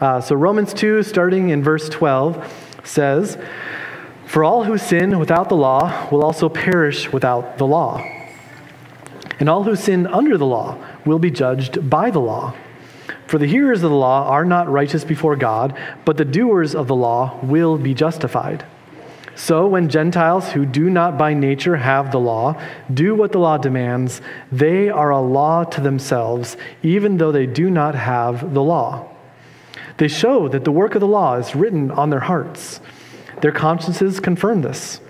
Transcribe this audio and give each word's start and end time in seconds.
Uh, 0.00 0.18
so, 0.18 0.34
Romans 0.34 0.72
2, 0.72 1.02
starting 1.02 1.50
in 1.50 1.62
verse 1.62 1.90
12, 1.90 2.80
says, 2.84 3.36
For 4.24 4.44
all 4.44 4.64
who 4.64 4.78
sin 4.78 5.18
without 5.18 5.50
the 5.50 5.56
law 5.56 6.08
will 6.10 6.24
also 6.24 6.48
perish 6.48 7.12
without 7.12 7.58
the 7.58 7.66
law. 7.66 8.02
And 9.38 9.50
all 9.50 9.64
who 9.64 9.76
sin 9.76 10.06
under 10.06 10.38
the 10.38 10.46
law 10.46 10.78
will 11.04 11.18
be 11.18 11.30
judged 11.30 11.90
by 11.90 12.10
the 12.10 12.18
law. 12.18 12.54
For 13.26 13.36
the 13.36 13.46
hearers 13.46 13.82
of 13.82 13.90
the 13.90 13.96
law 13.96 14.26
are 14.26 14.46
not 14.46 14.70
righteous 14.70 15.04
before 15.04 15.36
God, 15.36 15.78
but 16.06 16.16
the 16.16 16.24
doers 16.24 16.74
of 16.74 16.88
the 16.88 16.96
law 16.96 17.38
will 17.42 17.76
be 17.76 17.92
justified. 17.92 18.64
So, 19.34 19.66
when 19.66 19.90
Gentiles 19.90 20.52
who 20.52 20.64
do 20.64 20.88
not 20.88 21.18
by 21.18 21.34
nature 21.34 21.76
have 21.76 22.10
the 22.10 22.20
law 22.20 22.58
do 22.92 23.14
what 23.14 23.32
the 23.32 23.38
law 23.38 23.58
demands, 23.58 24.22
they 24.50 24.88
are 24.88 25.10
a 25.10 25.20
law 25.20 25.64
to 25.64 25.82
themselves, 25.82 26.56
even 26.82 27.18
though 27.18 27.32
they 27.32 27.46
do 27.46 27.70
not 27.70 27.94
have 27.94 28.54
the 28.54 28.62
law. 28.62 29.11
They 29.98 30.08
show 30.08 30.48
that 30.48 30.64
the 30.64 30.72
work 30.72 30.94
of 30.94 31.00
the 31.00 31.06
law 31.06 31.36
is 31.36 31.54
written 31.54 31.90
on 31.90 32.10
their 32.10 32.20
hearts. 32.20 32.80
Their 33.40 33.52
consciences 33.52 34.20
confirm 34.20 34.62
this. 34.62 35.00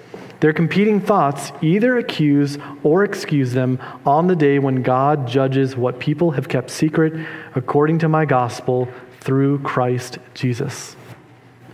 Their 0.41 0.53
competing 0.53 1.01
thoughts 1.01 1.53
either 1.63 1.99
accuse 1.99 2.59
or 2.83 3.05
excuse 3.05 3.53
them 3.53 3.79
on 4.05 4.27
the 4.27 4.35
day 4.35 4.59
when 4.59 4.83
God 4.83 5.29
judges 5.29 5.77
what 5.77 6.01
people 6.01 6.33
have 6.33 6.49
kept 6.49 6.71
secret 6.71 7.13
according 7.55 8.01
to 8.01 8.09
my 8.09 8.25
gospel 8.25 8.89
through 9.21 9.61
Christ 9.61 10.19
Jesus. 10.35 10.97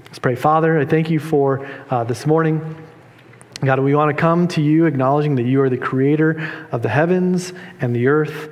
Let's 0.05 0.19
pray. 0.19 0.35
Father, 0.35 0.79
I 0.79 0.85
thank 0.85 1.09
you 1.09 1.19
for 1.19 1.67
uh, 1.91 2.05
this 2.05 2.27
morning. 2.27 2.77
God, 3.65 3.81
we 3.81 3.95
want 3.95 4.15
to 4.15 4.21
come 4.21 4.47
to 4.49 4.63
you 4.63 4.85
acknowledging 4.85 5.37
that 5.37 5.45
you 5.45 5.63
are 5.63 5.71
the 5.71 5.79
creator 5.79 6.67
of 6.71 6.83
the 6.83 6.89
heavens 6.89 7.53
and 7.81 7.97
the 7.97 8.07
earth. 8.07 8.51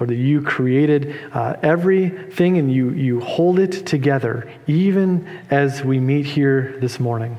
Lord, 0.00 0.10
that 0.10 0.16
you 0.16 0.40
created 0.40 1.14
uh, 1.34 1.56
everything 1.62 2.56
and 2.56 2.72
you, 2.72 2.90
you 2.90 3.20
hold 3.20 3.58
it 3.58 3.86
together, 3.86 4.50
even 4.66 5.28
as 5.50 5.84
we 5.84 6.00
meet 6.00 6.24
here 6.24 6.78
this 6.80 6.98
morning 6.98 7.36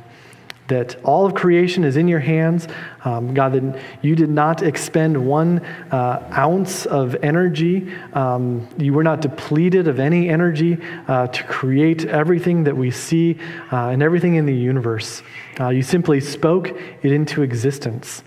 that 0.67 0.95
all 1.03 1.25
of 1.25 1.33
creation 1.33 1.83
is 1.83 1.97
in 1.97 2.07
your 2.07 2.21
hands. 2.21 2.65
Um, 3.03 3.33
God, 3.33 3.51
that 3.51 3.81
you 4.01 4.15
did 4.15 4.29
not 4.29 4.61
expend 4.61 5.17
one 5.27 5.59
uh, 5.91 6.31
ounce 6.31 6.85
of 6.85 7.13
energy. 7.15 7.93
Um, 8.13 8.69
you 8.77 8.93
were 8.93 9.03
not 9.03 9.19
depleted 9.19 9.89
of 9.89 9.99
any 9.99 10.29
energy 10.29 10.77
uh, 11.09 11.27
to 11.27 11.43
create 11.43 12.05
everything 12.05 12.63
that 12.63 12.77
we 12.77 12.89
see 12.89 13.37
uh, 13.69 13.89
and 13.89 14.01
everything 14.01 14.35
in 14.35 14.45
the 14.45 14.55
universe. 14.55 15.23
Uh, 15.59 15.69
you 15.69 15.83
simply 15.83 16.21
spoke 16.21 16.69
it 16.69 17.11
into 17.11 17.41
existence. 17.41 18.23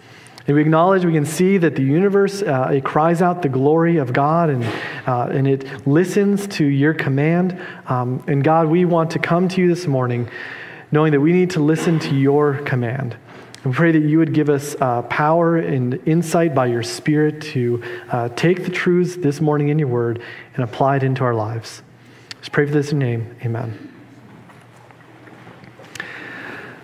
And 0.47 0.57
we 0.57 0.61
acknowledge, 0.61 1.05
we 1.07 1.13
can 1.13 1.25
see 1.25 1.57
that 1.59 1.75
the 1.75 1.83
universe, 1.83 2.43
uh, 2.43 2.71
it 2.75 2.85
cries 2.85 3.23
out 3.23 3.41
the 3.41 3.49
glory 3.49 3.97
of 3.97 4.13
God 4.13 4.51
and, 4.51 4.65
uh, 5.07 5.29
and 5.33 5.49
it 5.49 5.87
listens 5.87 6.47
to 6.49 6.65
your 6.67 6.93
command. 6.93 7.59
Um, 7.87 8.23
and 8.27 8.45
God, 8.45 8.69
we 8.69 8.85
want 8.85 9.11
to 9.13 9.19
come 9.19 9.49
to 9.49 9.61
you 9.61 9.69
this 9.69 9.87
morning 9.87 10.29
knowing 10.93 11.13
that 11.13 11.21
we 11.21 11.33
need 11.33 11.51
to 11.51 11.61
listen 11.61 11.99
to 11.99 12.15
your 12.15 12.59
command. 12.59 13.17
We 13.65 13.73
pray 13.73 13.93
that 13.93 14.03
you 14.03 14.19
would 14.19 14.35
give 14.35 14.51
us 14.51 14.77
uh, 14.79 15.03
power 15.03 15.57
and 15.57 15.95
insight 16.07 16.55
by 16.55 16.67
your 16.67 16.83
Spirit 16.83 17.41
to 17.53 17.83
uh, 18.11 18.29
take 18.29 18.65
the 18.65 18.71
truths 18.71 19.17
this 19.17 19.41
morning 19.41 19.71
in 19.71 19.79
your 19.79 19.89
word 19.89 20.23
and 20.55 20.63
apply 20.63 20.97
it 20.97 21.03
into 21.03 21.25
our 21.25 21.35
lives. 21.35 21.83
Just 22.41 22.53
pray 22.53 22.67
for 22.67 22.73
this 22.73 22.93
in 22.93 23.01
your 23.01 23.09
name. 23.09 23.37
Amen. 23.43 23.93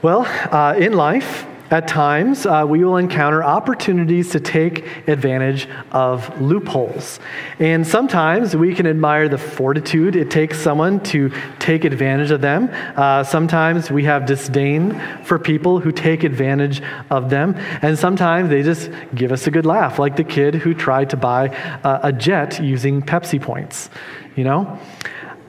Well, 0.00 0.22
uh, 0.50 0.74
in 0.78 0.94
life, 0.94 1.46
at 1.70 1.86
times, 1.86 2.46
uh, 2.46 2.64
we 2.68 2.84
will 2.84 2.96
encounter 2.96 3.44
opportunities 3.44 4.30
to 4.30 4.40
take 4.40 5.08
advantage 5.08 5.68
of 5.92 6.40
loopholes. 6.40 7.20
And 7.60 7.86
sometimes 7.86 8.56
we 8.56 8.74
can 8.74 8.86
admire 8.86 9.28
the 9.28 9.38
fortitude 9.38 10.16
it 10.16 10.30
takes 10.30 10.58
someone 10.58 11.00
to 11.04 11.30
take 11.60 11.84
advantage 11.84 12.32
of 12.32 12.40
them. 12.40 12.70
Uh, 12.96 13.22
sometimes 13.22 13.90
we 13.90 14.04
have 14.04 14.26
disdain 14.26 15.00
for 15.24 15.38
people 15.38 15.78
who 15.78 15.92
take 15.92 16.24
advantage 16.24 16.82
of 17.08 17.30
them. 17.30 17.54
And 17.82 17.98
sometimes 17.98 18.50
they 18.50 18.62
just 18.62 18.90
give 19.14 19.30
us 19.30 19.46
a 19.46 19.50
good 19.50 19.66
laugh, 19.66 19.98
like 19.98 20.16
the 20.16 20.24
kid 20.24 20.56
who 20.56 20.74
tried 20.74 21.10
to 21.10 21.16
buy 21.16 21.48
uh, 21.84 22.00
a 22.02 22.12
jet 22.12 22.60
using 22.62 23.00
Pepsi 23.00 23.40
points, 23.40 23.90
you 24.34 24.44
know? 24.44 24.78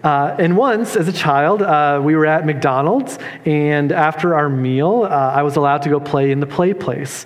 Uh, 0.04 0.36
and 0.40 0.58
once, 0.58 0.96
as 0.96 1.08
a 1.08 1.14
child, 1.14 1.62
uh, 1.62 2.02
we 2.04 2.16
were 2.16 2.26
at 2.26 2.46
McDonald's, 2.46 3.20
and 3.46 3.92
after 3.92 4.34
our 4.34 4.50
meal, 4.50 5.04
uh, 5.04 5.08
I 5.08 5.44
was 5.44 5.56
allowed 5.56 5.84
to 5.84 5.90
go 5.90 6.00
play 6.00 6.32
in 6.32 6.40
the 6.40 6.48
play 6.48 6.74
place. 6.74 7.26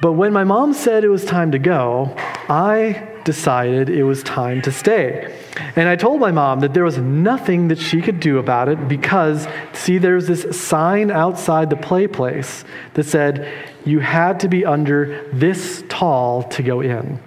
But 0.00 0.12
when 0.12 0.32
my 0.32 0.44
mom 0.44 0.74
said 0.74 1.02
it 1.02 1.08
was 1.08 1.24
time 1.24 1.52
to 1.52 1.58
go, 1.58 2.14
I 2.48 3.08
decided 3.24 3.88
it 3.88 4.04
was 4.04 4.22
time 4.22 4.60
to 4.62 4.70
stay. 4.70 5.34
And 5.76 5.88
I 5.88 5.96
told 5.96 6.20
my 6.20 6.30
mom 6.30 6.60
that 6.60 6.74
there 6.74 6.84
was 6.84 6.98
nothing 6.98 7.68
that 7.68 7.78
she 7.78 8.02
could 8.02 8.20
do 8.20 8.38
about 8.38 8.68
it 8.68 8.86
because, 8.86 9.48
see, 9.72 9.98
there 9.98 10.14
was 10.14 10.28
this 10.28 10.60
sign 10.60 11.10
outside 11.10 11.70
the 11.70 11.76
play 11.76 12.06
place 12.06 12.64
that 12.94 13.04
said, 13.04 13.50
you 13.84 14.00
had 14.00 14.40
to 14.40 14.48
be 14.48 14.64
under 14.64 15.26
this 15.32 15.82
tall 15.88 16.42
to 16.44 16.62
go 16.62 16.80
in. 16.80 17.18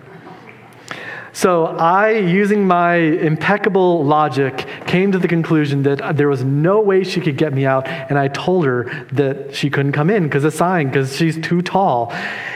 So 1.37 1.65
I, 1.65 2.13
using 2.13 2.65
my 2.65 2.95
impeccable 2.95 4.03
logic, 4.03 4.65
came 4.87 5.11
to 5.11 5.19
the 5.19 5.27
conclusion 5.27 5.83
that 5.83 6.17
there 6.17 6.29
was 6.29 6.43
no 6.43 6.81
way 6.81 7.03
she 7.03 7.21
could 7.21 7.37
get 7.37 7.53
me 7.53 7.63
out, 7.63 7.87
and 7.87 8.17
I 8.17 8.27
told 8.27 8.65
her 8.65 9.05
that 9.11 9.53
she 9.53 9.69
couldn't 9.69 9.91
come 9.91 10.09
in 10.09 10.23
because 10.23 10.43
of 10.45 10.55
sign, 10.55 10.87
because 10.87 11.15
she's 11.15 11.39
too 11.39 11.61
tall. 11.61 12.11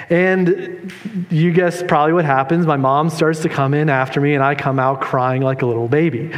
And 0.10 0.92
you 1.30 1.54
guess 1.54 1.84
probably 1.84 2.14
what 2.14 2.26
happens. 2.26 2.66
My 2.66 2.76
mom 2.76 3.12
starts 3.12 3.42
to 3.42 3.50
come 3.50 3.76
in 3.76 3.88
after 3.88 4.20
me, 4.20 4.34
and 4.34 4.44
I 4.44 4.56
come 4.56 4.80
out 4.80 5.00
crying 5.00 5.44
like 5.44 5.62
a 5.62 5.68
little 5.68 5.88
baby. 5.88 6.34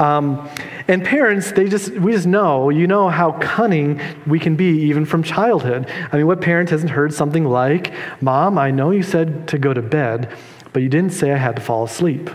Um, 0.00 0.50
and 0.88 1.04
parents, 1.04 1.52
they 1.52 1.68
just 1.68 1.92
we 1.92 2.10
just 2.10 2.26
know, 2.26 2.70
you 2.70 2.88
know 2.88 3.08
how 3.08 3.38
cunning 3.38 4.00
we 4.26 4.40
can 4.40 4.56
be 4.56 4.80
even 4.80 5.04
from 5.04 5.22
childhood. 5.22 5.88
I 6.10 6.16
mean, 6.16 6.26
what 6.26 6.40
parent 6.40 6.70
hasn't 6.70 6.90
heard 6.90 7.14
something 7.14 7.44
like, 7.44 7.92
"Mom, 8.20 8.58
I 8.58 8.72
know 8.72 8.90
you 8.90 9.04
said 9.04 9.46
to 9.46 9.58
go 9.58 9.72
to 9.72 9.80
bed." 9.80 10.36
But 10.72 10.82
you 10.82 10.88
didn't 10.88 11.12
say 11.12 11.32
I 11.32 11.36
had 11.36 11.56
to 11.56 11.62
fall 11.62 11.84
asleep. 11.84 12.30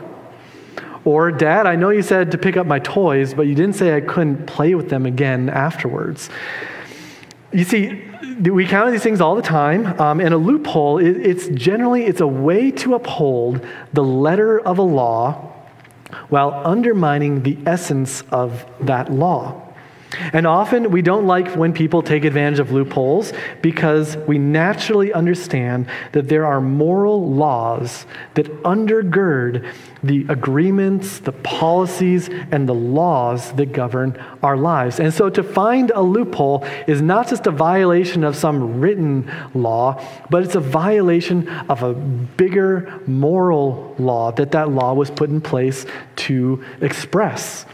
Or, 1.06 1.32
Dad, 1.32 1.68
I 1.68 1.76
know 1.76 1.90
you 1.90 2.02
said 2.02 2.32
to 2.32 2.38
pick 2.38 2.56
up 2.56 2.66
my 2.66 2.80
toys, 2.80 3.34
but 3.34 3.44
you 3.44 3.56
didn't 3.56 3.76
say 3.76 3.96
I 3.96 4.02
couldn't 4.02 4.46
play 4.46 4.74
with 4.74 4.90
them 4.90 5.06
again 5.06 5.50
afterwards. 5.50 6.30
You 7.52 7.66
see, 7.66 8.02
we 8.42 8.66
count 8.66 8.92
these 8.92 9.04
things 9.04 9.22
all 9.22 9.36
the 9.36 9.42
time, 9.42 10.00
um, 10.00 10.20
and 10.20 10.34
a 10.34 10.38
loophole, 10.38 10.98
it, 11.00 11.18
it's 11.18 11.48
generally 11.50 12.06
it's 12.06 12.22
a 12.22 12.28
way 12.28 12.72
to 12.72 12.96
uphold 12.96 13.66
the 13.92 14.04
letter 14.04 14.60
of 14.60 14.78
a 14.78 14.84
law 14.84 15.52
while 16.30 16.62
undermining 16.66 17.44
the 17.44 17.58
essence 17.66 18.24
of 18.32 18.66
that 18.80 19.12
law. 19.12 19.63
And 20.34 20.46
often 20.46 20.92
we 20.92 21.02
don't 21.02 21.26
like 21.26 21.56
when 21.56 21.74
people 21.74 22.02
take 22.02 22.26
advantage 22.26 22.60
of 22.60 22.72
loopholes 22.72 23.34
because 23.62 24.18
we 24.18 24.38
naturally 24.38 25.14
understand 25.14 25.88
that 26.12 26.28
there 26.28 26.46
are 26.46 26.62
moral 26.62 27.30
laws 27.30 28.06
that 28.36 28.46
undergird 28.64 29.66
the 30.04 30.26
agreements, 30.28 31.20
the 31.20 31.32
policies, 31.32 32.30
and 32.52 32.68
the 32.68 32.74
laws 32.74 33.54
that 33.54 33.72
govern 33.72 34.22
our 34.44 34.58
lives. 34.58 35.00
And 35.00 35.14
so 35.14 35.30
to 35.30 35.42
find 35.42 35.92
a 35.92 36.02
loophole 36.02 36.66
is 36.88 37.02
not 37.02 37.30
just 37.30 37.48
a 37.48 37.52
violation 37.52 38.24
of 38.24 38.36
some 38.36 38.82
written 38.82 39.32
law, 39.54 40.04
but 40.30 40.44
it's 40.44 40.56
a 40.56 40.60
violation 40.60 41.48
of 41.70 41.84
a 41.84 41.94
bigger 41.94 43.00
moral 43.08 43.96
law 43.98 44.32
that 44.34 44.52
that 44.52 44.70
law 44.70 44.94
was 44.94 45.10
put 45.10 45.30
in 45.30 45.40
place 45.40 45.86
to 46.18 46.64
express. 46.82 47.66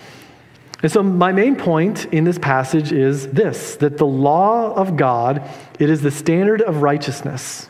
And 0.82 0.92
so 0.92 1.04
my 1.04 1.32
main 1.32 1.56
point 1.56 2.06
in 2.06 2.24
this 2.24 2.38
passage 2.38 2.92
is 2.92 3.28
this 3.30 3.76
that 3.78 3.98
the 3.98 4.06
law 4.06 4.74
of 4.74 4.96
God, 4.96 5.44
it 5.80 5.90
is 5.90 6.02
the 6.02 6.12
standard 6.12 6.62
of 6.62 6.82
righteousness. 6.82 7.70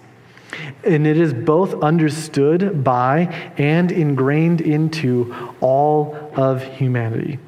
And 0.83 1.05
it 1.05 1.17
is 1.17 1.33
both 1.33 1.81
understood 1.83 2.83
by 2.83 3.53
and 3.57 3.91
ingrained 3.91 4.61
into 4.61 5.53
all 5.61 6.31
of 6.35 6.63
humanity. 6.63 7.39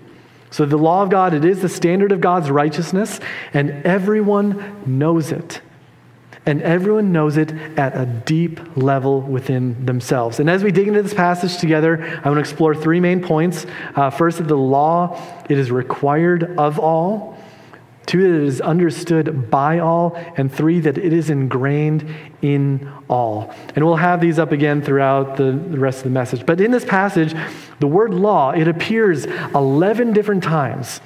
So 0.51 0.65
the 0.65 0.77
law 0.77 1.01
of 1.01 1.09
God, 1.09 1.33
it 1.33 1.45
is 1.45 1.61
the 1.61 1.69
standard 1.69 2.11
of 2.11 2.21
God's 2.21 2.51
righteousness, 2.51 3.19
and 3.53 3.71
everyone 3.85 4.83
knows 4.85 5.31
it. 5.31 5.61
And 6.45 6.61
everyone 6.63 7.11
knows 7.11 7.37
it 7.37 7.51
at 7.77 7.95
a 7.95 8.05
deep 8.05 8.59
level 8.75 9.21
within 9.21 9.85
themselves. 9.85 10.39
And 10.39 10.49
as 10.49 10.63
we 10.63 10.71
dig 10.71 10.87
into 10.87 11.03
this 11.03 11.13
passage 11.13 11.57
together, 11.57 12.03
I 12.23 12.27
want 12.27 12.37
to 12.37 12.39
explore 12.39 12.73
three 12.73 12.99
main 12.99 13.21
points. 13.21 13.67
Uh, 13.95 14.09
first, 14.09 14.39
that 14.39 14.47
the 14.47 14.57
law, 14.57 15.21
it 15.49 15.57
is 15.59 15.69
required 15.69 16.57
of 16.57 16.79
all. 16.79 17.37
Two, 18.07 18.23
that 18.23 18.41
it 18.41 18.47
is 18.47 18.59
understood 18.59 19.51
by 19.51 19.79
all. 19.79 20.15
And 20.35 20.51
three, 20.51 20.79
that 20.79 20.97
it 20.97 21.13
is 21.13 21.29
ingrained 21.29 22.11
in 22.41 22.91
all. 23.07 23.53
And 23.75 23.85
we'll 23.85 23.97
have 23.97 24.19
these 24.19 24.39
up 24.39 24.51
again 24.51 24.81
throughout 24.81 25.37
the, 25.37 25.51
the 25.51 25.77
rest 25.77 25.99
of 25.99 26.05
the 26.05 26.09
message. 26.09 26.43
But 26.43 26.59
in 26.59 26.71
this 26.71 26.85
passage, 26.85 27.35
the 27.79 27.87
word 27.87 28.15
law, 28.15 28.49
it 28.49 28.67
appears 28.67 29.25
11 29.53 30.13
different 30.13 30.43
times. 30.43 31.01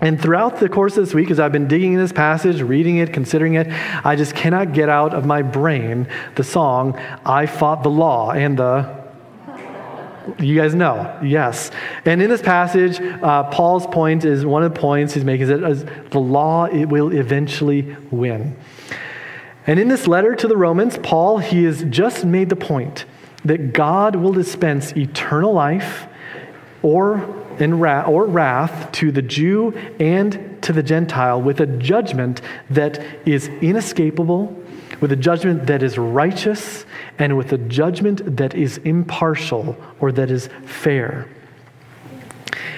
And 0.00 0.20
throughout 0.20 0.58
the 0.58 0.68
course 0.68 0.96
of 0.96 1.04
this 1.04 1.14
week, 1.14 1.30
as 1.30 1.38
I've 1.38 1.52
been 1.52 1.68
digging 1.68 1.92
in 1.92 1.98
this 1.98 2.12
passage, 2.12 2.60
reading 2.60 2.96
it, 2.98 3.12
considering 3.12 3.54
it, 3.54 3.68
I 4.04 4.16
just 4.16 4.34
cannot 4.34 4.72
get 4.72 4.88
out 4.88 5.14
of 5.14 5.24
my 5.24 5.42
brain 5.42 6.08
the 6.34 6.44
song, 6.44 6.98
I 7.24 7.46
Fought 7.46 7.82
the 7.82 7.90
Law, 7.90 8.32
and 8.32 8.58
the 8.58 9.04
You 10.38 10.56
guys 10.56 10.74
know, 10.74 11.20
yes. 11.22 11.70
And 12.04 12.22
in 12.22 12.30
this 12.30 12.40
passage, 12.40 12.98
uh, 12.98 13.44
Paul's 13.50 13.86
point 13.86 14.24
is 14.24 14.44
one 14.44 14.64
of 14.64 14.72
the 14.72 14.80
points 14.80 15.12
he's 15.12 15.24
making 15.24 15.50
is 15.50 15.84
that 15.84 16.10
the 16.10 16.20
law 16.20 16.64
it 16.64 16.86
will 16.86 17.12
eventually 17.12 17.94
win. 18.10 18.56
And 19.66 19.78
in 19.78 19.88
this 19.88 20.06
letter 20.06 20.34
to 20.34 20.48
the 20.48 20.56
Romans, 20.56 20.98
Paul, 21.02 21.38
he 21.38 21.64
has 21.64 21.84
just 21.84 22.24
made 22.24 22.48
the 22.48 22.56
point 22.56 23.04
that 23.44 23.74
God 23.74 24.16
will 24.16 24.32
dispense 24.32 24.92
eternal 24.96 25.52
life 25.52 26.06
or, 26.82 27.43
wrath, 27.58 28.08
or 28.08 28.26
wrath 28.26 28.92
to 28.92 29.10
the 29.10 29.22
Jew 29.22 29.72
and 30.00 30.58
to 30.62 30.72
the 30.72 30.82
Gentile 30.82 31.40
with 31.40 31.60
a 31.60 31.66
judgment 31.66 32.40
that 32.70 33.04
is 33.26 33.48
inescapable, 33.60 34.56
with 35.00 35.12
a 35.12 35.16
judgment 35.16 35.66
that 35.66 35.82
is 35.82 35.98
righteous, 35.98 36.86
and 37.18 37.36
with 37.36 37.52
a 37.52 37.58
judgment 37.58 38.36
that 38.36 38.54
is 38.54 38.78
impartial 38.78 39.76
or 40.00 40.12
that 40.12 40.30
is 40.30 40.48
fair. 40.64 41.28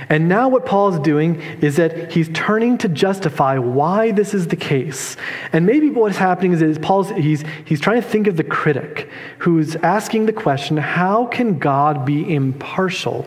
And 0.09 0.29
now, 0.29 0.49
what 0.49 0.67
Paul 0.67 0.95
is 0.95 1.01
doing 1.01 1.41
is 1.61 1.77
that 1.77 2.13
he's 2.13 2.29
turning 2.33 2.79
to 2.79 2.89
justify 2.89 3.59
why 3.59 4.13
this 4.13 4.35
is 4.35 4.47
the 4.47 4.57
case. 4.57 5.17
And 5.53 5.67
maybe 5.67 5.91
what's 5.91 6.17
happening 6.17 6.53
is, 6.53 6.63
is 6.63 6.79
Paul's 6.79 7.11
he's, 7.11 7.45
he's 7.65 7.81
trying 7.81 8.01
to 8.01 8.09
think 8.09 8.29
of 8.29 8.37
the 8.37 8.45
critic 8.45 9.11
who's 9.39 9.75
asking 9.77 10.27
the 10.27 10.33
question 10.33 10.77
how 10.77 11.27
can 11.27 11.59
God 11.59 12.05
be 12.05 12.33
impartial 12.33 13.27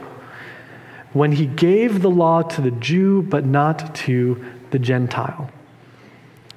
when 1.13 1.31
he 1.31 1.45
gave 1.45 2.01
the 2.01 2.09
law 2.09 2.41
to 2.41 2.61
the 2.61 2.71
Jew 2.71 3.21
but 3.23 3.45
not 3.45 3.95
to 3.95 4.43
the 4.71 4.79
Gentile? 4.79 5.49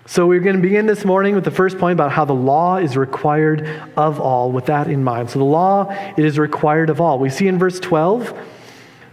So, 0.04 0.26
we're 0.26 0.40
going 0.40 0.56
to 0.56 0.62
begin 0.62 0.86
this 0.86 1.04
morning 1.04 1.34
with 1.36 1.44
the 1.44 1.52
first 1.52 1.78
point 1.78 1.92
about 1.92 2.10
how 2.10 2.24
the 2.24 2.34
law 2.34 2.76
is 2.76 2.96
required 2.96 3.66
of 3.96 4.20
all, 4.20 4.50
with 4.50 4.66
that 4.66 4.88
in 4.88 5.04
mind. 5.04 5.30
So, 5.30 5.38
the 5.38 5.44
law, 5.44 5.90
it 6.16 6.24
is 6.24 6.38
required 6.38 6.90
of 6.90 7.00
all. 7.00 7.18
We 7.18 7.30
see 7.30 7.46
in 7.46 7.58
verse 7.58 7.78
12 7.78 8.36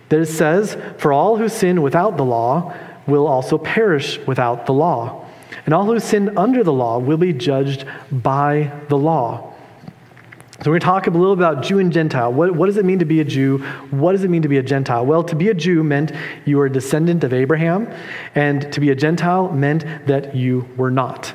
that 0.09 0.19
it 0.19 0.25
says, 0.25 0.77
For 0.97 1.13
all 1.13 1.37
who 1.37 1.47
sin 1.47 1.83
without 1.83 2.17
the 2.17 2.25
law 2.25 2.73
will 3.05 3.27
also 3.27 3.57
perish 3.57 4.19
without 4.25 4.65
the 4.65 4.73
law. 4.73 5.25
And 5.65 5.73
all 5.73 5.85
who 5.85 5.99
sin 5.99 6.37
under 6.37 6.63
the 6.63 6.73
law 6.73 6.97
will 6.97 7.17
be 7.17 7.33
judged 7.33 7.85
by 8.11 8.71
the 8.89 8.97
law. 8.97 9.48
So, 10.61 10.71
we're 10.71 10.79
going 10.79 10.81
to 10.81 10.85
talk 10.87 11.07
a 11.07 11.11
little 11.11 11.31
about 11.31 11.63
Jew 11.63 11.79
and 11.79 11.93
Gentile. 11.93 12.33
What, 12.33 12.53
what, 12.53 12.65
does 12.65 12.75
it 12.75 12.83
mean 12.83 12.99
to 12.99 13.05
be 13.05 13.21
a 13.21 13.23
Jew? 13.23 13.59
What 13.91 14.11
does 14.11 14.25
it 14.25 14.29
mean 14.29 14.41
to 14.41 14.49
be 14.49 14.57
a 14.57 14.61
Gentile? 14.61 15.05
Well, 15.05 15.23
to 15.23 15.35
be 15.35 15.47
a 15.47 15.53
Jew 15.53 15.85
meant 15.85 16.11
you 16.43 16.57
were 16.57 16.65
a 16.65 16.69
descendant 16.69 17.23
of 17.23 17.31
Abraham, 17.31 17.89
and 18.35 18.69
to 18.73 18.81
be 18.81 18.89
a 18.89 18.95
Gentile 18.95 19.53
meant 19.53 19.85
that 20.07 20.35
you 20.35 20.67
were 20.75 20.91
not. 20.91 21.33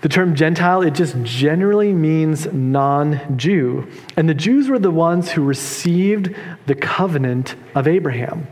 The 0.00 0.08
term 0.08 0.34
Gentile, 0.34 0.82
it 0.82 0.94
just 0.94 1.22
generally 1.22 1.92
means 1.92 2.52
non 2.52 3.38
Jew. 3.38 3.86
And 4.16 4.28
the 4.28 4.34
Jews 4.34 4.68
were 4.68 4.80
the 4.80 4.90
ones 4.90 5.30
who 5.30 5.44
received 5.44 6.34
the 6.66 6.74
covenant 6.74 7.54
of 7.76 7.86
Abraham. 7.86 8.48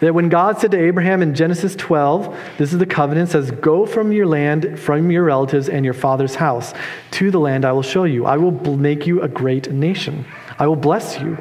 That 0.00 0.14
when 0.14 0.28
God 0.28 0.60
said 0.60 0.70
to 0.70 0.78
Abraham 0.78 1.22
in 1.22 1.34
Genesis 1.34 1.74
12, 1.74 2.36
this 2.56 2.72
is 2.72 2.78
the 2.78 2.86
covenant, 2.86 3.30
says, 3.30 3.50
Go 3.50 3.84
from 3.84 4.12
your 4.12 4.26
land, 4.26 4.78
from 4.78 5.10
your 5.10 5.24
relatives, 5.24 5.68
and 5.68 5.84
your 5.84 5.94
father's 5.94 6.36
house 6.36 6.72
to 7.12 7.30
the 7.30 7.40
land 7.40 7.64
I 7.64 7.72
will 7.72 7.82
show 7.82 8.04
you. 8.04 8.24
I 8.24 8.36
will 8.36 8.76
make 8.76 9.06
you 9.06 9.22
a 9.22 9.28
great 9.28 9.72
nation. 9.72 10.24
I 10.58 10.68
will 10.68 10.76
bless 10.76 11.18
you, 11.18 11.36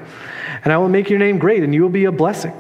and 0.63 0.74
I 0.74 0.77
will 0.77 0.89
make 0.89 1.09
your 1.09 1.19
name 1.19 1.38
great, 1.38 1.63
and 1.63 1.74
you 1.74 1.83
will 1.83 1.89
be 1.89 2.06
a 2.06 2.12
blessing. 2.12 2.54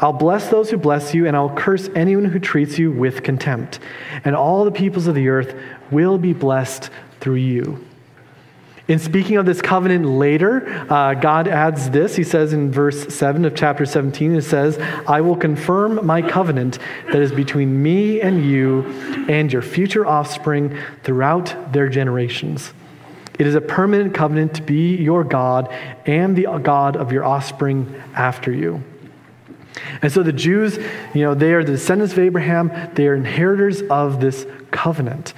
I'll 0.00 0.12
bless 0.14 0.48
those 0.48 0.70
who 0.70 0.78
bless 0.78 1.14
you, 1.14 1.26
and 1.26 1.36
I'll 1.36 1.54
curse 1.54 1.88
anyone 1.94 2.24
who 2.24 2.38
treats 2.38 2.78
you 2.78 2.90
with 2.90 3.22
contempt. 3.22 3.80
And 4.24 4.34
all 4.34 4.64
the 4.64 4.72
peoples 4.72 5.06
of 5.06 5.14
the 5.14 5.28
earth 5.28 5.54
will 5.90 6.18
be 6.18 6.32
blessed 6.32 6.90
through 7.20 7.36
you. 7.36 7.84
In 8.86 8.98
speaking 8.98 9.38
of 9.38 9.46
this 9.46 9.62
covenant 9.62 10.04
later, 10.04 10.86
uh, 10.92 11.14
God 11.14 11.48
adds 11.48 11.88
this. 11.88 12.16
He 12.16 12.24
says 12.24 12.52
in 12.52 12.70
verse 12.70 13.14
7 13.14 13.46
of 13.46 13.54
chapter 13.54 13.86
17, 13.86 14.34
it 14.34 14.42
says, 14.42 14.78
I 15.06 15.22
will 15.22 15.36
confirm 15.36 16.04
my 16.04 16.20
covenant 16.20 16.78
that 17.06 17.22
is 17.22 17.32
between 17.32 17.82
me 17.82 18.20
and 18.20 18.44
you 18.44 18.84
and 19.28 19.50
your 19.50 19.62
future 19.62 20.04
offspring 20.04 20.78
throughout 21.02 21.72
their 21.72 21.88
generations. 21.88 22.74
It 23.38 23.46
is 23.46 23.54
a 23.54 23.60
permanent 23.60 24.14
covenant 24.14 24.54
to 24.56 24.62
be 24.62 24.96
your 24.96 25.24
God 25.24 25.72
and 26.04 26.36
the 26.36 26.46
God 26.62 26.96
of 26.96 27.10
your 27.10 27.24
offspring 27.24 27.94
after 28.14 28.52
you. 28.52 28.82
And 30.02 30.12
so 30.12 30.22
the 30.22 30.32
Jews, 30.32 30.76
you 31.14 31.22
know, 31.22 31.34
they 31.34 31.54
are 31.54 31.64
the 31.64 31.72
descendants 31.72 32.12
of 32.12 32.18
Abraham, 32.18 32.70
they 32.94 33.08
are 33.08 33.14
inheritors 33.14 33.80
of 33.82 34.20
this 34.20 34.46
covenant. 34.70 35.32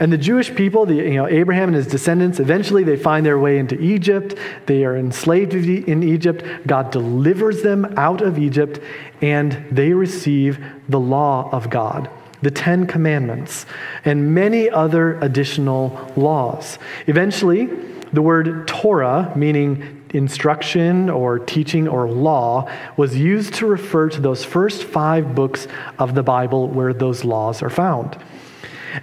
And 0.00 0.12
the 0.12 0.18
Jewish 0.18 0.54
people, 0.54 0.86
the, 0.86 0.96
you 0.96 1.14
know, 1.14 1.26
Abraham 1.26 1.68
and 1.68 1.76
his 1.76 1.86
descendants, 1.86 2.40
eventually 2.40 2.84
they 2.84 2.96
find 2.96 3.24
their 3.24 3.38
way 3.38 3.58
into 3.58 3.80
Egypt. 3.80 4.34
They 4.66 4.84
are 4.84 4.96
enslaved 4.96 5.54
in 5.54 6.02
Egypt. 6.02 6.44
God 6.66 6.90
delivers 6.90 7.62
them 7.62 7.94
out 7.96 8.20
of 8.20 8.38
Egypt, 8.38 8.80
and 9.20 9.64
they 9.70 9.92
receive 9.92 10.64
the 10.88 11.00
law 11.00 11.50
of 11.52 11.70
God, 11.70 12.08
the 12.42 12.50
Ten 12.50 12.86
Commandments, 12.86 13.66
and 14.04 14.34
many 14.34 14.70
other 14.70 15.18
additional 15.20 16.12
laws. 16.16 16.78
Eventually, 17.06 17.66
the 18.12 18.22
word 18.22 18.68
Torah, 18.68 19.32
meaning 19.34 20.02
instruction 20.10 21.10
or 21.10 21.40
teaching 21.40 21.88
or 21.88 22.08
law, 22.08 22.70
was 22.96 23.16
used 23.16 23.54
to 23.54 23.66
refer 23.66 24.08
to 24.08 24.20
those 24.20 24.44
first 24.44 24.84
five 24.84 25.34
books 25.34 25.66
of 25.98 26.14
the 26.14 26.22
Bible 26.22 26.68
where 26.68 26.94
those 26.94 27.24
laws 27.24 27.62
are 27.62 27.70
found. 27.70 28.16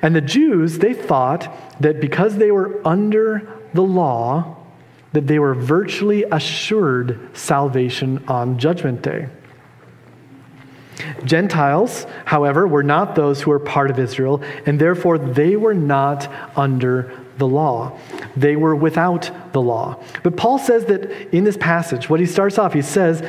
And 0.01 0.15
the 0.15 0.21
Jews, 0.21 0.79
they 0.79 0.93
thought 0.93 1.53
that 1.81 1.99
because 1.99 2.37
they 2.37 2.51
were 2.51 2.79
under 2.85 3.47
the 3.73 3.81
law, 3.81 4.57
that 5.13 5.27
they 5.27 5.39
were 5.39 5.53
virtually 5.53 6.23
assured 6.23 7.35
salvation 7.37 8.23
on 8.27 8.57
Judgment 8.57 9.01
Day. 9.01 9.27
Gentiles, 11.25 12.05
however, 12.25 12.67
were 12.67 12.83
not 12.83 13.15
those 13.15 13.41
who 13.41 13.51
were 13.51 13.59
part 13.59 13.89
of 13.89 13.99
Israel, 13.99 14.41
and 14.65 14.79
therefore 14.79 15.17
they 15.17 15.55
were 15.55 15.73
not 15.73 16.31
under 16.55 17.11
the 17.37 17.47
law. 17.47 17.97
They 18.35 18.55
were 18.55 18.75
without 18.75 19.31
the 19.51 19.61
law. 19.61 20.01
But 20.23 20.37
Paul 20.37 20.59
says 20.59 20.85
that 20.85 21.33
in 21.35 21.43
this 21.43 21.57
passage, 21.57 22.09
what 22.09 22.19
he 22.19 22.25
starts 22.25 22.57
off, 22.57 22.73
he 22.73 22.81
says, 22.81 23.25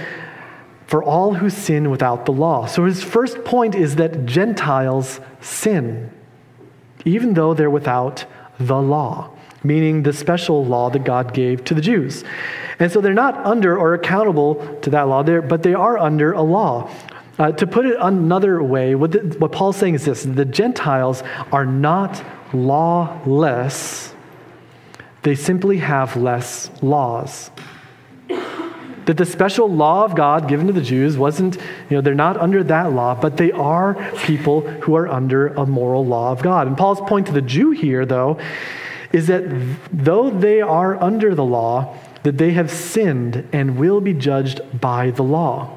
For 0.87 1.03
all 1.03 1.35
who 1.35 1.49
sin 1.49 1.91
without 1.91 2.27
the 2.27 2.33
law. 2.33 2.67
So 2.67 2.85
his 2.85 3.03
first 3.03 3.45
point 3.45 3.75
is 3.75 3.97
that 3.97 4.27
Gentiles 4.27 5.21
sin 5.41 6.11
even 7.05 7.35
though 7.35 7.55
they're 7.55 7.71
without 7.71 8.25
the 8.59 8.81
law, 8.81 9.31
meaning 9.63 10.03
the 10.03 10.13
special 10.13 10.65
law 10.65 10.91
that 10.91 11.05
God 11.05 11.35
gave 11.35 11.65
to 11.65 11.75
the 11.75 11.81
Jews. 11.81 12.25
And 12.79 12.91
so 12.91 13.01
they're 13.01 13.15
not 13.15 13.37
under 13.47 13.77
or 13.77 13.95
accountable 13.95 14.79
to 14.83 14.91
that 14.91 15.03
law, 15.03 15.23
there, 15.23 15.43
but 15.43 15.63
they 15.63 15.75
are 15.75 15.99
under 15.99 16.33
a 16.33 16.43
law. 16.43 16.91
Uh, 17.39 17.51
to 17.53 17.67
put 17.67 17.87
it 17.87 17.97
another 18.01 18.63
way, 18.63 18.95
what, 18.95 19.13
the, 19.13 19.19
what 19.39 19.53
Paul's 19.53 19.77
saying 19.77 19.95
is 19.95 20.05
this 20.05 20.23
the 20.23 20.45
Gentiles 20.45 21.23
are 21.51 21.65
not 21.65 22.23
lawless, 22.53 24.15
they 25.23 25.35
simply 25.35 25.79
have 25.79 26.17
less 26.17 26.71
laws 26.83 27.51
that 29.07 29.17
the 29.17 29.27
special 29.27 29.69
law 29.69 30.05
of 30.05 30.15
God 30.15 30.49
given 30.49 30.67
to 30.69 30.73
the 30.73 30.83
Jews 30.83 31.17
wasn't, 31.17 31.57
you 31.57 31.97
know, 31.97 32.01
they're 32.01 32.15
not 32.15 32.37
under 32.37 32.63
that 32.65 32.93
law, 32.93 33.15
but 33.15 33.37
they 33.37 33.51
are 33.53 33.95
people 34.19 34.61
who 34.61 34.95
are 34.95 35.09
under 35.09 35.49
a 35.49 35.67
moral 35.67 36.07
law 36.07 36.33
of 36.33 36.43
God. 36.43 36.67
And 36.67 36.77
Paul's 36.77 37.01
point 37.01 37.27
to 37.27 37.33
the 37.33 37.43
Jew 37.43 37.71
here, 37.73 38.07
though, 38.07 38.39
is 39.13 39.27
that 39.27 39.43
though 39.93 40.31
they 40.31 40.61
are 40.61 41.01
under 41.03 41.35
the 41.35 41.45
law, 41.45 41.97
that 42.23 42.39
they 42.39 42.53
have 42.53 42.71
sinned 42.71 43.49
and 43.53 43.77
will 43.77 44.01
be 44.01 44.15
judged 44.15 44.61
by 44.81 45.11
the 45.11 45.25
law. 45.25 45.77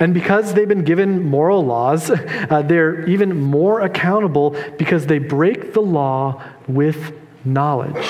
And 0.00 0.12
because 0.12 0.54
they've 0.54 0.68
been 0.68 0.84
given 0.84 1.22
moral 1.22 1.64
laws, 1.64 2.10
uh, 2.10 2.62
they're 2.62 3.08
even 3.08 3.40
more 3.40 3.80
accountable 3.80 4.56
because 4.76 5.06
they 5.06 5.18
break 5.18 5.72
the 5.72 5.80
law 5.80 6.42
with 6.66 7.12
knowledge. 7.44 8.06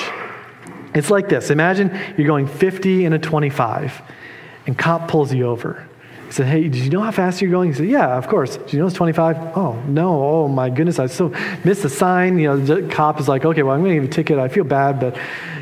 It's 0.95 1.11
like 1.11 1.29
this 1.29 1.51
Imagine 1.51 1.97
you're 2.17 2.27
going 2.27 2.47
50 2.47 3.05
and 3.05 3.13
a 3.13 3.19
25 3.19 4.01
and 4.65 4.77
cop 4.77 5.07
pulls 5.07 5.33
you 5.33 5.45
over. 5.47 5.87
He 6.29 6.33
said, 6.33 6.45
Hey, 6.45 6.63
did 6.69 6.75
you 6.75 6.91
know 6.91 7.01
how 7.01 7.09
fast 7.09 7.41
you're 7.41 7.49
going? 7.49 7.69
He 7.69 7.75
said, 7.75 7.87
Yeah, 7.87 8.15
of 8.15 8.27
course. 8.27 8.57
Did 8.57 8.73
you 8.73 8.79
know 8.79 8.85
it's 8.85 8.95
25? 8.95 9.57
Oh, 9.57 9.81
no. 9.87 10.23
Oh, 10.23 10.47
my 10.47 10.69
goodness. 10.69 10.99
I 10.99 11.07
so 11.07 11.29
missed 11.63 11.81
the 11.81 11.89
sign. 11.89 12.37
You 12.37 12.49
know, 12.49 12.57
the 12.57 12.87
cop 12.87 13.19
is 13.19 13.27
like, 13.27 13.45
Okay, 13.45 13.63
well, 13.63 13.73
I'm 13.73 13.81
going 13.81 13.91
to 13.91 13.95
give 13.95 14.03
you 14.03 14.09
a 14.09 14.13
ticket. 14.13 14.37
I 14.37 14.47
feel 14.47 14.63
bad, 14.63 14.99
but, 14.99 15.17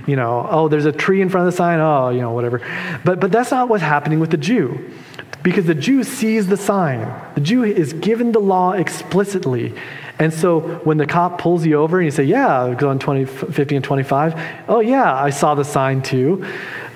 you 0.06 0.18
know, 0.18 0.46
oh, 0.50 0.68
there's 0.68 0.86
a 0.86 0.92
tree 0.92 1.22
in 1.22 1.30
front 1.30 1.48
of 1.48 1.54
the 1.54 1.58
sign. 1.58 1.80
Oh, 1.80 2.10
you 2.10 2.20
know, 2.20 2.34
whatever. 2.34 2.62
But, 3.06 3.22
but 3.22 3.32
that's 3.32 3.52
not 3.52 3.70
what's 3.70 3.84
happening 3.84 4.20
with 4.20 4.32
the 4.32 4.38
Jew. 4.38 4.92
Because 5.42 5.66
the 5.66 5.76
Jew 5.76 6.04
sees 6.04 6.48
the 6.48 6.58
sign, 6.58 7.14
the 7.36 7.42
Jew 7.42 7.64
is 7.64 7.94
given 7.94 8.34
the 8.34 8.40
law 8.40 8.74
explicitly. 8.74 9.74
And 10.20 10.34
so 10.34 10.60
when 10.84 10.98
the 10.98 11.06
cop 11.06 11.40
pulls 11.40 11.66
you 11.66 11.76
over 11.76 12.00
and 12.00 12.06
you 12.06 12.12
say, 12.12 12.24
Yeah, 12.24 12.76
go 12.78 12.90
on 12.90 13.00
20, 13.00 13.24
50 13.26 13.76
and 13.76 13.86
25, 13.86 14.66
oh, 14.68 14.82
yeah, 14.82 15.14
I 15.14 15.30
saw 15.30 15.56
the 15.56 15.64
sign 15.64 16.02
too. 16.02 16.46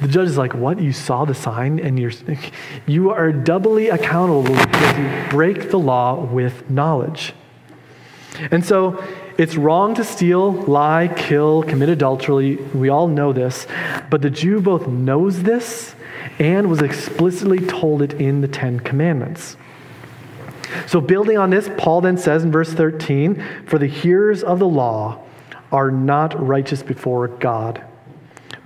The 0.01 0.07
judge 0.07 0.27
is 0.27 0.37
like, 0.37 0.53
What? 0.53 0.81
You 0.81 0.91
saw 0.91 1.25
the 1.25 1.35
sign? 1.35 1.79
And 1.79 1.99
you're, 1.99 2.11
you 2.87 3.11
are 3.11 3.31
doubly 3.31 3.89
accountable 3.89 4.43
because 4.43 4.97
you 4.97 5.29
break 5.29 5.69
the 5.69 5.79
law 5.79 6.23
with 6.25 6.69
knowledge. 6.69 7.33
And 8.49 8.65
so 8.65 9.03
it's 9.37 9.55
wrong 9.55 9.95
to 9.95 10.03
steal, 10.03 10.51
lie, 10.51 11.11
kill, 11.15 11.63
commit 11.63 11.89
adultery. 11.89 12.55
We 12.55 12.89
all 12.89 13.07
know 13.07 13.33
this. 13.33 13.67
But 14.09 14.21
the 14.21 14.29
Jew 14.29 14.61
both 14.61 14.87
knows 14.87 15.43
this 15.43 15.95
and 16.39 16.69
was 16.69 16.81
explicitly 16.81 17.59
told 17.59 18.01
it 18.01 18.13
in 18.13 18.41
the 18.41 18.47
Ten 18.47 18.79
Commandments. 18.79 19.57
So, 20.87 21.01
building 21.01 21.37
on 21.37 21.49
this, 21.49 21.69
Paul 21.77 22.01
then 22.01 22.17
says 22.17 22.43
in 22.43 22.51
verse 22.51 22.71
13, 22.71 23.43
For 23.65 23.77
the 23.77 23.87
hearers 23.87 24.41
of 24.41 24.59
the 24.59 24.67
law 24.67 25.21
are 25.71 25.91
not 25.91 26.39
righteous 26.39 26.81
before 26.81 27.27
God, 27.27 27.83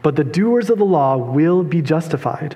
but 0.05 0.15
the 0.15 0.23
doers 0.23 0.69
of 0.69 0.77
the 0.77 0.85
law 0.85 1.17
will 1.17 1.63
be 1.63 1.81
justified. 1.81 2.55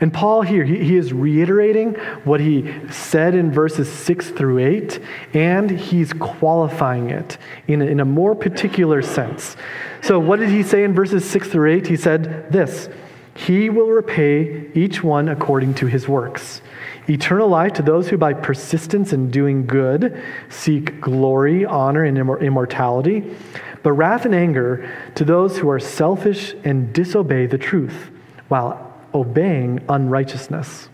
And 0.00 0.12
Paul 0.12 0.42
here, 0.42 0.64
he, 0.64 0.82
he, 0.82 0.96
is 0.96 1.12
reiterating 1.12 1.94
what 2.24 2.40
he 2.40 2.74
said 2.90 3.36
in 3.36 3.52
verses 3.52 3.88
6 3.88 4.30
through 4.30 4.58
8, 4.58 4.98
and 5.34 5.70
he's 5.70 6.12
qualifying 6.12 7.10
it 7.10 7.38
in 7.68 7.80
a, 7.80 7.84
in 7.84 8.00
a 8.00 8.04
more 8.04 8.34
particular 8.34 9.02
sense. 9.02 9.56
So, 10.02 10.18
what 10.18 10.40
did 10.40 10.48
he 10.48 10.64
say 10.64 10.82
in 10.82 10.94
verses 10.94 11.24
6 11.30 11.46
through 11.46 11.70
8? 11.70 11.86
He 11.86 11.96
said 11.96 12.50
this 12.50 12.88
He 13.36 13.70
will 13.70 13.90
repay 13.90 14.68
each 14.74 15.04
one 15.04 15.28
according 15.28 15.74
to 15.74 15.86
his 15.86 16.08
works. 16.08 16.60
Eternal 17.08 17.48
life 17.48 17.74
to 17.74 17.82
those 17.82 18.08
who, 18.08 18.18
by 18.18 18.32
persistence 18.32 19.12
in 19.12 19.30
doing 19.30 19.64
good, 19.64 20.20
seek 20.48 21.00
glory, 21.00 21.64
honor, 21.64 22.02
and 22.02 22.18
immortality, 22.18 23.32
but 23.86 23.92
wrath 23.92 24.24
and 24.24 24.34
anger 24.34 24.92
to 25.14 25.24
those 25.24 25.58
who 25.58 25.70
are 25.70 25.78
selfish 25.78 26.56
and 26.64 26.92
disobey 26.92 27.46
the 27.46 27.56
truth, 27.56 28.10
while 28.48 28.92
obeying 29.14 29.78
unrighteousness. 29.88 30.88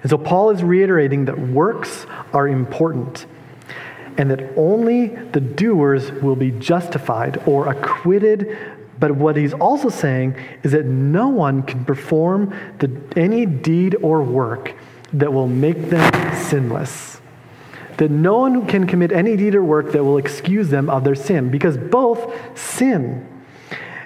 And 0.00 0.08
so 0.08 0.16
Paul 0.16 0.48
is 0.48 0.64
reiterating 0.64 1.26
that 1.26 1.38
works 1.38 2.06
are 2.32 2.48
important 2.48 3.26
and 4.16 4.30
that 4.30 4.56
only 4.56 5.08
the 5.08 5.40
doers 5.40 6.10
will 6.10 6.36
be 6.36 6.52
justified 6.52 7.42
or 7.46 7.68
acquitted. 7.68 8.56
But 8.98 9.10
what 9.12 9.36
he's 9.36 9.52
also 9.52 9.90
saying 9.90 10.36
is 10.62 10.72
that 10.72 10.86
no 10.86 11.28
one 11.28 11.64
can 11.64 11.84
perform 11.84 12.56
the, 12.78 12.98
any 13.14 13.44
deed 13.44 13.94
or 14.00 14.22
work 14.22 14.72
that 15.12 15.30
will 15.30 15.48
make 15.48 15.90
them 15.90 16.34
sinless. 16.34 17.15
That 17.98 18.10
no 18.10 18.38
one 18.38 18.66
can 18.66 18.86
commit 18.86 19.12
any 19.12 19.36
deed 19.36 19.54
or 19.54 19.64
work 19.64 19.92
that 19.92 20.04
will 20.04 20.18
excuse 20.18 20.68
them 20.68 20.90
of 20.90 21.04
their 21.04 21.14
sin, 21.14 21.50
because 21.50 21.76
both 21.78 22.34
sin 22.58 23.26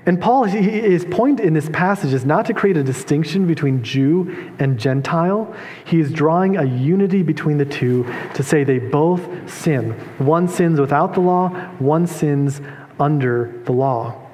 and 0.07 0.21
Paul, 0.21 0.45
his 0.45 1.05
point 1.05 1.41
in 1.41 1.53
this 1.53 1.69
passage 1.69 2.15
is 2.15 2.25
not 2.25 2.47
to 2.47 2.55
create 2.55 2.77
a 2.77 2.83
distinction 2.83 3.47
between 3.47 3.83
Jew 3.83 4.55
and 4.59 4.79
Gentile. 4.79 5.55
He 5.85 6.01
is 6.01 6.11
drawing 6.11 6.57
a 6.57 6.65
unity 6.65 7.23
between 7.23 7.59
the 7.59 7.67
two 7.67 8.05
to 8.35 8.43
say 8.43 8.65
they 8.65 8.79
both 8.79 9.51
sin. 9.51 9.93
One 10.19 10.49
sins 10.49 10.81
without 10.81 11.13
the 11.13 11.21
law, 11.21 11.51
one 11.79 12.07
sins 12.07 12.63
under 12.99 13.53
the 13.65 13.73
law. 13.73 14.27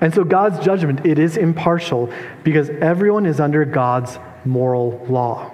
And 0.00 0.14
so 0.14 0.24
God's 0.24 0.64
judgment, 0.64 1.04
it 1.04 1.18
is 1.18 1.36
impartial 1.36 2.10
because 2.42 2.70
everyone 2.70 3.26
is 3.26 3.40
under 3.40 3.64
God's 3.64 4.18
moral 4.44 5.04
law. 5.08 5.52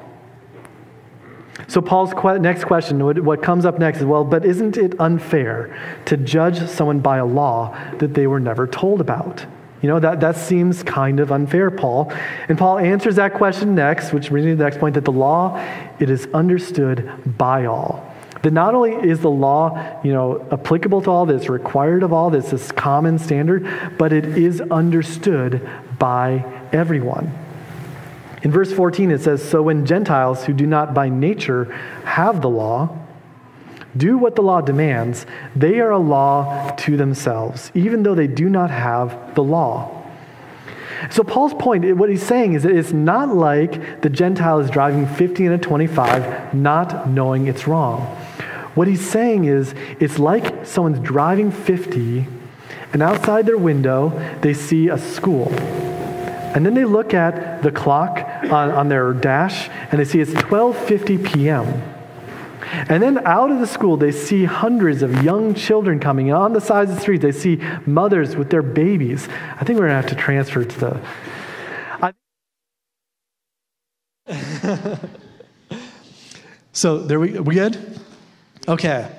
So, 1.66 1.80
Paul's 1.80 2.12
next 2.40 2.64
question, 2.64 3.24
what 3.24 3.42
comes 3.42 3.64
up 3.64 3.78
next 3.78 3.98
is 3.98 4.04
well, 4.04 4.24
but 4.24 4.44
isn't 4.44 4.76
it 4.76 4.98
unfair 5.00 5.76
to 6.06 6.16
judge 6.16 6.68
someone 6.68 7.00
by 7.00 7.18
a 7.18 7.24
law 7.24 7.76
that 7.98 8.14
they 8.14 8.26
were 8.26 8.40
never 8.40 8.66
told 8.66 9.00
about? 9.00 9.44
You 9.84 9.88
know, 9.88 10.00
that, 10.00 10.20
that 10.20 10.36
seems 10.36 10.82
kind 10.82 11.20
of 11.20 11.30
unfair, 11.30 11.70
Paul. 11.70 12.10
And 12.48 12.56
Paul 12.56 12.78
answers 12.78 13.16
that 13.16 13.34
question 13.34 13.74
next, 13.74 14.14
which 14.14 14.30
brings 14.30 14.46
me 14.46 14.52
to 14.52 14.56
the 14.56 14.64
next 14.64 14.78
point 14.78 14.94
that 14.94 15.04
the 15.04 15.12
law, 15.12 15.62
it 15.98 16.08
is 16.08 16.26
understood 16.32 17.36
by 17.36 17.66
all. 17.66 18.10
That 18.40 18.54
not 18.54 18.74
only 18.74 18.92
is 18.92 19.20
the 19.20 19.30
law, 19.30 20.00
you 20.02 20.14
know, 20.14 20.46
applicable 20.50 21.02
to 21.02 21.10
all 21.10 21.26
this, 21.26 21.50
required 21.50 22.02
of 22.02 22.14
all 22.14 22.30
this, 22.30 22.50
this 22.50 22.72
common 22.72 23.18
standard, 23.18 23.68
but 23.98 24.10
it 24.12 24.24
is 24.24 24.62
understood 24.62 25.68
by 25.98 26.44
everyone. 26.72 27.30
In 28.44 28.52
verse 28.52 28.72
14, 28.72 29.10
it 29.10 29.22
says 29.22 29.42
So 29.42 29.62
when 29.62 29.86
Gentiles 29.86 30.44
who 30.44 30.52
do 30.52 30.66
not 30.66 30.94
by 30.94 31.08
nature 31.08 31.64
have 32.04 32.42
the 32.42 32.50
law 32.50 33.00
do 33.96 34.18
what 34.18 34.34
the 34.34 34.42
law 34.42 34.60
demands, 34.60 35.24
they 35.54 35.80
are 35.80 35.92
a 35.92 35.98
law 35.98 36.70
to 36.78 36.96
themselves, 36.96 37.70
even 37.74 38.02
though 38.02 38.14
they 38.14 38.26
do 38.26 38.48
not 38.48 38.70
have 38.70 39.34
the 39.34 39.42
law. 39.42 40.02
So, 41.10 41.22
Paul's 41.22 41.54
point, 41.54 41.96
what 41.96 42.08
he's 42.08 42.22
saying 42.22 42.54
is 42.54 42.62
that 42.62 42.74
it's 42.74 42.92
not 42.92 43.28
like 43.28 44.02
the 44.02 44.08
Gentile 44.08 44.58
is 44.60 44.70
driving 44.70 45.06
50 45.06 45.46
and 45.46 45.54
a 45.54 45.58
25 45.58 46.54
not 46.54 47.08
knowing 47.08 47.46
it's 47.46 47.66
wrong. 47.66 48.00
What 48.74 48.88
he's 48.88 49.08
saying 49.08 49.44
is 49.44 49.74
it's 50.00 50.18
like 50.18 50.66
someone's 50.66 51.00
driving 51.00 51.50
50 51.50 52.26
and 52.92 53.02
outside 53.02 53.46
their 53.46 53.58
window 53.58 54.10
they 54.40 54.54
see 54.54 54.88
a 54.88 54.98
school. 54.98 55.52
And 56.54 56.64
then 56.64 56.74
they 56.74 56.84
look 56.84 57.12
at 57.14 57.62
the 57.62 57.72
clock 57.72 58.18
on, 58.44 58.70
on 58.70 58.88
their 58.88 59.12
dash 59.12 59.68
and 59.90 60.00
they 60.00 60.04
see 60.04 60.20
it's 60.20 60.32
12:50 60.32 61.32
p.m. 61.32 61.82
And 62.88 63.02
then 63.02 63.18
out 63.26 63.50
of 63.50 63.58
the 63.60 63.66
school, 63.66 63.96
they 63.96 64.12
see 64.12 64.44
hundreds 64.44 65.02
of 65.02 65.22
young 65.22 65.54
children 65.54 66.00
coming 66.00 66.32
on 66.32 66.52
the 66.52 66.60
sides 66.60 66.90
of 66.90 66.96
the 66.96 67.02
street. 67.02 67.20
They 67.20 67.32
see 67.32 67.60
mothers 67.86 68.36
with 68.36 68.50
their 68.50 68.62
babies. 68.62 69.28
I 69.60 69.64
think 69.64 69.78
we're 69.78 69.88
going 69.88 70.02
to 70.02 70.08
have 70.08 70.10
to 70.10 70.14
transfer 70.14 70.64
to 70.64 70.80
the. 70.80 71.00
I... 74.26 74.98
so, 76.72 76.98
there 76.98 77.20
we, 77.20 77.38
we 77.38 77.54
good? 77.54 78.00
Okay. 78.66 79.10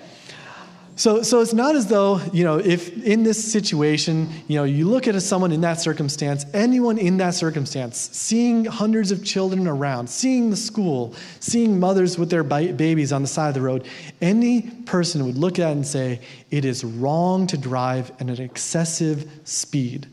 So, 0.98 1.24
so 1.24 1.42
it's 1.42 1.54
not 1.54 1.76
as 1.76 1.88
though, 1.88 2.22
you 2.32 2.46
know, 2.46 2.58
if 2.58 3.04
in 3.04 3.24
this 3.24 3.52
situation, 3.52 4.30
you 4.48 4.56
know, 4.56 4.64
you 4.64 4.88
look 4.88 5.10
at 5.10 5.22
someone 5.22 5.52
in 5.52 5.60
that 5.62 5.82
circumstance, 5.82 6.46
anyone 6.54 6.98
in 6.98 7.18
that 7.18 7.34
circumstance, 7.34 8.10
seeing 8.14 8.64
hundreds 8.64 9.12
of 9.12 9.22
children 9.22 9.68
around, 9.68 10.10
seeing 10.10 10.50
the 10.50 10.56
school, 10.56 11.14
seeing 11.42 11.82
mothers 11.82 12.18
with 12.18 12.30
their 12.30 12.44
babies 12.44 13.12
on 13.12 13.22
the 13.22 13.28
side 13.28 13.50
of 13.50 13.56
the 13.56 13.62
road, 13.62 13.86
any 14.22 14.62
person 14.86 15.26
would 15.26 15.38
look 15.38 15.60
at 15.60 15.70
it 15.70 15.74
and 15.74 15.86
say, 15.86 16.22
it 16.50 16.64
is 16.64 16.86
wrong 16.86 17.46
to 17.48 17.58
drive 17.58 18.12
at 18.12 18.30
an 18.30 18.42
excessive 18.42 19.30
speed. 19.44 20.08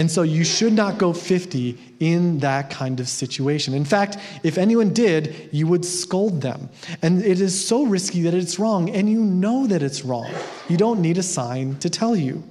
And 0.00 0.10
so 0.10 0.22
you 0.22 0.44
should 0.44 0.72
not 0.72 0.96
go 0.96 1.12
50 1.12 1.76
in 2.00 2.38
that 2.38 2.70
kind 2.70 3.00
of 3.00 3.06
situation. 3.06 3.74
In 3.74 3.84
fact, 3.84 4.16
if 4.42 4.56
anyone 4.56 4.94
did, 4.94 5.50
you 5.52 5.66
would 5.66 5.84
scold 5.84 6.40
them. 6.40 6.70
And 7.02 7.22
it 7.22 7.38
is 7.38 7.68
so 7.68 7.84
risky 7.84 8.22
that 8.22 8.32
it's 8.32 8.58
wrong, 8.58 8.88
and 8.88 9.10
you 9.10 9.22
know 9.22 9.66
that 9.66 9.82
it's 9.82 10.02
wrong. 10.02 10.32
You 10.70 10.78
don't 10.78 11.02
need 11.02 11.18
a 11.18 11.22
sign 11.22 11.76
to 11.80 11.90
tell 11.90 12.16
you. 12.16 12.42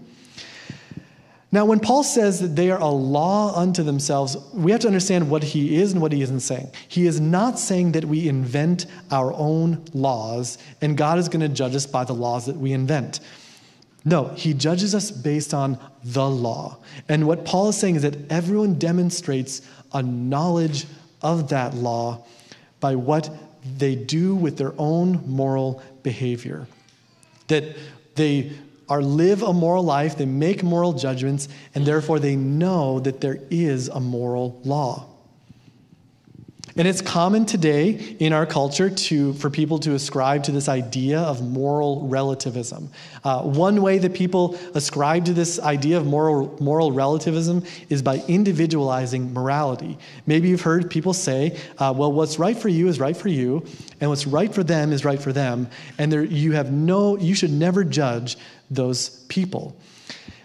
Now, 1.52 1.66
when 1.66 1.80
Paul 1.80 2.04
says 2.04 2.40
that 2.42 2.56
they 2.56 2.70
are 2.70 2.80
a 2.80 2.88
law 2.88 3.56
unto 3.56 3.82
themselves, 3.82 4.38
we 4.54 4.72
have 4.72 4.82
to 4.82 4.88
understand 4.88 5.32
what 5.32 5.44
he 5.44 5.78
is 5.78 5.94
and 5.94 6.04
what 6.04 6.12
he 6.12 6.22
isn't 6.22 6.42
saying. 6.42 6.70
He 6.88 7.08
is 7.08 7.20
not 7.20 7.58
saying 7.58 7.94
that 7.94 8.06
we 8.06 8.30
invent 8.30 8.86
our 9.10 9.34
own 9.34 9.84
laws 9.96 10.60
and 10.82 10.96
God 10.96 11.18
is 11.18 11.28
going 11.28 11.42
to 11.42 11.50
judge 11.50 11.74
us 11.74 11.88
by 11.88 12.04
the 12.04 12.14
laws 12.14 12.46
that 12.46 12.58
we 12.58 12.74
invent. 12.74 13.20
No, 14.10 14.30
he 14.30 14.56
judges 14.56 14.96
us 14.96 15.12
based 15.12 15.54
on 15.54 15.78
the 16.04 16.28
law. 16.28 16.80
And 17.08 17.28
what 17.28 17.46
Paul 17.46 17.70
is 17.70 17.78
saying 17.78 17.98
is 17.98 18.02
that 18.02 18.32
everyone 18.32 18.80
demonstrates 18.80 19.62
a 19.94 20.02
knowledge 20.02 20.88
of 21.22 21.50
that 21.50 21.76
law 21.76 22.26
by 22.80 22.96
what 22.96 23.30
they 23.78 23.94
do 23.94 24.34
with 24.34 24.58
their 24.58 24.74
own 24.80 25.22
moral 25.28 25.84
behavior. 26.02 26.68
That 27.50 27.76
they 28.16 28.52
are 28.88 29.04
live 29.04 29.44
a 29.44 29.54
moral 29.54 29.84
life, 29.84 30.18
they 30.18 30.26
make 30.26 30.64
moral 30.64 30.94
judgments, 30.94 31.48
and 31.76 31.86
therefore 31.86 32.18
they 32.18 32.36
know 32.36 33.00
that 33.02 33.22
there 33.22 33.38
is 33.52 33.90
a 33.90 34.00
moral 34.00 34.60
law. 34.64 35.06
And 36.80 36.88
it's 36.88 37.02
common 37.02 37.46
today 37.46 37.90
in 38.20 38.32
our 38.32 38.46
culture 38.46 38.90
to, 38.90 39.34
for 39.34 39.50
people 39.50 39.80
to 39.80 39.96
ascribe 39.96 40.44
to 40.44 40.54
this 40.54 40.70
idea 40.70 41.20
of 41.20 41.46
moral 41.46 42.08
relativism. 42.08 42.90
Uh, 43.22 43.42
one 43.42 43.82
way 43.82 43.98
that 43.98 44.14
people 44.14 44.58
ascribe 44.76 45.26
to 45.26 45.34
this 45.34 45.60
idea 45.60 45.98
of 45.98 46.06
moral, 46.06 46.56
moral 46.62 46.94
relativism 46.94 47.66
is 47.90 48.02
by 48.02 48.24
individualizing 48.30 49.34
morality. 49.34 49.98
Maybe 50.26 50.48
you've 50.48 50.62
heard 50.62 50.90
people 50.90 51.12
say, 51.12 51.60
uh, 51.80 51.94
well, 51.94 52.14
what's 52.14 52.40
right 52.40 52.58
for 52.58 52.70
you 52.70 52.88
is 52.88 52.98
right 52.98 53.18
for 53.18 53.28
you, 53.28 53.66
and 54.00 54.10
what's 54.10 54.26
right 54.26 54.56
for 54.56 54.64
them 54.64 54.94
is 54.94 55.04
right 55.04 55.22
for 55.22 55.34
them, 55.34 55.68
and 55.98 56.10
there, 56.10 56.24
you, 56.24 56.54
have 56.54 56.72
no, 56.72 57.18
you 57.18 57.36
should 57.36 57.52
never 57.52 57.84
judge 57.84 58.38
those 58.72 59.10
people. 59.28 59.76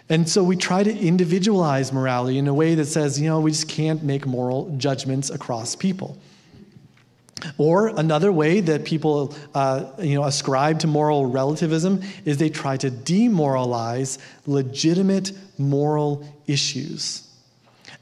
And 0.09 0.29
so 0.29 0.43
we 0.43 0.55
try 0.55 0.83
to 0.83 0.95
individualize 0.95 1.91
morality 1.91 2.37
in 2.37 2.47
a 2.47 2.53
way 2.53 2.75
that 2.75 2.85
says, 2.85 3.19
you 3.19 3.27
know, 3.27 3.39
we 3.39 3.51
just 3.51 3.67
can't 3.67 4.03
make 4.03 4.27
moral 4.27 4.75
judgments 4.77 5.29
across 5.31 5.75
people. 5.75 6.17
Or 7.57 7.87
another 7.87 8.31
way 8.31 8.61
that 8.61 8.85
people, 8.85 9.35
uh, 9.53 9.91
you 9.99 10.15
know, 10.15 10.23
ascribe 10.23 10.79
to 10.79 10.87
moral 10.87 11.25
relativism 11.25 12.01
is 12.23 12.37
they 12.37 12.49
try 12.49 12.77
to 12.77 12.89
demoralize 12.89 14.19
legitimate 14.45 15.31
moral 15.57 16.27
issues. 16.47 17.27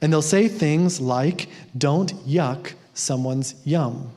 And 0.01 0.12
they'll 0.12 0.22
say 0.22 0.48
things 0.48 1.00
like, 1.00 1.50
don't 1.77 2.13
yuck 2.27 2.74
someone's 2.93 3.55
yum. 3.63 4.12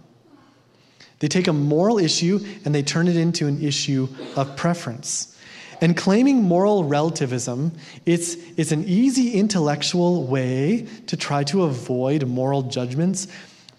They 1.21 1.29
take 1.29 1.47
a 1.47 1.53
moral 1.53 1.99
issue 1.99 2.45
and 2.65 2.75
they 2.75 2.83
turn 2.83 3.09
it 3.09 3.17
into 3.17 3.47
an 3.47 3.63
issue 3.63 4.09
of 4.37 4.57
preference. 4.57 5.36
And 5.81 5.97
claiming 5.97 6.43
moral 6.43 6.85
relativism, 6.85 7.73
it's, 8.07 8.35
it's 8.57 8.73
an 8.73 8.85
easy 8.85 9.33
intellectual 9.33 10.25
way 10.25 10.87
to 11.07 11.17
try 11.17 11.45
to 11.45 11.65
avoid 11.65 12.27
moral 12.27 12.63
judgments, 12.63 13.29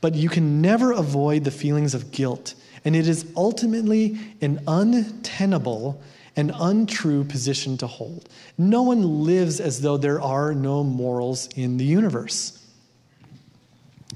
but 0.01 0.13
you 0.13 0.29
can 0.29 0.61
never 0.61 0.91
avoid 0.91 1.43
the 1.43 1.51
feelings 1.51 1.95
of 1.95 2.11
guilt. 2.11 2.53
And 2.85 2.95
it 2.95 3.07
is 3.07 3.31
ultimately 3.35 4.17
an 4.41 4.61
untenable 4.67 6.01
and 6.35 6.51
untrue 6.59 7.23
position 7.23 7.77
to 7.77 7.87
hold. 7.87 8.29
No 8.57 8.83
one 8.83 9.23
lives 9.23 9.59
as 9.59 9.81
though 9.81 9.97
there 9.97 10.21
are 10.21 10.53
no 10.53 10.83
morals 10.83 11.49
in 11.55 11.77
the 11.77 11.85
universe. 11.85 12.63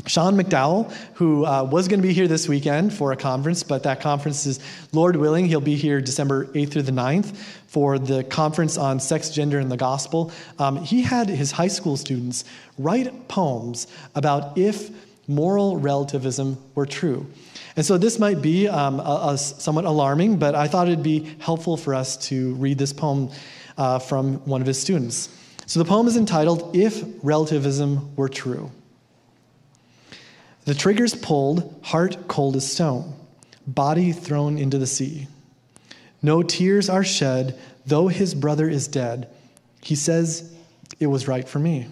Sean 0.08 0.36
McDowell, 0.36 0.92
who 1.16 1.46
uh, 1.46 1.64
was 1.64 1.88
going 1.88 2.00
to 2.00 2.08
be 2.08 2.14
here 2.14 2.28
this 2.28 2.48
weekend 2.48 2.94
for 2.94 3.12
a 3.12 3.18
conference, 3.18 3.62
but 3.62 3.84
that 3.84 4.02
conference 4.02 4.46
is, 4.46 4.60
Lord 4.94 5.16
willing, 5.16 5.46
he'll 5.46 5.62
be 5.62 5.76
here 5.76 6.00
December 6.00 6.46
8th 6.46 6.72
through 6.72 6.82
the 6.84 6.92
9th 6.92 7.36
for 7.72 7.98
the 7.98 8.22
conference 8.26 8.78
on 8.78 9.00
sex, 9.00 9.30
gender, 9.30 9.58
and 9.58 9.72
the 9.72 9.78
gospel. 9.78 10.30
Um, 10.60 10.76
he 10.76 11.02
had 11.02 11.30
his 11.30 11.54
high 11.54 11.70
school 11.70 11.96
students 11.96 12.44
write 12.78 13.30
poems 13.30 13.88
about 14.14 14.58
if 14.58 14.90
moral 15.26 15.78
relativism 15.78 16.58
were 16.76 16.86
true. 16.86 17.26
And 17.78 17.86
so 17.86 17.98
this 17.98 18.20
might 18.20 18.42
be 18.42 18.68
um, 18.68 19.00
a, 19.00 19.30
a 19.30 19.38
somewhat 19.38 19.86
alarming, 19.86 20.36
but 20.36 20.54
I 20.54 20.68
thought 20.68 20.90
it'd 20.90 21.02
be 21.02 21.34
helpful 21.40 21.78
for 21.78 21.96
us 21.96 22.18
to 22.28 22.56
read 22.56 22.78
this 22.78 22.92
poem 22.92 23.30
uh, 23.78 24.00
from 24.00 24.46
one 24.46 24.60
of 24.60 24.68
his 24.68 24.78
students. 24.78 25.30
So 25.66 25.80
the 25.80 25.86
poem 25.86 26.08
is 26.08 26.18
entitled 26.18 26.76
If 26.76 27.02
Relativism 27.24 28.18
Were 28.18 28.28
True. 28.28 28.70
The 30.66 30.76
trigger's 30.76 31.16
pulled, 31.16 31.80
heart 31.84 32.28
cold 32.28 32.58
as 32.58 32.70
stone, 32.70 33.14
body 33.66 34.12
thrown 34.12 34.58
into 34.58 34.78
the 34.78 34.88
sea. 34.88 35.28
No 36.22 36.44
tears 36.44 36.90
are 36.90 37.04
shed, 37.04 37.58
though 37.86 38.08
his 38.08 38.36
brother 38.36 38.70
is 38.70 38.88
dead. 38.88 39.28
He 39.82 39.96
says, 39.96 40.54
It 41.00 41.08
was 41.08 41.28
right 41.28 41.48
for 41.48 41.60
me. 41.60 41.88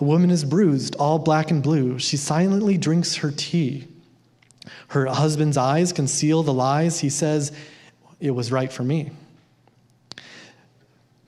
A 0.00 0.04
woman 0.04 0.30
is 0.30 0.44
bruised, 0.44 0.96
all 0.96 1.18
black 1.18 1.50
and 1.50 1.62
blue. 1.62 1.98
She 1.98 2.16
silently 2.16 2.78
drinks 2.78 3.16
her 3.16 3.30
tea. 3.30 3.86
Her 4.88 5.06
husband's 5.06 5.56
eyes 5.56 5.92
conceal 5.92 6.42
the 6.42 6.52
lies. 6.52 7.00
He 7.00 7.10
says, 7.10 7.52
It 8.20 8.32
was 8.32 8.50
right 8.50 8.72
for 8.72 8.82
me. 8.82 9.10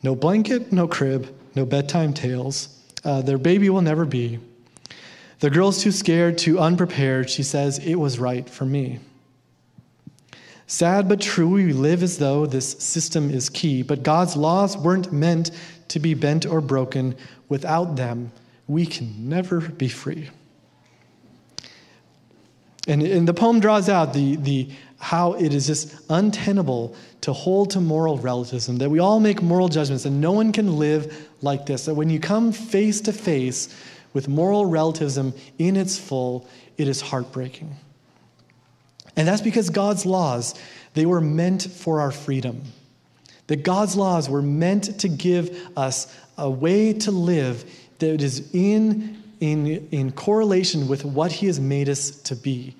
No 0.03 0.15
blanket, 0.15 0.73
no 0.73 0.87
crib, 0.87 1.35
no 1.55 1.67
bedtime 1.67 2.13
tales. 2.13 2.69
Uh, 3.05 3.23
their 3.23 3.39
baby 3.39 3.71
will 3.71 3.83
never 3.83 4.05
be. 4.05 4.39
The 5.41 5.51
girl's 5.51 5.83
too 5.83 5.93
scared, 5.93 6.39
too 6.39 6.59
unprepared. 6.59 7.29
She 7.29 7.43
says, 7.43 7.79
It 7.79 7.97
was 7.97 8.19
right 8.19 8.49
for 8.49 8.65
me. 8.65 9.01
Sad 10.67 11.09
but 11.09 11.21
true, 11.21 11.49
we 11.49 11.73
live 11.73 12.03
as 12.03 12.19
though 12.19 12.45
this 12.45 12.73
system 12.73 13.31
is 13.31 13.49
key, 13.49 13.83
but 13.83 14.03
God's 14.03 14.37
laws 14.37 14.77
weren't 14.77 15.13
meant 15.13 15.53
to 15.89 16.01
be 16.01 16.15
bent 16.15 16.45
or 16.45 16.61
broken. 16.61 17.17
Without 17.49 17.95
them, 17.95 18.33
we 18.67 18.85
can 18.85 19.29
never 19.29 19.61
be 19.61 19.89
free. 19.89 20.29
And, 22.89 23.03
and 23.03 23.29
the 23.29 23.35
poem 23.35 23.61
draws 23.61 23.89
out 23.89 24.13
the, 24.13 24.37
the, 24.37 24.69
how 24.99 25.35
it 25.35 25.55
is 25.55 25.69
just 25.69 25.95
untenable 26.11 26.97
to 27.21 27.33
hold 27.33 27.71
to 27.71 27.81
moral 27.81 28.19
relativism, 28.19 28.79
that 28.79 28.91
we 28.91 28.99
all 28.99 29.21
make 29.21 29.43
moral 29.43 29.69
judgments, 29.69 30.05
and 30.05 30.21
no 30.21 30.33
one 30.33 30.53
can 30.53 30.79
live 30.79 31.29
like 31.43 31.67
this. 31.67 31.85
That 31.85 31.95
when 31.95 32.11
you 32.11 32.19
come 32.19 32.51
face 32.53 33.01
to 33.03 33.13
face 33.13 33.69
with 34.15 34.29
moral 34.29 34.67
relativism 34.67 35.33
in 35.59 35.77
its 35.77 35.99
full, 35.99 36.49
it 36.77 36.89
is 36.89 37.01
heartbreaking. 37.01 37.77
And 39.17 39.27
that's 39.27 39.43
because 39.43 39.71
God's 39.71 40.05
laws, 40.05 40.55
they 40.95 41.07
were 41.07 41.21
meant 41.21 41.63
for 41.63 42.01
our 42.01 42.13
freedom. 42.13 42.63
That 43.47 43.63
God's 43.63 43.97
laws 43.97 44.29
were 44.29 44.43
meant 44.43 45.01
to 45.01 45.09
give 45.09 45.59
us 45.77 46.15
a 46.37 46.51
way 46.51 46.93
to 46.93 47.11
live 47.11 47.65
that 47.99 48.23
is 48.23 48.51
in, 48.53 49.23
in, 49.41 49.89
in 49.91 50.13
correlation 50.13 50.89
with 50.89 51.05
what 51.05 51.33
He 51.33 51.47
has 51.47 51.59
made 51.59 51.89
us 51.89 52.11
to 52.23 52.37
be. 52.37 52.75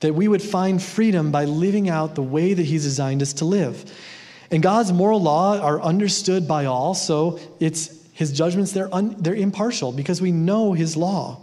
That 0.00 0.14
we 0.14 0.28
would 0.28 0.42
find 0.42 0.82
freedom 0.82 1.30
by 1.30 1.44
living 1.44 1.88
out 1.88 2.14
the 2.14 2.22
way 2.22 2.52
that 2.52 2.64
He's 2.64 2.82
designed 2.82 3.22
us 3.22 3.32
to 3.34 3.44
live. 3.44 3.90
And 4.50 4.62
God's 4.62 4.92
moral 4.92 5.22
law 5.22 5.58
are 5.58 5.80
understood 5.80 6.46
by 6.46 6.66
all, 6.66 6.94
so 6.94 7.38
it's 7.58 8.02
his 8.12 8.32
judgments, 8.32 8.72
they're, 8.72 8.94
un, 8.94 9.16
they're 9.18 9.34
impartial 9.34 9.90
because 9.90 10.20
we 10.20 10.30
know 10.30 10.74
his 10.74 10.96
law. 10.96 11.40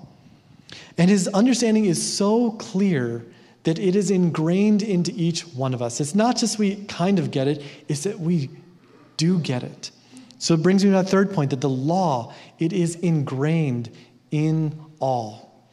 And 0.97 1.09
his 1.09 1.27
understanding 1.27 1.85
is 1.85 2.15
so 2.15 2.51
clear 2.51 3.25
that 3.69 3.77
it 3.77 3.95
is 3.95 4.09
ingrained 4.09 4.81
into 4.81 5.11
each 5.15 5.41
one 5.41 5.75
of 5.75 5.81
us. 5.83 6.01
It's 6.01 6.15
not 6.15 6.35
just 6.37 6.57
we 6.57 6.77
kind 6.85 7.19
of 7.19 7.29
get 7.29 7.47
it, 7.47 7.61
it's 7.87 8.01
that 8.01 8.19
we 8.19 8.49
do 9.15 9.37
get 9.37 9.61
it. 9.61 9.91
So 10.39 10.55
it 10.55 10.63
brings 10.63 10.83
me 10.83 10.89
to 10.89 10.95
that 10.95 11.07
third 11.07 11.31
point 11.31 11.51
that 11.51 11.61
the 11.61 11.69
law, 11.69 12.33
it 12.57 12.73
is 12.73 12.95
ingrained 12.95 13.91
in 14.31 14.75
all. 14.99 15.69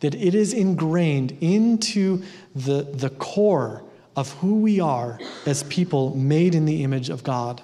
That 0.00 0.14
it 0.14 0.34
is 0.34 0.52
ingrained 0.52 1.34
into 1.40 2.22
the, 2.54 2.82
the 2.82 3.08
core 3.08 3.84
of 4.16 4.34
who 4.34 4.56
we 4.56 4.78
are 4.78 5.18
as 5.46 5.62
people 5.62 6.14
made 6.14 6.54
in 6.54 6.66
the 6.66 6.84
image 6.84 7.08
of 7.08 7.24
God. 7.24 7.62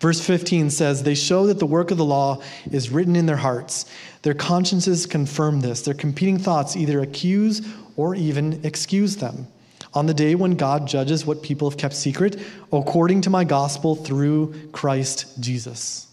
Verse 0.00 0.20
15 0.20 0.70
says, 0.70 1.02
They 1.02 1.14
show 1.14 1.46
that 1.46 1.58
the 1.58 1.66
work 1.66 1.90
of 1.90 1.98
the 1.98 2.04
law 2.04 2.42
is 2.70 2.90
written 2.90 3.16
in 3.16 3.26
their 3.26 3.36
hearts. 3.36 3.86
Their 4.22 4.34
consciences 4.34 5.06
confirm 5.06 5.60
this. 5.60 5.82
Their 5.82 5.94
competing 5.94 6.38
thoughts 6.38 6.76
either 6.76 7.00
accuse 7.00 7.66
or 7.96 8.14
even 8.14 8.60
excuse 8.64 9.16
them. 9.16 9.46
On 9.94 10.04
the 10.04 10.12
day 10.12 10.34
when 10.34 10.56
God 10.56 10.86
judges 10.86 11.24
what 11.24 11.42
people 11.42 11.70
have 11.70 11.78
kept 11.78 11.94
secret, 11.94 12.38
according 12.70 13.22
to 13.22 13.30
my 13.30 13.44
gospel 13.44 13.96
through 13.96 14.54
Christ 14.72 15.40
Jesus. 15.40 16.06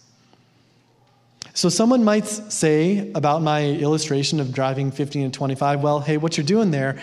So, 1.53 1.69
someone 1.69 2.03
might 2.03 2.25
say 2.25 3.11
about 3.13 3.41
my 3.41 3.65
illustration 3.65 4.39
of 4.39 4.53
driving 4.53 4.89
15 4.89 5.25
and 5.25 5.33
25, 5.33 5.83
well, 5.83 5.99
hey, 5.99 6.17
what 6.17 6.37
you're 6.37 6.45
doing 6.45 6.71
there 6.71 6.99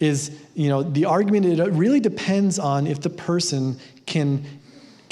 is, 0.00 0.38
you 0.54 0.68
know, 0.68 0.82
the 0.82 1.04
argument, 1.04 1.46
it 1.46 1.62
really 1.72 2.00
depends 2.00 2.58
on 2.58 2.86
if 2.86 3.00
the 3.00 3.10
person 3.10 3.78
can 4.06 4.44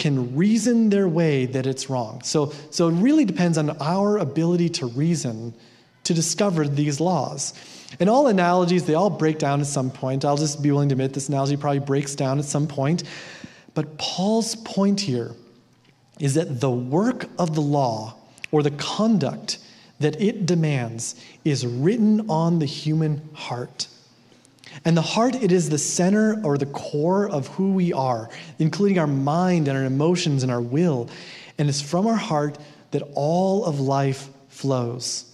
can 0.01 0.35
reason 0.35 0.91
their 0.91 1.07
way 1.07 1.47
that 1.47 1.67
it's 1.67 1.89
wrong. 1.89 2.21
So, 2.23 2.53
so 2.71 2.89
it 2.89 2.95
really 2.95 3.25
depends 3.25 3.57
on 3.59 3.71
our 3.81 4.19
ability 4.19 4.71
to 4.71 4.87
reason 4.87 5.55
to 6.05 6.15
discover 6.15 6.67
these 6.67 6.99
laws. 6.99 7.55
And 8.01 8.09
all 8.09 8.27
analogies, 8.27 8.85
they 8.85 8.95
all 8.95 9.11
break 9.11 9.39
down 9.39 9.61
at 9.61 9.67
some 9.67 9.91
point. 9.91 10.25
I'll 10.25 10.37
just 10.37 10.63
be 10.63 10.71
willing 10.71 10.89
to 10.89 10.95
admit 10.95 11.13
this 11.13 11.29
analogy 11.29 11.57
probably 11.57 11.81
breaks 11.81 12.15
down 12.15 12.39
at 12.39 12.45
some 12.45 12.67
point. 12.67 13.05
But 13.75 13.99
Paul's 13.99 14.57
point 14.57 15.01
here 15.01 15.33
is 16.19 16.35
that 16.35 16.61
the 16.61 16.71
work 16.71 17.27
of 17.39 17.55
the 17.55 17.61
law 17.61 18.17
or 18.51 18.63
the 18.63 18.71
conduct 18.73 19.59
that 20.01 20.21
it 20.21 20.47
demands 20.47 21.15
is 21.45 21.67
written 21.67 22.29
on 22.31 22.59
the 22.59 22.67
human 22.67 23.29
heart. 23.35 23.87
And 24.85 24.97
the 24.97 25.03
heart, 25.03 25.35
it 25.35 25.53
is 25.53 25.69
the 25.69 25.79
center 25.79 26.41
or 26.45 26.57
the 26.57 26.67
core 26.67 27.29
of 27.29 27.49
who 27.49 27.73
we 27.73 27.93
are, 27.93 28.31
including 28.59 28.99
our 28.99 29.07
mind 29.07 29.69
and 29.69 29.77
our 29.77 29.85
emotions 29.85 30.43
and 30.43 30.51
our 30.51 30.61
will. 30.61 31.11
And 31.59 31.69
it's 31.69 31.83
from 31.83 32.07
our 32.07 32.17
heart 32.17 32.59
that 32.93 33.03
all 33.15 33.65
of 33.65 33.81
life 33.81 34.29
flows. 34.49 35.27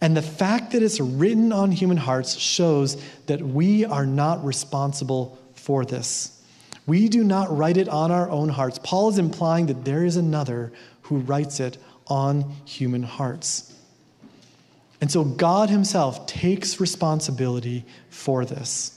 And 0.00 0.16
the 0.16 0.22
fact 0.22 0.72
that 0.72 0.82
it's 0.82 1.00
written 1.00 1.52
on 1.52 1.72
human 1.72 1.96
hearts 1.96 2.36
shows 2.36 3.02
that 3.26 3.40
we 3.40 3.84
are 3.84 4.06
not 4.06 4.44
responsible 4.44 5.38
for 5.54 5.84
this. 5.84 6.42
We 6.86 7.08
do 7.08 7.24
not 7.24 7.54
write 7.54 7.76
it 7.76 7.88
on 7.88 8.10
our 8.10 8.30
own 8.30 8.48
hearts. 8.48 8.78
Paul 8.82 9.10
is 9.10 9.18
implying 9.18 9.66
that 9.66 9.84
there 9.84 10.04
is 10.04 10.16
another 10.16 10.72
who 11.02 11.18
writes 11.18 11.60
it 11.60 11.78
on 12.06 12.54
human 12.64 13.02
hearts. 13.02 13.74
And 15.00 15.10
so 15.10 15.24
God 15.24 15.70
Himself 15.70 16.26
takes 16.26 16.80
responsibility 16.80 17.84
for 18.10 18.44
this. 18.44 18.94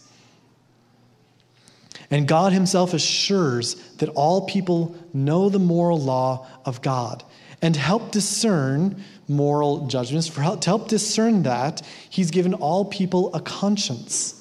And 2.10 2.28
God 2.28 2.54
Himself 2.54 2.94
assures 2.94 3.76
that 3.98 4.10
all 4.10 4.46
people 4.46 4.96
know 5.14 5.50
the 5.50 5.60
moral 5.60 6.00
law 6.00 6.48
of 6.66 6.82
God 6.82 7.24
and 7.62 7.76
help 7.76 8.12
discern 8.12 9.04
moral 9.28 9.88
judgments. 9.88 10.28
For 10.28 10.42
help, 10.42 10.62
to 10.62 10.70
help 10.70 10.88
discern 10.88 11.44
that, 11.44 11.82
He's 12.10 12.32
given 12.32 12.54
all 12.54 12.86
people 12.86 13.34
a 13.34 13.40
conscience. 13.40 14.38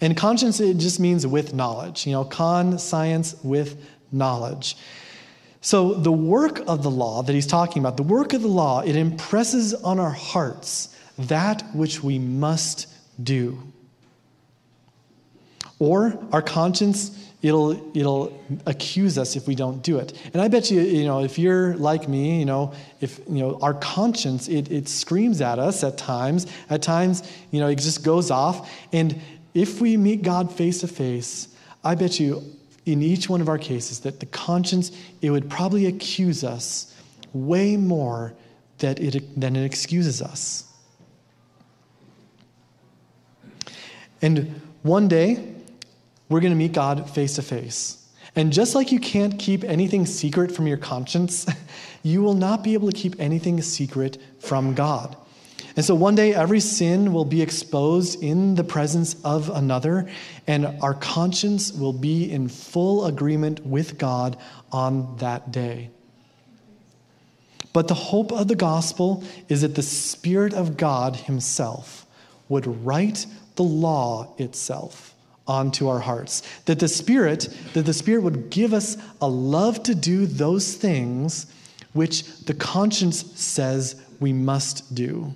And 0.00 0.16
conscience, 0.16 0.60
it 0.60 0.78
just 0.78 1.00
means 1.00 1.26
with 1.26 1.54
knowledge. 1.54 2.06
You 2.06 2.12
know, 2.12 2.24
con, 2.24 2.78
science, 2.78 3.34
with 3.42 3.84
knowledge. 4.12 4.76
So, 5.64 5.94
the 5.94 6.12
work 6.12 6.58
of 6.66 6.82
the 6.82 6.90
law 6.90 7.22
that 7.22 7.32
he's 7.32 7.46
talking 7.46 7.80
about, 7.80 7.96
the 7.96 8.02
work 8.02 8.32
of 8.32 8.42
the 8.42 8.48
law, 8.48 8.80
it 8.80 8.96
impresses 8.96 9.72
on 9.74 10.00
our 10.00 10.10
hearts 10.10 10.88
that 11.16 11.62
which 11.72 12.02
we 12.02 12.18
must 12.18 12.88
do. 13.22 13.62
Or 15.78 16.18
our 16.32 16.42
conscience, 16.42 17.16
it'll, 17.42 17.96
it'll 17.96 18.40
accuse 18.66 19.16
us 19.16 19.36
if 19.36 19.46
we 19.46 19.54
don't 19.54 19.84
do 19.84 19.98
it. 19.98 20.18
And 20.32 20.42
I 20.42 20.48
bet 20.48 20.68
you, 20.72 20.80
you 20.80 21.04
know, 21.04 21.22
if 21.22 21.38
you're 21.38 21.76
like 21.76 22.08
me, 22.08 22.40
you 22.40 22.44
know, 22.44 22.74
if, 23.00 23.20
you 23.28 23.38
know, 23.38 23.58
our 23.62 23.74
conscience, 23.74 24.48
it, 24.48 24.68
it 24.68 24.88
screams 24.88 25.40
at 25.40 25.60
us 25.60 25.84
at 25.84 25.96
times. 25.96 26.48
At 26.70 26.82
times, 26.82 27.22
you 27.52 27.60
know, 27.60 27.68
it 27.68 27.76
just 27.76 28.02
goes 28.02 28.32
off. 28.32 28.68
And 28.92 29.20
if 29.54 29.80
we 29.80 29.96
meet 29.96 30.22
God 30.22 30.52
face 30.52 30.80
to 30.80 30.88
face, 30.88 31.46
I 31.84 31.94
bet 31.94 32.18
you 32.18 32.42
in 32.84 33.02
each 33.02 33.28
one 33.28 33.40
of 33.40 33.48
our 33.48 33.58
cases 33.58 34.00
that 34.00 34.20
the 34.20 34.26
conscience, 34.26 34.90
it 35.20 35.30
would 35.30 35.48
probably 35.48 35.86
accuse 35.86 36.42
us 36.42 36.94
way 37.32 37.76
more 37.76 38.34
that 38.78 38.98
it, 38.98 39.40
than 39.40 39.56
it 39.56 39.64
excuses 39.64 40.20
us. 40.20 40.64
And 44.20 44.60
one 44.82 45.08
day, 45.08 45.54
we're 46.28 46.40
going 46.40 46.52
to 46.52 46.56
meet 46.56 46.72
God 46.72 47.08
face 47.10 47.34
to 47.36 47.42
face. 47.42 48.08
And 48.34 48.52
just 48.52 48.74
like 48.74 48.90
you 48.90 48.98
can't 48.98 49.38
keep 49.38 49.62
anything 49.64 50.06
secret 50.06 50.50
from 50.52 50.66
your 50.66 50.78
conscience, 50.78 51.46
you 52.02 52.22
will 52.22 52.34
not 52.34 52.64
be 52.64 52.74
able 52.74 52.90
to 52.90 52.96
keep 52.96 53.16
anything 53.18 53.60
secret 53.60 54.18
from 54.40 54.74
God. 54.74 55.16
And 55.76 55.84
so 55.84 55.94
one 55.94 56.14
day, 56.14 56.34
every 56.34 56.60
sin 56.60 57.12
will 57.12 57.24
be 57.24 57.42
exposed 57.42 58.22
in 58.22 58.54
the 58.54 58.64
presence 58.64 59.16
of 59.24 59.50
another, 59.50 60.08
and 60.46 60.66
our 60.82 60.94
conscience 60.94 61.72
will 61.72 61.92
be 61.92 62.30
in 62.30 62.48
full 62.48 63.06
agreement 63.06 63.64
with 63.64 63.98
God 63.98 64.36
on 64.70 65.16
that 65.18 65.50
day. 65.50 65.90
But 67.72 67.88
the 67.88 67.94
hope 67.94 68.32
of 68.32 68.48
the 68.48 68.54
gospel 68.54 69.24
is 69.48 69.62
that 69.62 69.74
the 69.74 69.82
Spirit 69.82 70.52
of 70.52 70.76
God 70.76 71.16
Himself 71.16 72.06
would 72.48 72.84
write 72.84 73.26
the 73.56 73.62
law 73.62 74.34
itself 74.38 75.14
onto 75.46 75.88
our 75.88 76.00
hearts. 76.00 76.42
That 76.66 76.78
the 76.78 76.88
Spirit, 76.88 77.48
that 77.72 77.86
the 77.86 77.94
Spirit 77.94 78.22
would 78.22 78.50
give 78.50 78.74
us 78.74 78.96
a 79.20 79.28
love 79.28 79.82
to 79.84 79.94
do 79.94 80.26
those 80.26 80.74
things 80.74 81.46
which 81.92 82.24
the 82.44 82.54
conscience 82.54 83.24
says 83.40 84.00
we 84.20 84.32
must 84.32 84.94
do. 84.94 85.34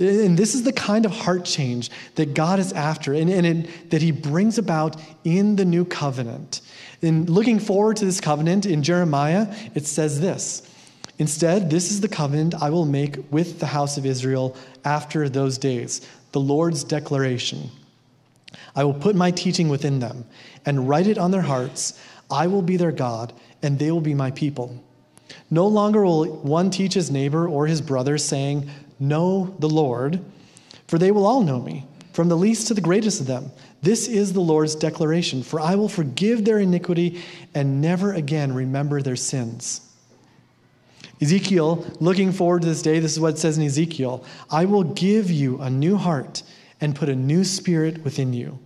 And 0.00 0.36
this 0.36 0.54
is 0.54 0.62
the 0.62 0.72
kind 0.72 1.04
of 1.04 1.12
heart 1.12 1.44
change 1.44 1.90
that 2.14 2.32
God 2.32 2.58
is 2.58 2.72
after 2.72 3.12
and, 3.12 3.28
and 3.28 3.46
it, 3.46 3.90
that 3.90 4.00
He 4.00 4.12
brings 4.12 4.56
about 4.56 4.96
in 5.24 5.56
the 5.56 5.64
new 5.64 5.84
covenant. 5.84 6.62
In 7.02 7.26
looking 7.26 7.58
forward 7.58 7.98
to 7.98 8.06
this 8.06 8.20
covenant 8.20 8.64
in 8.64 8.82
Jeremiah, 8.82 9.54
it 9.74 9.86
says 9.86 10.20
this 10.20 10.66
Instead, 11.18 11.68
this 11.68 11.90
is 11.90 12.00
the 12.00 12.08
covenant 12.08 12.54
I 12.62 12.70
will 12.70 12.86
make 12.86 13.30
with 13.30 13.60
the 13.60 13.66
house 13.66 13.98
of 13.98 14.06
Israel 14.06 14.56
after 14.86 15.28
those 15.28 15.58
days, 15.58 16.00
the 16.32 16.40
Lord's 16.40 16.82
declaration. 16.82 17.70
I 18.74 18.84
will 18.84 18.94
put 18.94 19.14
my 19.14 19.30
teaching 19.30 19.68
within 19.68 19.98
them 19.98 20.24
and 20.64 20.88
write 20.88 21.06
it 21.06 21.18
on 21.18 21.30
their 21.30 21.42
hearts. 21.42 22.00
I 22.30 22.46
will 22.46 22.62
be 22.62 22.78
their 22.78 22.92
God, 22.92 23.34
and 23.62 23.78
they 23.78 23.90
will 23.90 24.00
be 24.00 24.14
my 24.14 24.30
people. 24.30 24.82
No 25.50 25.66
longer 25.66 26.04
will 26.04 26.24
one 26.24 26.70
teach 26.70 26.94
his 26.94 27.10
neighbor 27.10 27.46
or 27.46 27.66
his 27.66 27.82
brother, 27.82 28.16
saying, 28.16 28.70
Know 29.00 29.56
the 29.58 29.68
Lord, 29.68 30.20
for 30.86 30.98
they 30.98 31.10
will 31.10 31.26
all 31.26 31.42
know 31.42 31.60
me, 31.60 31.86
from 32.12 32.28
the 32.28 32.36
least 32.36 32.68
to 32.68 32.74
the 32.74 32.80
greatest 32.80 33.20
of 33.20 33.26
them. 33.26 33.50
This 33.82 34.06
is 34.06 34.34
the 34.34 34.40
Lord's 34.40 34.74
declaration, 34.74 35.42
for 35.42 35.58
I 35.58 35.74
will 35.74 35.88
forgive 35.88 36.44
their 36.44 36.58
iniquity 36.58 37.22
and 37.54 37.80
never 37.80 38.12
again 38.12 38.54
remember 38.54 39.00
their 39.00 39.16
sins. 39.16 39.80
Ezekiel, 41.22 41.86
looking 42.00 42.32
forward 42.32 42.62
to 42.62 42.68
this 42.68 42.82
day, 42.82 42.98
this 42.98 43.12
is 43.12 43.20
what 43.20 43.34
it 43.34 43.38
says 43.38 43.58
in 43.58 43.64
Ezekiel 43.64 44.24
I 44.50 44.66
will 44.66 44.84
give 44.84 45.30
you 45.30 45.60
a 45.60 45.70
new 45.70 45.96
heart 45.96 46.42
and 46.80 46.94
put 46.94 47.08
a 47.08 47.16
new 47.16 47.44
spirit 47.44 48.04
within 48.04 48.32
you. 48.32 48.58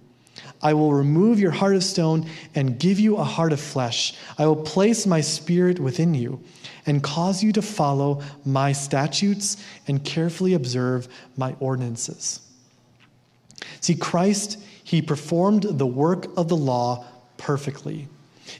I 0.63 0.75
will 0.75 0.93
remove 0.93 1.39
your 1.39 1.51
heart 1.51 1.77
of 1.77 1.85
stone 1.85 2.29
and 2.55 2.79
give 2.79 2.99
you 2.99 3.17
a 3.17 3.25
heart 3.25 3.53
of 3.53 3.61
flesh. 3.61 4.15
I 4.39 4.47
will 4.47 4.57
place 4.57 5.07
my 5.07 5.21
spirit 5.21 5.79
within 5.79 6.15
you 6.15 6.43
and 6.87 7.03
cause 7.03 7.43
you 7.43 7.53
to 7.53 7.63
follow 7.63 8.23
my 8.45 8.73
statutes 8.73 9.57
and 9.89 10.05
carefully 10.05 10.55
observe 10.55 11.09
my 11.37 11.55
ordinances. 11.61 12.41
See, 13.81 13.95
Christ, 13.95 14.59
he 14.83 15.01
performed 15.01 15.63
the 15.63 15.87
work 15.87 16.27
of 16.37 16.49
the 16.49 16.57
law 16.57 17.05
perfectly. 17.37 18.09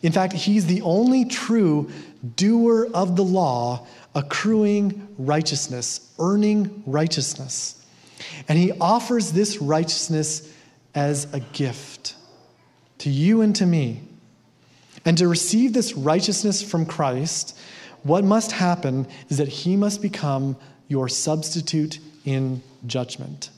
In 0.03 0.13
fact, 0.13 0.33
he's 0.33 0.67
the 0.67 0.83
only 0.83 1.25
true 1.25 1.91
doer 2.37 2.89
of 2.95 3.17
the 3.17 3.25
law, 3.25 3.87
accruing 4.15 5.09
righteousness, 5.19 6.13
earning 6.19 6.83
righteousness. 6.87 7.85
And 8.49 8.59
he 8.59 8.73
offers 8.81 9.33
this 9.33 9.61
righteousness 9.61 10.51
as 10.95 11.33
a 11.35 11.41
gift 11.41 12.15
to 12.99 13.11
you 13.11 13.43
and 13.43 13.55
to 13.57 13.67
me. 13.67 14.03
And 15.05 15.19
to 15.19 15.29
receive 15.29 15.75
this 15.75 15.95
righteousness 15.95 16.63
from 16.63 16.87
Christ, 16.87 17.59
what 18.05 18.25
must 18.25 18.53
happen 18.53 19.07
is 19.29 19.39
that 19.39 19.49
he 19.49 19.77
must 19.77 20.01
become 20.01 20.57
your 20.89 21.09
substitute 21.09 21.99
in 22.25 22.63
judgment. 22.87 23.51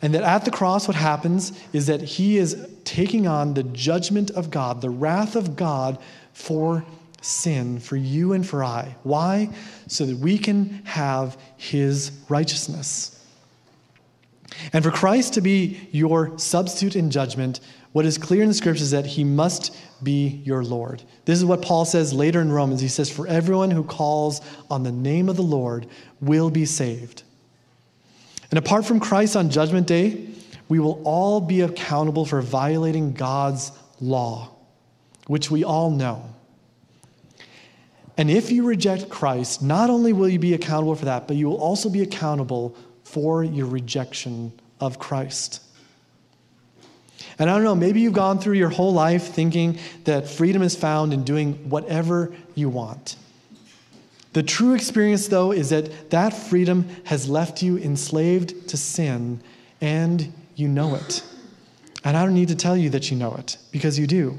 And 0.00 0.14
that 0.14 0.22
at 0.22 0.44
the 0.44 0.50
cross, 0.50 0.88
what 0.88 0.96
happens 0.96 1.52
is 1.72 1.86
that 1.86 2.02
he 2.02 2.36
is 2.36 2.68
taking 2.84 3.26
on 3.26 3.54
the 3.54 3.62
judgment 3.62 4.30
of 4.32 4.50
God, 4.50 4.80
the 4.80 4.90
wrath 4.90 5.36
of 5.36 5.56
God 5.56 5.98
for 6.32 6.84
sin, 7.20 7.78
for 7.78 7.96
you 7.96 8.32
and 8.32 8.46
for 8.46 8.64
I. 8.64 8.96
Why? 9.04 9.50
So 9.86 10.04
that 10.06 10.18
we 10.18 10.38
can 10.38 10.82
have 10.84 11.38
his 11.56 12.10
righteousness. 12.28 13.24
And 14.72 14.84
for 14.84 14.90
Christ 14.90 15.34
to 15.34 15.40
be 15.40 15.88
your 15.92 16.36
substitute 16.38 16.96
in 16.96 17.10
judgment, 17.10 17.60
what 17.92 18.06
is 18.06 18.16
clear 18.18 18.42
in 18.42 18.48
the 18.48 18.54
scriptures 18.54 18.82
is 18.82 18.90
that 18.92 19.06
he 19.06 19.22
must 19.22 19.76
be 20.02 20.42
your 20.44 20.64
Lord. 20.64 21.02
This 21.24 21.38
is 21.38 21.44
what 21.44 21.62
Paul 21.62 21.84
says 21.84 22.12
later 22.12 22.40
in 22.40 22.50
Romans. 22.50 22.80
He 22.80 22.88
says, 22.88 23.10
For 23.10 23.26
everyone 23.26 23.70
who 23.70 23.84
calls 23.84 24.40
on 24.70 24.82
the 24.82 24.92
name 24.92 25.28
of 25.28 25.36
the 25.36 25.42
Lord 25.42 25.86
will 26.20 26.50
be 26.50 26.64
saved. 26.64 27.22
And 28.50 28.58
apart 28.58 28.84
from 28.84 29.00
Christ 29.00 29.36
on 29.36 29.50
Judgment 29.50 29.86
Day, 29.86 30.28
we 30.68 30.78
will 30.78 31.02
all 31.04 31.40
be 31.40 31.60
accountable 31.60 32.24
for 32.24 32.40
violating 32.40 33.12
God's 33.12 33.72
law, 34.00 34.50
which 35.26 35.50
we 35.50 35.64
all 35.64 35.90
know. 35.90 36.34
And 38.16 38.30
if 38.30 38.50
you 38.50 38.64
reject 38.64 39.08
Christ, 39.08 39.62
not 39.62 39.90
only 39.90 40.12
will 40.12 40.28
you 40.28 40.38
be 40.38 40.54
accountable 40.54 40.94
for 40.94 41.06
that, 41.06 41.26
but 41.26 41.36
you 41.36 41.48
will 41.48 41.56
also 41.56 41.88
be 41.88 42.02
accountable 42.02 42.76
for 43.04 43.42
your 43.42 43.66
rejection 43.66 44.52
of 44.80 44.98
Christ. 44.98 45.61
And 47.38 47.48
I 47.48 47.54
don't 47.54 47.64
know, 47.64 47.74
maybe 47.74 48.00
you've 48.00 48.12
gone 48.12 48.38
through 48.38 48.54
your 48.54 48.68
whole 48.68 48.92
life 48.92 49.28
thinking 49.28 49.78
that 50.04 50.28
freedom 50.28 50.62
is 50.62 50.76
found 50.76 51.12
in 51.12 51.24
doing 51.24 51.54
whatever 51.68 52.32
you 52.54 52.68
want. 52.68 53.16
The 54.32 54.42
true 54.42 54.74
experience, 54.74 55.28
though, 55.28 55.52
is 55.52 55.70
that 55.70 56.10
that 56.10 56.30
freedom 56.30 56.88
has 57.04 57.28
left 57.28 57.62
you 57.62 57.76
enslaved 57.78 58.68
to 58.68 58.76
sin, 58.76 59.42
and 59.80 60.32
you 60.54 60.68
know 60.68 60.94
it. 60.94 61.22
And 62.04 62.16
I 62.16 62.24
don't 62.24 62.34
need 62.34 62.48
to 62.48 62.56
tell 62.56 62.76
you 62.76 62.90
that 62.90 63.10
you 63.10 63.16
know 63.16 63.34
it, 63.34 63.58
because 63.70 63.98
you 63.98 64.06
do. 64.06 64.30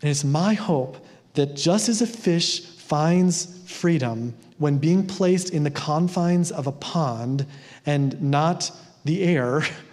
And 0.00 0.10
it's 0.10 0.24
my 0.24 0.54
hope 0.54 1.04
that 1.34 1.54
just 1.54 1.88
as 1.88 2.00
a 2.00 2.06
fish 2.06 2.60
finds 2.64 3.60
freedom 3.70 4.34
when 4.58 4.78
being 4.78 5.06
placed 5.06 5.50
in 5.50 5.62
the 5.62 5.70
confines 5.70 6.50
of 6.50 6.66
a 6.66 6.72
pond 6.72 7.46
and 7.86 8.20
not 8.22 8.70
the 9.04 9.22
air, 9.22 9.62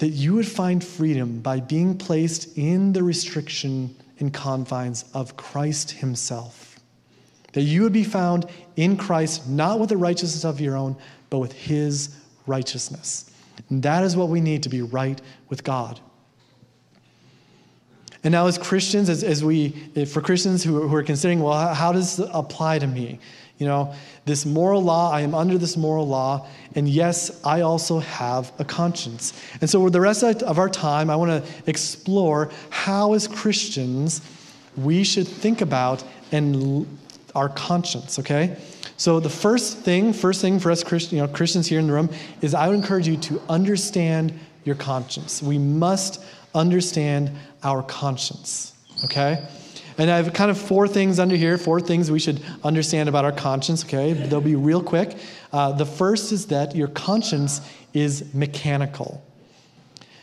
that 0.00 0.08
you 0.08 0.32
would 0.32 0.48
find 0.48 0.82
freedom 0.82 1.40
by 1.40 1.60
being 1.60 1.96
placed 1.96 2.56
in 2.56 2.90
the 2.94 3.02
restriction 3.02 3.94
and 4.18 4.32
confines 4.32 5.04
of 5.12 5.36
Christ 5.36 5.90
Himself. 5.90 6.80
That 7.52 7.62
you 7.62 7.82
would 7.82 7.92
be 7.92 8.04
found 8.04 8.46
in 8.76 8.96
Christ, 8.96 9.46
not 9.46 9.78
with 9.78 9.90
the 9.90 9.98
righteousness 9.98 10.42
of 10.42 10.58
your 10.58 10.74
own, 10.74 10.96
but 11.28 11.38
with 11.38 11.52
His 11.52 12.16
righteousness. 12.46 13.30
And 13.68 13.82
that 13.82 14.02
is 14.02 14.16
what 14.16 14.30
we 14.30 14.40
need 14.40 14.62
to 14.62 14.70
be 14.70 14.80
right 14.80 15.20
with 15.50 15.64
God. 15.64 16.00
And 18.24 18.32
now, 18.32 18.46
as 18.46 18.56
Christians, 18.56 19.10
as, 19.10 19.22
as 19.22 19.44
we, 19.44 19.70
for 20.06 20.22
Christians 20.22 20.64
who, 20.64 20.88
who 20.88 20.94
are 20.94 21.02
considering, 21.02 21.40
well, 21.40 21.74
how 21.74 21.92
does 21.92 22.16
this 22.16 22.28
apply 22.32 22.78
to 22.78 22.86
me? 22.86 23.20
You 23.60 23.66
know, 23.66 23.94
this 24.24 24.46
moral 24.46 24.82
law, 24.82 25.12
I 25.12 25.20
am 25.20 25.34
under 25.34 25.58
this 25.58 25.76
moral 25.76 26.08
law, 26.08 26.48
and 26.74 26.88
yes, 26.88 27.44
I 27.44 27.60
also 27.60 27.98
have 27.98 28.50
a 28.58 28.64
conscience. 28.64 29.34
And 29.60 29.68
so, 29.68 29.82
for 29.82 29.90
the 29.90 30.00
rest 30.00 30.24
of 30.24 30.58
our 30.58 30.70
time, 30.70 31.10
I 31.10 31.16
want 31.16 31.44
to 31.44 31.52
explore 31.66 32.50
how, 32.70 33.12
as 33.12 33.28
Christians, 33.28 34.22
we 34.78 35.04
should 35.04 35.28
think 35.28 35.60
about 35.60 36.02
and 36.32 36.86
our 37.34 37.50
conscience, 37.50 38.18
okay? 38.18 38.56
So, 38.96 39.20
the 39.20 39.28
first 39.28 39.76
thing, 39.80 40.14
first 40.14 40.40
thing 40.40 40.58
for 40.58 40.70
us 40.70 40.82
Christ, 40.82 41.12
you 41.12 41.18
know, 41.18 41.28
Christians 41.28 41.66
here 41.66 41.80
in 41.80 41.86
the 41.86 41.92
room 41.92 42.08
is 42.40 42.54
I 42.54 42.66
would 42.66 42.76
encourage 42.76 43.06
you 43.06 43.18
to 43.18 43.42
understand 43.50 44.32
your 44.64 44.74
conscience. 44.74 45.42
We 45.42 45.58
must 45.58 46.24
understand 46.54 47.30
our 47.62 47.82
conscience, 47.82 48.72
okay? 49.04 49.46
And 49.98 50.10
I 50.10 50.16
have 50.16 50.32
kind 50.32 50.50
of 50.50 50.58
four 50.58 50.88
things 50.88 51.18
under 51.18 51.36
here, 51.36 51.58
four 51.58 51.80
things 51.80 52.10
we 52.10 52.20
should 52.20 52.42
understand 52.64 53.08
about 53.08 53.24
our 53.24 53.32
conscience, 53.32 53.84
okay? 53.84 54.12
They'll 54.12 54.40
be 54.40 54.56
real 54.56 54.82
quick. 54.82 55.16
Uh, 55.52 55.72
the 55.72 55.86
first 55.86 56.32
is 56.32 56.46
that 56.46 56.74
your 56.74 56.88
conscience 56.88 57.60
is 57.92 58.32
mechanical. 58.34 59.22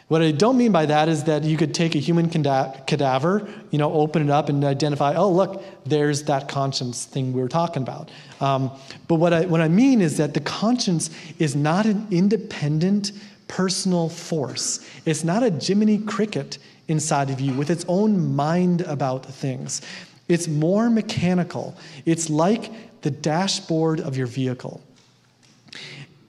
What 0.08 0.22
I 0.22 0.32
don't 0.32 0.58
mean 0.58 0.72
by 0.72 0.86
that 0.86 1.10
is 1.10 1.26
that 1.26 1.44
you 1.44 1.58
could 1.58 1.74
take 1.74 1.94
a 1.94 2.00
human 2.00 2.30
cadaver, 2.30 3.48
you 3.72 3.78
know, 3.78 3.92
open 3.92 4.22
it 4.24 4.30
up 4.30 4.48
and 4.48 4.64
identify, 4.64 5.14
oh, 5.16 5.30
look, 5.30 5.62
there's 5.86 6.24
that 6.24 6.48
conscience 6.48 7.04
thing 7.04 7.34
we 7.34 7.42
were 7.42 7.50
talking 7.50 7.84
about. 7.84 8.10
Um, 8.40 8.72
but 9.10 9.16
what 9.16 9.34
I, 9.34 9.46
what 9.46 9.60
I 9.60 9.68
mean 9.68 10.00
is 10.00 10.16
that 10.16 10.34
the 10.34 10.40
conscience 10.40 11.10
is 11.40 11.58
not 11.58 11.86
an 11.86 12.08
independent 12.10 13.12
personal 13.50 14.08
force. 14.08 14.88
It's 15.06 15.26
not 15.26 15.44
a 15.44 15.50
Jiminy 15.50 15.98
Cricket 16.00 16.58
inside 16.88 17.30
of 17.30 17.40
you 17.40 17.54
with 17.54 17.70
its 17.70 17.86
own 17.88 18.36
mind 18.36 18.82
about 18.82 19.26
things. 19.26 19.82
It's 20.28 20.48
more 20.48 20.90
mechanical. 20.90 21.76
It's 22.06 22.30
like 22.30 23.02
the 23.02 23.12
dashboard 23.12 24.00
of 24.00 24.18
your 24.18 24.28
vehicle. 24.28 24.82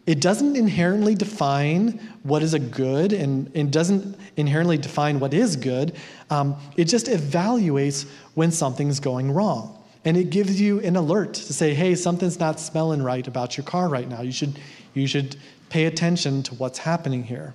It 0.06 0.20
doesn't 0.20 0.56
inherently 0.56 1.14
define 1.14 1.98
what 2.22 2.42
is 2.42 2.54
a 2.54 2.58
good 2.58 3.12
and 3.12 3.50
it 3.54 3.70
doesn't 3.70 4.18
inherently 4.36 4.78
define 4.78 5.20
what 5.20 5.34
is 5.34 5.56
good. 5.56 5.96
Um, 6.30 6.56
it 6.76 6.84
just 6.84 7.06
evaluates 7.06 8.08
when 8.34 8.50
something's 8.50 9.00
going 9.00 9.30
wrong. 9.32 9.74
And 10.04 10.16
it 10.16 10.30
gives 10.30 10.58
you 10.58 10.80
an 10.80 10.96
alert 10.96 11.34
to 11.34 11.52
say, 11.52 11.74
hey, 11.74 11.94
something's 11.94 12.38
not 12.38 12.58
smelling 12.58 13.02
right 13.02 13.26
about 13.26 13.56
your 13.56 13.64
car 13.64 13.88
right 13.88 14.08
now. 14.08 14.22
You 14.22 14.32
should, 14.32 14.58
you 14.94 15.06
should 15.06 15.36
pay 15.68 15.84
attention 15.84 16.42
to 16.44 16.54
what's 16.54 16.78
happening 16.78 17.24
here. 17.24 17.54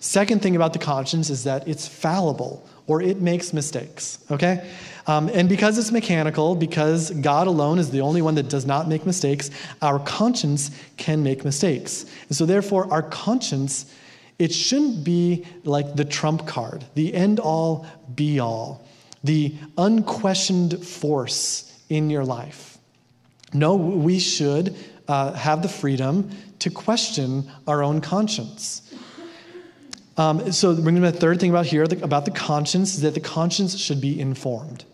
Second 0.00 0.42
thing 0.42 0.54
about 0.54 0.72
the 0.72 0.78
conscience 0.78 1.28
is 1.30 1.44
that 1.44 1.66
it's 1.66 1.86
fallible 1.88 2.66
or 2.86 3.02
it 3.02 3.20
makes 3.20 3.52
mistakes, 3.52 4.18
okay? 4.30 4.68
Um, 5.06 5.28
and 5.32 5.48
because 5.48 5.76
it's 5.78 5.90
mechanical, 5.90 6.54
because 6.54 7.10
God 7.10 7.46
alone 7.46 7.78
is 7.78 7.90
the 7.90 8.00
only 8.00 8.22
one 8.22 8.34
that 8.36 8.48
does 8.48 8.64
not 8.64 8.88
make 8.88 9.04
mistakes, 9.04 9.50
our 9.82 9.98
conscience 9.98 10.70
can 10.96 11.22
make 11.22 11.44
mistakes. 11.44 12.06
And 12.28 12.36
so, 12.36 12.46
therefore, 12.46 12.90
our 12.92 13.02
conscience, 13.02 13.92
it 14.38 14.52
shouldn't 14.52 15.04
be 15.04 15.46
like 15.64 15.96
the 15.96 16.04
trump 16.04 16.46
card, 16.46 16.84
the 16.94 17.12
end 17.12 17.40
all 17.40 17.86
be 18.14 18.38
all, 18.38 18.84
the 19.24 19.54
unquestioned 19.76 20.86
force 20.86 21.78
in 21.88 22.08
your 22.08 22.24
life. 22.24 22.78
No, 23.52 23.76
we 23.76 24.18
should 24.18 24.76
uh, 25.08 25.32
have 25.32 25.62
the 25.62 25.68
freedom 25.68 26.30
to 26.60 26.70
question 26.70 27.50
our 27.66 27.82
own 27.82 28.00
conscience. 28.00 28.87
Um, 30.18 30.50
so, 30.50 30.74
bringing 30.74 31.02
the 31.02 31.12
third 31.12 31.38
thing 31.38 31.50
about 31.50 31.66
here 31.66 31.86
the, 31.86 32.02
about 32.04 32.24
the 32.24 32.32
conscience 32.32 32.96
is 32.96 33.02
that 33.02 33.14
the 33.14 33.20
conscience 33.20 33.78
should 33.78 34.00
be 34.00 34.20
informed. 34.20 34.84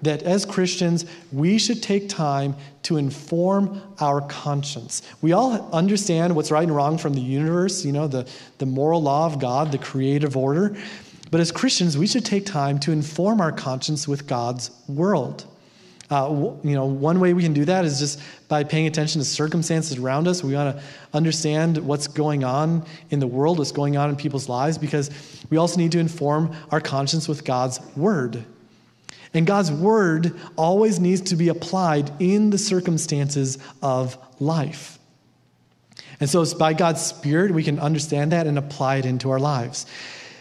That 0.00 0.22
as 0.22 0.44
Christians, 0.46 1.04
we 1.32 1.58
should 1.58 1.82
take 1.82 2.08
time 2.08 2.56
to 2.84 2.96
inform 2.96 3.80
our 4.00 4.22
conscience. 4.22 5.02
We 5.20 5.32
all 5.32 5.70
understand 5.72 6.34
what's 6.34 6.50
right 6.50 6.62
and 6.62 6.74
wrong 6.74 6.98
from 6.98 7.14
the 7.14 7.20
universe, 7.20 7.84
you 7.84 7.92
know, 7.92 8.08
the, 8.08 8.28
the 8.58 8.66
moral 8.66 9.02
law 9.02 9.26
of 9.26 9.38
God, 9.38 9.70
the 9.70 9.78
creative 9.78 10.36
order. 10.36 10.76
But 11.30 11.40
as 11.40 11.52
Christians, 11.52 11.96
we 11.98 12.06
should 12.06 12.24
take 12.24 12.46
time 12.46 12.78
to 12.80 12.92
inform 12.92 13.40
our 13.40 13.52
conscience 13.52 14.08
with 14.08 14.26
God's 14.26 14.70
world. 14.88 15.46
Uh, 16.10 16.52
you 16.62 16.74
know, 16.74 16.84
one 16.84 17.18
way 17.18 17.32
we 17.32 17.42
can 17.42 17.54
do 17.54 17.64
that 17.64 17.84
is 17.84 17.98
just 17.98 18.20
by 18.48 18.62
paying 18.62 18.86
attention 18.86 19.20
to 19.20 19.24
circumstances 19.24 19.98
around 19.98 20.28
us. 20.28 20.44
We 20.44 20.54
want 20.54 20.76
to 20.76 20.82
understand 21.14 21.78
what's 21.78 22.06
going 22.06 22.44
on 22.44 22.84
in 23.10 23.20
the 23.20 23.26
world, 23.26 23.58
what's 23.58 23.72
going 23.72 23.96
on 23.96 24.10
in 24.10 24.16
people's 24.16 24.48
lives, 24.48 24.76
because 24.76 25.10
we 25.50 25.56
also 25.56 25.78
need 25.78 25.92
to 25.92 25.98
inform 25.98 26.54
our 26.70 26.80
conscience 26.80 27.26
with 27.26 27.44
God's 27.44 27.80
word. 27.96 28.44
And 29.32 29.46
God's 29.46 29.72
word 29.72 30.38
always 30.56 31.00
needs 31.00 31.22
to 31.22 31.36
be 31.36 31.48
applied 31.48 32.10
in 32.20 32.50
the 32.50 32.58
circumstances 32.58 33.58
of 33.82 34.16
life. 34.38 34.98
And 36.20 36.30
so 36.30 36.42
it's 36.42 36.54
by 36.54 36.74
God's 36.74 37.00
Spirit 37.00 37.50
we 37.50 37.64
can 37.64 37.80
understand 37.80 38.30
that 38.32 38.46
and 38.46 38.58
apply 38.58 38.96
it 38.96 39.06
into 39.06 39.30
our 39.30 39.40
lives. 39.40 39.86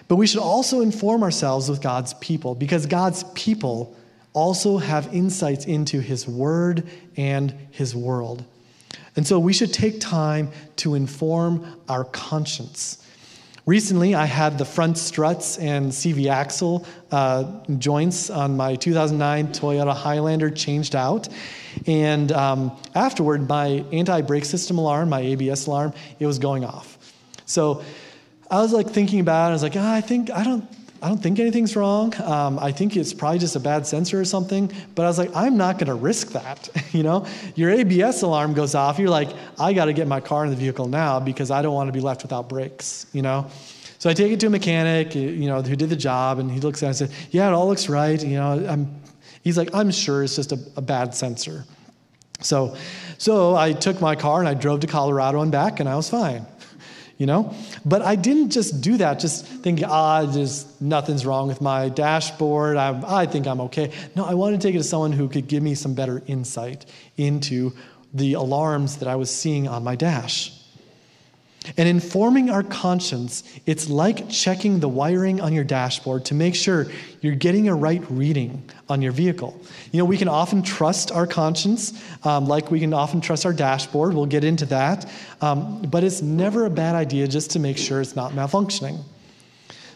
But 0.08 0.17
we 0.17 0.28
should 0.28 0.41
also 0.41 0.82
inform 0.82 1.23
ourselves 1.23 1.69
with 1.69 1.82
God's 1.82 2.13
people, 2.15 2.54
because 2.54 2.86
God's 2.86 3.23
people 3.34 3.95
also 4.34 4.78
have 4.78 5.13
insights 5.13 5.65
into 5.65 6.00
his 6.00 6.28
word 6.28 6.88
and 7.15 7.54
his 7.72 7.96
world. 7.96 8.43
And 9.15 9.26
so 9.28 9.39
we 9.39 9.54
should 9.54 9.72
take 9.72 10.00
time 10.00 10.52
to 10.78 10.96
inform 10.96 11.80
our 11.88 12.04
conscience. 12.04 13.00
Recently, 13.65 14.13
I 14.13 14.26
had 14.26 14.58
the 14.58 14.65
front 14.65 14.98
struts 14.98 15.58
and 15.58 15.89
CV 15.89 16.30
axle 16.30 16.86
uh, 17.12 17.63
joints 17.78 18.30
on 18.30 18.58
my 18.58 18.76
2009 18.76 19.54
Toyota 19.54 19.96
Highlander 19.96 20.50
changed 20.50 20.96
out. 20.96 21.30
And 21.88 22.32
um, 22.34 22.78
afterward, 22.93 23.48
my 23.48 23.86
anti 23.93 24.19
brake 24.22 24.43
system 24.43 24.80
alarm, 24.80 25.10
my 25.10 25.22
ABS 25.22 25.67
alarm, 25.67 25.93
it 26.19 26.26
was 26.26 26.39
going 26.39 26.65
off. 26.65 26.98
So 27.46 27.84
I 28.52 28.58
was 28.58 28.74
like 28.74 28.89
thinking 28.89 29.22
about 29.22 29.48
it. 29.48 29.50
I 29.50 29.54
was 29.54 29.63
like, 29.63 29.78
oh, 29.78 29.91
I 29.91 30.02
think, 30.02 30.30
I 30.30 30.43
don't, 30.43 30.65
I 31.04 31.10
don't 31.10 31.22
think 31.22 31.38
anything's 31.38 31.76
wrong. 31.76 32.13
Um, 32.22 32.58
I 32.60 32.72
think 32.72 32.96
it's 32.96 33.13
probably 33.13 33.38
just 33.38 33.58
a 33.58 33.60
bad 33.60 33.86
sensor 33.86 34.22
or 34.22 34.24
something. 34.24 34.72
But 34.96 35.04
I 35.04 35.08
was 35.10 35.18
like, 35.18 35.36
I'm 35.36 35.58
not 35.58 35.78
going 35.78 35.88
to 35.88 35.96
risk 35.96 36.30
that. 36.30 36.70
you 36.94 37.04
know, 37.04 37.26
your 37.56 37.72
ABS 37.72 38.22
alarm 38.22 38.54
goes 38.54 38.74
off. 38.74 39.00
You're 39.00 39.10
like, 39.10 39.30
I 39.60 39.74
got 39.74 39.86
to 39.86 39.94
get 39.94 40.08
my 40.08 40.22
car 40.22 40.46
in 40.46 40.50
the 40.50 40.56
vehicle 40.56 40.88
now 40.88 41.20
because 41.20 41.52
I 41.52 41.62
don't 41.62 41.74
want 41.74 41.89
to 41.89 41.92
be 41.92 42.00
left 42.00 42.22
without 42.22 42.48
brakes. 42.48 43.06
You 43.12 43.22
know. 43.22 43.52
So 44.00 44.10
I 44.10 44.13
take 44.13 44.32
it 44.32 44.39
to 44.42 44.48
a 44.48 44.50
mechanic, 44.50 45.13
you 45.13 45.48
know, 45.48 45.62
who 45.62 45.76
did 45.76 45.89
the 45.89 45.96
job, 45.96 46.39
and 46.39 46.50
he 46.50 46.62
looks 46.62 46.82
at 46.84 46.86
it 46.86 46.89
and 46.89 46.96
says, 46.98 47.28
"Yeah, 47.32 47.50
it 47.50 47.54
all 47.54 47.68
looks 47.68 47.89
right." 47.89 48.22
You 48.24 48.36
know, 48.36 48.66
I'm, 48.68 49.02
he's 49.44 49.58
like, 49.58 49.74
"I'm 49.74 49.92
sure 49.92 50.24
it's 50.24 50.38
just 50.38 50.54
a, 50.54 50.60
a 50.78 50.82
bad 50.82 51.13
sensor." 51.13 51.66
So, 52.39 52.76
so 53.18 53.56
I 53.56 53.74
took 53.74 54.00
my 54.00 54.16
car 54.16 54.39
and 54.39 54.48
I 54.48 54.54
drove 54.54 54.82
to 54.82 54.88
Colorado 54.88 55.42
and 55.42 55.52
back, 55.52 55.82
and 55.82 55.89
I 55.89 55.96
was 55.96 56.10
fine 56.10 56.46
you 57.17 57.26
know? 57.26 57.54
But 57.86 58.02
I 58.02 58.15
didn't 58.15 58.49
just 58.49 58.82
do 58.82 58.97
that, 58.97 59.19
just 59.19 59.45
thinking, 59.45 59.86
ah, 59.86 60.32
just 60.32 60.82
nothing's 60.82 61.26
wrong 61.26 61.47
with 61.47 61.62
my 61.62 61.89
dashboard. 61.89 62.78
I, 62.78 63.02
I 63.06 63.26
think 63.26 63.47
I'm 63.47 63.62
okay. 63.62 63.91
No, 64.15 64.26
I 64.26 64.34
wanted 64.34 64.62
to 64.62 64.67
take 64.67 64.76
it 64.76 64.80
to 64.80 64.84
someone 64.84 65.12
who 65.12 65.30
could 65.30 65.47
give 65.47 65.63
me 65.63 65.76
some 65.76 65.93
better 65.93 66.21
insight 66.28 66.86
into 67.17 67.73
the 68.13 68.34
alarms 68.34 68.97
that 68.97 69.08
I 69.08 69.15
was 69.15 69.30
seeing 69.30 69.67
on 69.67 69.84
my 69.84 69.95
dash. 69.95 70.52
And 71.78 71.88
informing 71.88 72.49
our 72.49 72.63
conscience, 72.63 73.43
it's 73.65 73.89
like 73.89 74.30
checking 74.30 74.80
the 74.80 74.89
wiring 74.89 75.39
on 75.39 75.54
your 75.54 75.63
dashboard 75.63 76.26
to 76.26 76.34
make 76.34 76.56
sure 76.56 76.88
you're 77.21 77.36
getting 77.36 77.69
a 77.69 77.76
right 77.76 78.04
reading 78.12 78.69
on 78.89 79.02
your 79.02 79.13
vehicle. 79.13 79.60
You 79.91 79.99
know, 79.99 80.06
we 80.06 80.17
can 80.17 80.28
often 80.28 80.62
trust 80.62 81.12
our 81.12 81.26
conscience, 81.26 82.04
um, 82.26 82.47
like 82.47 82.69
we 82.69 82.80
can 82.80 82.93
often 82.93 83.21
trust 83.21 83.45
our 83.45 83.54
dashboard. 83.54 84.13
We'll 84.13 84.26
get 84.26 84.43
into 84.43 84.65
that. 84.67 85.10
Um, 85.41 85.82
but 85.84 86.04
it's 86.04 86.21
never 86.21 86.65
a 86.65 86.69
bad 86.69 86.95
idea 86.95 87.28
just 87.28 87.52
to 87.52 87.60
make 87.60 87.78
sure 87.78 88.02
it's 88.02 88.15
not 88.15 88.34
malfunctioning. 88.34 89.02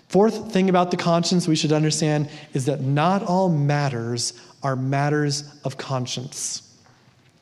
Fourth 0.08 0.54
thing 0.54 0.70
about 0.70 0.90
the 0.90 0.98
conscience 0.98 1.50
we 1.50 1.58
should 1.58 1.74
understand 1.74 2.30
is 2.54 2.66
that 2.66 2.80
not 2.80 3.24
all 3.24 3.50
matters 3.50 4.42
are 4.64 4.78
matters 4.78 5.44
of 5.66 5.78
conscience. 5.78 6.67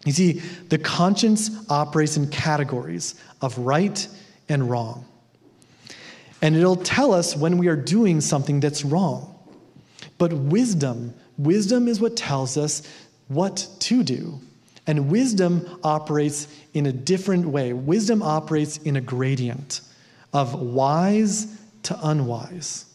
You 0.06 0.12
see, 0.12 0.34
the 0.70 0.78
conscience 0.78 1.50
operates 1.70 2.16
in 2.16 2.30
categories 2.30 3.16
of 3.42 3.58
right 3.58 4.08
and 4.48 4.70
wrong. 4.70 5.06
And 6.42 6.56
it'll 6.56 6.76
tell 6.76 7.14
us 7.14 7.36
when 7.36 7.58
we 7.58 7.68
are 7.68 7.76
doing 7.76 8.22
something 8.22 8.60
that's 8.60 8.86
wrong. 8.86 9.34
But 10.18 10.32
wisdom, 10.32 11.14
wisdom 11.38 11.88
is 11.88 12.00
what 12.00 12.16
tells 12.16 12.56
us 12.56 12.84
what 13.28 13.68
to 13.80 14.04
do. 14.04 14.40
And 14.88 15.10
wisdom 15.10 15.80
operates 15.84 16.48
in 16.74 16.86
a 16.86 16.92
different 16.92 17.48
way. 17.48 17.74
Wisdom 17.74 18.22
operates 18.22 18.78
in 18.78 18.96
a 18.96 19.02
gradient 19.02 19.82
of 20.34 20.54
wise 20.54 21.48
to 21.84 21.98
unwise. 22.08 22.86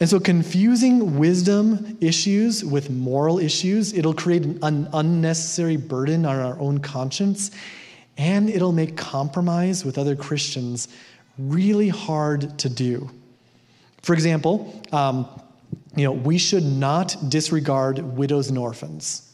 And 0.00 0.08
so, 0.08 0.18
confusing 0.18 1.18
wisdom 1.18 1.96
issues 2.00 2.64
with 2.64 2.90
moral 2.90 3.38
issues, 3.38 3.92
it'll 3.92 4.14
create 4.14 4.44
an 4.44 4.88
unnecessary 4.92 5.76
burden 5.76 6.26
on 6.26 6.36
our 6.36 6.58
own 6.58 6.78
conscience, 6.78 7.52
and 8.18 8.50
it'll 8.50 8.72
make 8.72 8.96
compromise 8.96 9.84
with 9.84 9.96
other 9.96 10.16
Christians 10.16 10.88
really 11.38 11.88
hard 11.88 12.58
to 12.58 12.68
do. 12.68 13.08
For 14.02 14.14
example, 14.14 14.82
um, 14.92 15.28
you 15.96 16.04
know, 16.04 16.12
we 16.12 16.38
should 16.38 16.64
not 16.64 17.16
disregard 17.28 17.98
widows 17.98 18.48
and 18.48 18.58
orphans. 18.58 19.32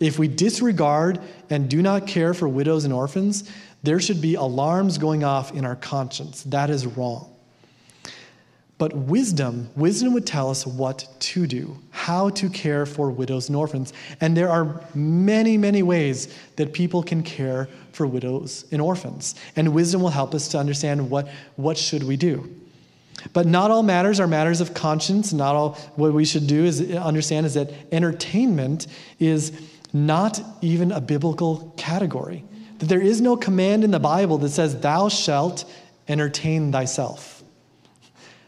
If 0.00 0.18
we 0.18 0.26
disregard 0.26 1.20
and 1.50 1.68
do 1.70 1.80
not 1.82 2.06
care 2.06 2.34
for 2.34 2.48
widows 2.48 2.84
and 2.84 2.92
orphans, 2.92 3.48
there 3.84 4.00
should 4.00 4.20
be 4.20 4.34
alarms 4.34 4.98
going 4.98 5.22
off 5.22 5.52
in 5.52 5.64
our 5.64 5.76
conscience. 5.76 6.42
That 6.44 6.68
is 6.68 6.84
wrong. 6.84 7.33
But 8.76 8.92
wisdom, 8.92 9.70
wisdom 9.76 10.14
would 10.14 10.26
tell 10.26 10.50
us 10.50 10.66
what 10.66 11.06
to 11.20 11.46
do, 11.46 11.78
how 11.90 12.30
to 12.30 12.48
care 12.48 12.86
for 12.86 13.10
widows 13.10 13.48
and 13.48 13.56
orphans. 13.56 13.92
And 14.20 14.36
there 14.36 14.50
are 14.50 14.80
many, 14.94 15.56
many 15.56 15.82
ways 15.82 16.36
that 16.56 16.72
people 16.72 17.02
can 17.02 17.22
care 17.22 17.68
for 17.92 18.06
widows 18.06 18.64
and 18.72 18.82
orphans. 18.82 19.36
And 19.54 19.72
wisdom 19.72 20.02
will 20.02 20.10
help 20.10 20.34
us 20.34 20.48
to 20.48 20.58
understand 20.58 21.08
what, 21.08 21.28
what 21.54 21.78
should 21.78 22.02
we 22.02 22.16
do. 22.16 22.52
But 23.32 23.46
not 23.46 23.70
all 23.70 23.84
matters 23.84 24.18
are 24.18 24.26
matters 24.26 24.60
of 24.60 24.74
conscience. 24.74 25.32
Not 25.32 25.54
all 25.54 25.74
what 25.94 26.12
we 26.12 26.24
should 26.24 26.48
do 26.48 26.64
is 26.64 26.94
understand 26.96 27.46
is 27.46 27.54
that 27.54 27.70
entertainment 27.92 28.88
is 29.20 29.52
not 29.92 30.40
even 30.60 30.90
a 30.90 31.00
biblical 31.00 31.72
category. 31.76 32.44
That 32.78 32.86
there 32.86 33.00
is 33.00 33.20
no 33.20 33.36
command 33.36 33.84
in 33.84 33.92
the 33.92 34.00
Bible 34.00 34.38
that 34.38 34.50
says, 34.50 34.80
Thou 34.80 35.08
shalt 35.08 35.64
entertain 36.08 36.72
thyself. 36.72 37.33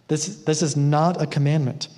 This, 0.08 0.36
this 0.44 0.62
is 0.62 0.76
not 0.76 1.20
a 1.20 1.26
commandment. 1.26 1.88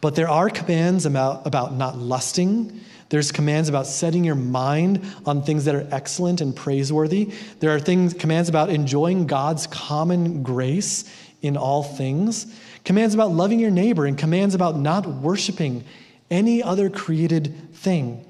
But 0.00 0.14
there 0.14 0.28
are 0.28 0.50
commands 0.50 1.06
about, 1.06 1.46
about 1.46 1.74
not 1.74 1.96
lusting. 1.96 2.80
There's 3.08 3.30
commands 3.30 3.68
about 3.68 3.86
setting 3.86 4.24
your 4.24 4.34
mind 4.34 5.04
on 5.24 5.42
things 5.42 5.64
that 5.66 5.74
are 5.74 5.86
excellent 5.92 6.40
and 6.40 6.54
praiseworthy. 6.54 7.32
There 7.60 7.74
are 7.74 7.80
things 7.80 8.14
commands 8.14 8.48
about 8.48 8.70
enjoying 8.70 9.26
God's 9.26 9.66
common 9.66 10.42
grace 10.42 11.04
in 11.42 11.56
all 11.56 11.82
things. 11.82 12.46
Commands 12.84 13.14
about 13.14 13.30
loving 13.30 13.60
your 13.60 13.70
neighbor 13.70 14.06
and 14.06 14.18
commands 14.18 14.54
about 14.54 14.76
not 14.76 15.06
worshiping 15.06 15.84
any 16.30 16.62
other 16.62 16.90
created 16.90 17.54
thing. 17.74 18.24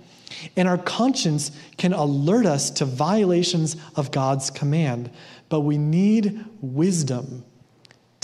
And 0.57 0.68
our 0.68 0.79
conscience 0.79 1.53
can 1.79 1.94
alert 1.94 2.44
us 2.44 2.70
to 2.70 2.85
violations 2.85 3.77
of 3.94 4.11
God's 4.11 4.51
command, 4.51 5.11
but 5.49 5.61
we 5.61 5.79
need 5.79 6.44
wisdom 6.61 7.44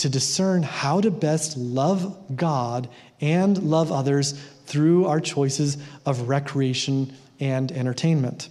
to 0.03 0.09
discern 0.09 0.63
how 0.63 0.99
to 0.99 1.09
best 1.09 1.55
love 1.55 2.35
God 2.35 2.89
and 3.21 3.57
love 3.63 3.89
others 3.89 4.33
through 4.65 5.05
our 5.05 5.21
choices 5.21 5.77
of 6.05 6.27
recreation 6.27 7.15
and 7.39 7.71
entertainment. 7.71 8.49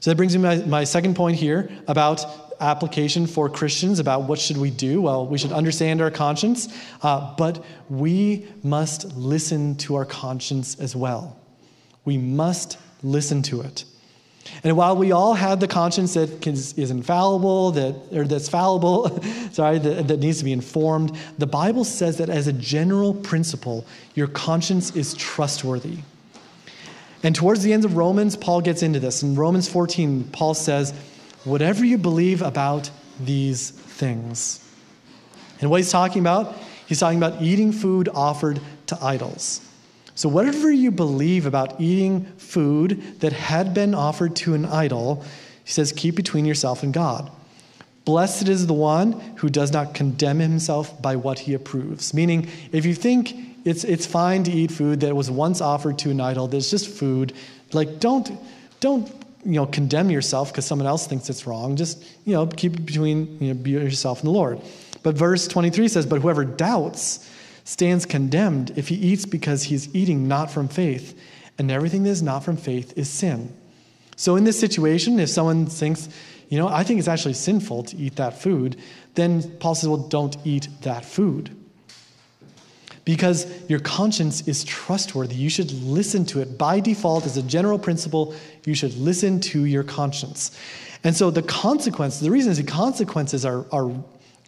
So 0.00 0.10
that 0.10 0.16
brings 0.16 0.34
me 0.34 0.42
my, 0.42 0.56
my 0.64 0.84
second 0.84 1.14
point 1.14 1.36
here 1.36 1.68
about 1.88 2.24
application 2.58 3.26
for 3.26 3.50
Christians 3.50 3.98
about 3.98 4.22
what 4.22 4.38
should 4.38 4.56
we 4.56 4.70
do. 4.70 5.02
Well, 5.02 5.26
we 5.26 5.36
should 5.36 5.52
understand 5.52 6.00
our 6.00 6.10
conscience, 6.10 6.74
uh, 7.02 7.34
but 7.36 7.62
we 7.90 8.48
must 8.62 9.14
listen 9.14 9.76
to 9.76 9.96
our 9.96 10.06
conscience 10.06 10.80
as 10.80 10.96
well. 10.96 11.38
We 12.06 12.16
must 12.16 12.78
listen 13.02 13.42
to 13.42 13.60
it. 13.60 13.84
And 14.64 14.76
while 14.76 14.96
we 14.96 15.12
all 15.12 15.34
have 15.34 15.60
the 15.60 15.68
conscience 15.68 16.14
that 16.14 16.46
is 16.46 16.90
infallible, 16.90 17.72
that, 17.72 17.94
or 18.12 18.24
that's 18.24 18.48
fallible, 18.48 19.20
sorry, 19.52 19.78
that, 19.78 20.08
that 20.08 20.20
needs 20.20 20.38
to 20.38 20.44
be 20.44 20.52
informed, 20.52 21.16
the 21.38 21.46
Bible 21.46 21.84
says 21.84 22.18
that 22.18 22.28
as 22.28 22.46
a 22.46 22.52
general 22.52 23.14
principle, 23.14 23.86
your 24.14 24.26
conscience 24.28 24.94
is 24.94 25.14
trustworthy. 25.14 25.98
And 27.22 27.34
towards 27.34 27.62
the 27.62 27.72
end 27.72 27.84
of 27.84 27.96
Romans, 27.96 28.36
Paul 28.36 28.60
gets 28.60 28.82
into 28.82 29.00
this. 29.00 29.22
In 29.22 29.34
Romans 29.34 29.68
14, 29.68 30.24
Paul 30.32 30.54
says, 30.54 30.92
Whatever 31.44 31.84
you 31.84 31.98
believe 31.98 32.42
about 32.42 32.90
these 33.20 33.70
things. 33.70 34.62
And 35.60 35.70
what 35.70 35.78
he's 35.78 35.90
talking 35.90 36.20
about, 36.20 36.54
he's 36.86 37.00
talking 37.00 37.18
about 37.18 37.40
eating 37.40 37.72
food 37.72 38.08
offered 38.12 38.60
to 38.88 38.98
idols. 39.02 39.65
So, 40.16 40.30
whatever 40.30 40.72
you 40.72 40.90
believe 40.90 41.46
about 41.46 41.80
eating 41.80 42.24
food 42.38 43.20
that 43.20 43.32
had 43.32 43.74
been 43.74 43.94
offered 43.94 44.34
to 44.36 44.54
an 44.54 44.64
idol, 44.64 45.22
he 45.64 45.72
says, 45.72 45.92
keep 45.92 46.16
between 46.16 46.46
yourself 46.46 46.82
and 46.82 46.92
God. 46.92 47.30
Blessed 48.06 48.48
is 48.48 48.66
the 48.66 48.72
one 48.72 49.12
who 49.36 49.50
does 49.50 49.72
not 49.72 49.92
condemn 49.92 50.38
himself 50.38 51.02
by 51.02 51.16
what 51.16 51.40
he 51.40 51.52
approves. 51.54 52.14
Meaning, 52.14 52.48
if 52.72 52.86
you 52.86 52.94
think 52.94 53.34
it's, 53.66 53.84
it's 53.84 54.06
fine 54.06 54.42
to 54.44 54.50
eat 54.50 54.70
food 54.70 55.00
that 55.00 55.14
was 55.14 55.30
once 55.30 55.60
offered 55.60 55.98
to 55.98 56.10
an 56.10 56.20
idol, 56.20 56.46
that's 56.46 56.70
just 56.70 56.88
food, 56.88 57.34
like 57.72 58.00
don't, 58.00 58.30
don't 58.80 59.08
you 59.44 59.52
know, 59.52 59.66
condemn 59.66 60.08
yourself 60.08 60.50
because 60.50 60.64
someone 60.64 60.86
else 60.86 61.06
thinks 61.06 61.28
it's 61.28 61.46
wrong. 61.46 61.76
Just, 61.76 62.02
you 62.24 62.32
know, 62.32 62.46
keep 62.46 62.74
it 62.74 62.86
between 62.86 63.38
you 63.38 63.52
know, 63.52 63.68
yourself 63.68 64.20
and 64.20 64.28
the 64.28 64.32
Lord. 64.32 64.60
But 65.02 65.14
verse 65.14 65.46
23 65.46 65.88
says, 65.88 66.06
But 66.06 66.22
whoever 66.22 66.44
doubts, 66.44 67.30
stands 67.66 68.06
condemned 68.06 68.72
if 68.76 68.88
he 68.88 68.94
eats 68.94 69.26
because 69.26 69.64
he 69.64 69.74
is 69.74 69.92
eating 69.94 70.28
not 70.28 70.50
from 70.50 70.68
faith, 70.68 71.18
and 71.58 71.70
everything 71.70 72.04
that 72.04 72.10
is 72.10 72.22
not 72.22 72.44
from 72.44 72.56
faith 72.56 72.96
is 72.96 73.10
sin. 73.10 73.52
So, 74.14 74.36
in 74.36 74.44
this 74.44 74.58
situation, 74.58 75.18
if 75.18 75.28
someone 75.28 75.66
thinks, 75.66 76.08
you 76.48 76.58
know, 76.58 76.68
I 76.68 76.84
think 76.84 77.00
it's 77.00 77.08
actually 77.08 77.34
sinful 77.34 77.82
to 77.84 77.96
eat 77.96 78.16
that 78.16 78.40
food, 78.40 78.76
then 79.14 79.50
Paul 79.58 79.74
says, 79.74 79.88
well, 79.88 79.98
don't 79.98 80.36
eat 80.44 80.68
that 80.82 81.04
food. 81.04 81.50
Because 83.04 83.46
your 83.68 83.80
conscience 83.80 84.46
is 84.46 84.62
trustworthy. 84.64 85.34
You 85.34 85.50
should 85.50 85.72
listen 85.72 86.24
to 86.26 86.40
it. 86.40 86.56
By 86.56 86.80
default, 86.80 87.26
as 87.26 87.36
a 87.36 87.42
general 87.42 87.78
principle, 87.78 88.34
you 88.64 88.74
should 88.74 88.96
listen 88.96 89.40
to 89.40 89.64
your 89.64 89.82
conscience. 89.82 90.56
And 91.02 91.16
so 91.16 91.30
the 91.30 91.42
consequences, 91.42 92.20
the 92.20 92.30
reason 92.30 92.52
is 92.52 92.58
the 92.58 92.64
consequences 92.64 93.44
are, 93.44 93.66
are 93.72 93.92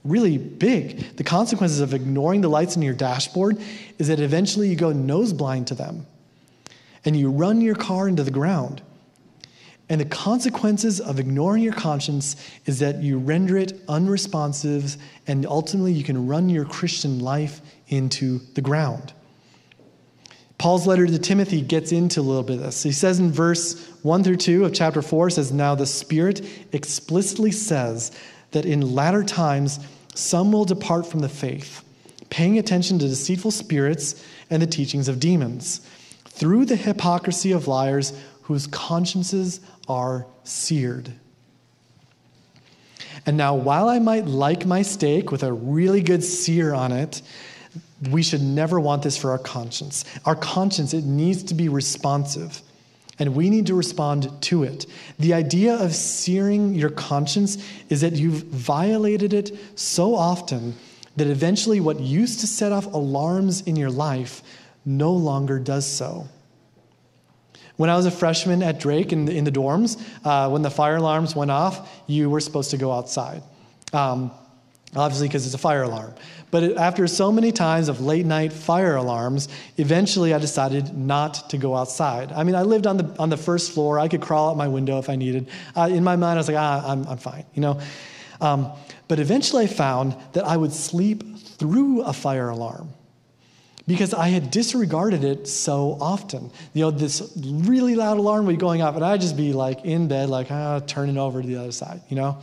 really 0.09 0.39
big. 0.39 1.17
The 1.17 1.25
consequences 1.25 1.81
of 1.81 1.95
ignoring 1.95 2.41
the 2.41 2.49
lights 2.49 2.77
in 2.77 2.83
your 2.83 2.95
dashboard 2.95 3.61
is 3.99 4.09
that 4.09 4.21
eventually 4.21 4.69
you 4.69 4.77
go 4.77 4.93
nose 4.93 5.33
blind 5.33 5.67
to 5.69 5.75
them 5.75 6.07
and 7.05 7.17
you 7.17 7.31
run 7.31 7.61
your 7.61 7.75
car 7.75 8.09
into 8.09 8.23
the 8.23 8.31
ground. 8.31 8.83
And 9.91 10.01
the 10.01 10.05
consequences 10.05 11.01
of 11.01 11.19
ignoring 11.19 11.63
your 11.63 11.73
conscience 11.73 12.37
is 12.67 12.79
that 12.81 13.03
you 13.03 13.19
render 13.19 13.57
it 13.57 13.81
unresponsive 13.89 14.97
and 15.27 15.47
ultimately 15.47 15.93
you 15.93 16.05
can 16.05 16.27
run 16.27 16.51
your 16.51 16.67
Christian 16.67 17.21
life 17.21 17.63
into 17.89 18.41
the 18.55 18.61
ground. 18.61 19.15
Paul's 20.59 20.87
letter 20.87 21.07
to 21.07 21.19
Timothy 21.19 21.63
gets 21.63 21.93
into 21.93 22.21
a 22.21 22.23
little 22.23 22.43
bit 22.43 22.57
of 22.57 22.65
this. 22.65 22.83
He 22.83 22.93
says 22.93 23.21
in 23.21 23.31
verse 23.31 23.89
1 24.03 24.25
through 24.25 24.37
2 24.37 24.65
of 24.65 24.75
chapter 24.75 25.01
4 25.01 25.31
says 25.31 25.53
now 25.53 25.75
the 25.75 25.87
spirit 25.87 26.45
explicitly 26.73 27.53
says 27.53 28.11
that 28.51 28.67
in 28.67 28.95
latter 28.95 29.23
times 29.23 29.79
some 30.19 30.51
will 30.51 30.65
depart 30.65 31.07
from 31.07 31.21
the 31.21 31.29
faith, 31.29 31.85
paying 32.29 32.59
attention 32.59 32.99
to 32.99 33.07
deceitful 33.07 33.53
spirits 33.53 34.25
and 34.51 34.61
the 34.61 34.67
teachings 34.67 35.07
of 35.07 35.21
demons, 35.21 35.81
through 36.25 36.65
the 36.65 36.75
hypocrisy 36.75 37.53
of 37.53 37.69
liars 37.69 38.13
whose 38.43 38.67
consciences 38.67 39.61
are 39.89 40.27
seared. 40.43 41.13
And 43.27 43.37
now, 43.37 43.55
while 43.55 43.89
I 43.89 44.01
might 44.01 44.27
like 44.27 44.67
my 44.67 44.83
steak 44.83 45.31
with 45.31 45.45
a 45.45 45.53
really 45.53 46.03
good 46.03 46.25
sear 46.25 46.75
on 46.75 46.91
it, 46.91 47.23
we 48.11 48.23
should 48.23 48.43
never 48.43 48.81
want 48.81 49.03
this 49.03 49.17
for 49.17 49.31
our 49.31 49.39
conscience. 49.39 50.05
Our 50.25 50.37
conscience, 50.37 50.95
it 50.95 51.05
needs 51.05 51.45
to 51.45 51.55
be 51.55 51.69
responsive 51.69 52.61
and 53.19 53.35
we 53.35 53.51
need 53.51 53.67
to 53.67 53.75
respond 53.75 54.31
to 54.43 54.63
it. 54.63 54.87
The 55.19 55.35
idea 55.35 55.75
of 55.75 55.95
searing 55.95 56.75
your 56.75 56.91
conscience 56.91 57.59
is 57.89 58.01
that 58.01 58.15
you've 58.15 58.45
violated 58.45 59.33
it 59.33 59.57
so 59.75 60.15
often 60.15 60.75
that 61.17 61.27
eventually 61.27 61.81
what 61.81 61.99
used 62.01 62.41
to 62.41 62.47
set 62.47 62.71
off 62.73 62.87
alarms 62.87 63.63
in 63.63 63.77
your 63.77 63.91
life 63.91 64.43
no 64.85 65.13
longer 65.13 65.59
does 65.59 65.87
so. 65.87 66.29
When 67.77 67.91
I 67.91 67.97
was 67.97 68.07
a 68.07 68.11
freshman 68.11 68.63
at 68.63 68.81
Drake 68.81 69.13
in 69.13 69.25
the, 69.25 69.37
in 69.37 69.45
the 69.45 69.53
dorms, 69.53 70.01
uh, 70.25 70.51
when 70.51 70.63
the 70.63 70.71
fire 70.71 70.97
alarms 70.97 71.37
went 71.37 71.51
off, 71.51 71.89
you 72.07 72.29
were 72.29 72.41
supposed 72.41 72.71
to 72.73 72.77
go 72.77 72.93
outside. 72.93 73.43
Um, 73.93 74.33
obviously, 74.97 75.29
because 75.29 75.47
it's 75.47 75.55
a 75.55 75.59
fire 75.59 75.83
alarm. 75.83 76.15
But 76.51 76.77
after 76.77 77.07
so 77.07 77.31
many 77.31 77.53
times 77.53 77.89
of 77.89 78.01
late 78.01 78.25
night 78.25 78.53
fire 78.53 78.97
alarms, 78.97 79.49
eventually 79.77 80.33
I 80.33 80.39
decided 80.39 80.97
not 80.97 81.51
to 81.51 81.59
go 81.59 81.77
outside. 81.77 82.33
I 82.33 82.45
mean, 82.45 82.55
I 82.55 82.63
lived 82.63 82.87
on 82.87 82.97
the, 82.97 83.17
on 83.19 83.29
the 83.29 83.37
first 83.37 83.73
floor. 83.73 83.99
I 83.99 84.09
could 84.09 84.23
crawl 84.23 84.51
out 84.51 84.57
my 84.57 84.69
window 84.69 84.99
if 84.99 85.11
I 85.11 85.17
needed. 85.17 85.49
Uh, 85.77 85.89
in 85.93 86.03
my 86.03 86.17
mind, 86.17 86.39
I 86.39 86.41
was 86.41 86.49
like, 86.49 86.57
ah, 86.57 86.83
I'm, 86.87 87.07
I'm 87.07 87.19
fine, 87.19 87.45
you 87.55 87.61
know? 87.61 87.81
Um, 88.41 88.73
but 89.09 89.19
eventually 89.19 89.65
I 89.65 89.67
found 89.67 90.17
that 90.33 90.45
I 90.45 90.57
would 90.57 90.73
sleep 90.73 91.37
through 91.39 92.03
a 92.03 92.13
fire 92.13 92.49
alarm 92.49 92.91
because 93.87 94.13
I 94.13 94.29
had 94.29 94.51
disregarded 94.51 95.25
it 95.25 95.49
so 95.49 95.97
often. 96.01 96.51
You 96.75 96.83
know, 96.83 96.91
this 96.91 97.33
really 97.37 97.95
loud 97.95 98.19
alarm 98.19 98.47
would 98.47 98.53
be 98.53 98.59
going 98.59 98.83
off, 98.83 98.95
and 98.95 99.05
I'd 99.05 99.21
just 99.21 99.37
be 99.37 99.55
like 99.55 99.85
in 99.85 100.09
bed, 100.09 100.29
like, 100.29 100.51
ah, 100.51 100.81
turning 100.87 101.17
over 101.17 101.41
to 101.41 101.49
the 101.49 101.57
other 101.57 101.73
side, 101.73 102.03
you 102.09 102.17
know? 102.17 102.39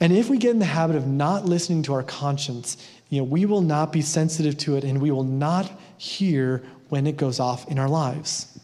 And 0.00 0.12
if 0.12 0.28
we 0.28 0.38
get 0.38 0.50
in 0.50 0.58
the 0.58 0.64
habit 0.64 0.96
of 0.96 1.06
not 1.06 1.44
listening 1.44 1.82
to 1.84 1.94
our 1.94 2.02
conscience, 2.02 2.76
you 3.10 3.18
know, 3.18 3.24
we 3.24 3.46
will 3.46 3.60
not 3.60 3.92
be 3.92 4.02
sensitive 4.02 4.58
to 4.58 4.76
it 4.76 4.84
and 4.84 5.00
we 5.00 5.10
will 5.10 5.24
not 5.24 5.70
hear 5.98 6.62
when 6.88 7.06
it 7.06 7.16
goes 7.16 7.40
off 7.40 7.68
in 7.68 7.78
our 7.78 7.88
lives. 7.88 8.58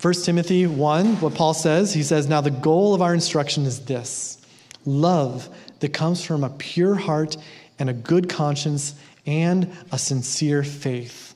1 0.00 0.14
Timothy 0.14 0.66
1, 0.66 1.20
what 1.20 1.34
Paul 1.34 1.54
says, 1.54 1.92
he 1.92 2.02
says, 2.02 2.28
Now 2.28 2.40
the 2.40 2.50
goal 2.50 2.94
of 2.94 3.02
our 3.02 3.14
instruction 3.14 3.64
is 3.64 3.84
this 3.84 4.36
love 4.84 5.48
that 5.80 5.92
comes 5.92 6.24
from 6.24 6.44
a 6.44 6.50
pure 6.50 6.94
heart 6.94 7.36
and 7.78 7.90
a 7.90 7.92
good 7.92 8.28
conscience 8.28 8.94
and 9.26 9.70
a 9.92 9.98
sincere 9.98 10.62
faith. 10.62 11.27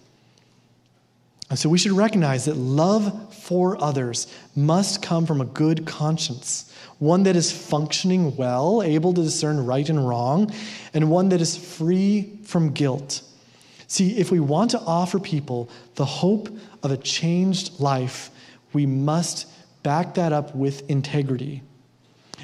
And 1.52 1.58
so 1.58 1.68
we 1.68 1.76
should 1.76 1.92
recognize 1.92 2.46
that 2.46 2.56
love 2.56 3.34
for 3.34 3.76
others 3.78 4.26
must 4.56 5.02
come 5.02 5.26
from 5.26 5.42
a 5.42 5.44
good 5.44 5.84
conscience 5.84 6.72
one 6.98 7.24
that 7.24 7.36
is 7.36 7.52
functioning 7.52 8.34
well, 8.36 8.82
able 8.82 9.12
to 9.12 9.22
discern 9.22 9.66
right 9.66 9.86
and 9.90 10.08
wrong, 10.08 10.50
and 10.94 11.10
one 11.10 11.28
that 11.28 11.42
is 11.42 11.54
free 11.54 12.38
from 12.44 12.70
guilt. 12.70 13.20
See, 13.86 14.16
if 14.16 14.30
we 14.30 14.40
want 14.40 14.70
to 14.70 14.80
offer 14.80 15.18
people 15.18 15.68
the 15.96 16.06
hope 16.06 16.48
of 16.82 16.90
a 16.90 16.96
changed 16.96 17.78
life, 17.78 18.30
we 18.72 18.86
must 18.86 19.46
back 19.82 20.14
that 20.14 20.32
up 20.32 20.54
with 20.54 20.88
integrity. 20.88 21.62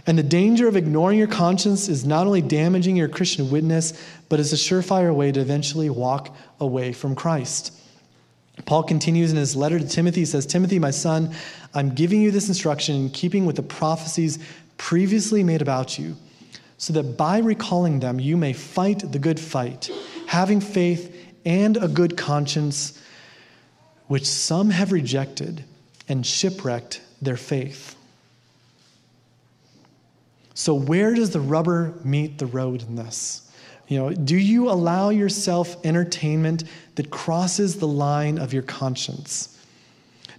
And 0.07 0.19
the 0.19 0.23
danger 0.23 0.69
of 0.69 0.77
ignoring 0.77 1.19
your 1.19 1.29
conscience 1.29 1.89
is 1.89 2.05
not 2.05 2.27
only 2.27 2.43
damaging 2.43 2.95
your 2.95 3.09
Christian 3.09 3.51
witness, 3.51 3.99
but 4.29 4.39
is 4.39 4.53
a 4.53 4.57
surefire 4.57 5.15
way 5.15 5.33
to 5.33 5.41
eventually 5.41 5.89
walk 5.89 6.37
away 6.61 6.93
from 6.93 7.15
Christ. 7.15 7.78
Paul 8.67 8.83
continues 8.83 9.31
in 9.31 9.37
his 9.37 9.57
letter 9.57 9.79
to 9.79 9.87
Timothy. 9.87 10.21
He 10.21 10.27
says, 10.27 10.47
Timothy, 10.47 10.79
my 10.79 10.91
son, 10.91 11.35
I'm 11.75 11.95
giving 11.95 12.21
you 12.21 12.31
this 12.31 12.49
instruction 12.49 12.97
in 12.97 13.11
keeping 13.11 13.47
with 13.47 13.57
the 13.57 13.63
prophecies 13.63 14.39
previously 14.77 15.43
made 15.43 15.63
about 15.63 15.99
you, 15.99 16.17
so 16.77 16.93
that 16.93 17.17
by 17.17 17.39
recalling 17.39 18.01
them 18.01 18.21
you 18.21 18.37
may 18.37 18.53
fight 18.53 19.13
the 19.13 19.19
good 19.19 19.41
fight, 19.41 19.91
having 20.27 20.61
faith 20.61 21.15
and 21.45 21.77
a 21.77 21.89
good 21.89 22.17
conscience. 22.17 23.01
which 24.09 24.27
some 24.27 24.71
have 24.71 24.91
rejected 24.91 25.65
and 26.09 26.27
shipwrecked 26.27 27.01
their 27.23 27.37
faith. 27.37 27.95
So, 30.55 30.75
where 30.75 31.15
does 31.15 31.31
the 31.31 31.41
rubber 31.41 31.95
meet 32.03 32.39
the 32.39 32.47
road 32.47 32.83
in 32.83 32.97
this? 32.97 33.48
You 33.89 33.99
know, 33.99 34.13
do 34.13 34.37
you 34.37 34.71
allow 34.71 35.09
yourself 35.09 35.77
entertainment 35.85 36.65
that 36.97 37.11
crosses 37.11 37.77
the 37.77 37.89
line 37.89 38.39
of 38.39 38.53
your 38.53 38.63
conscience? 38.63 39.59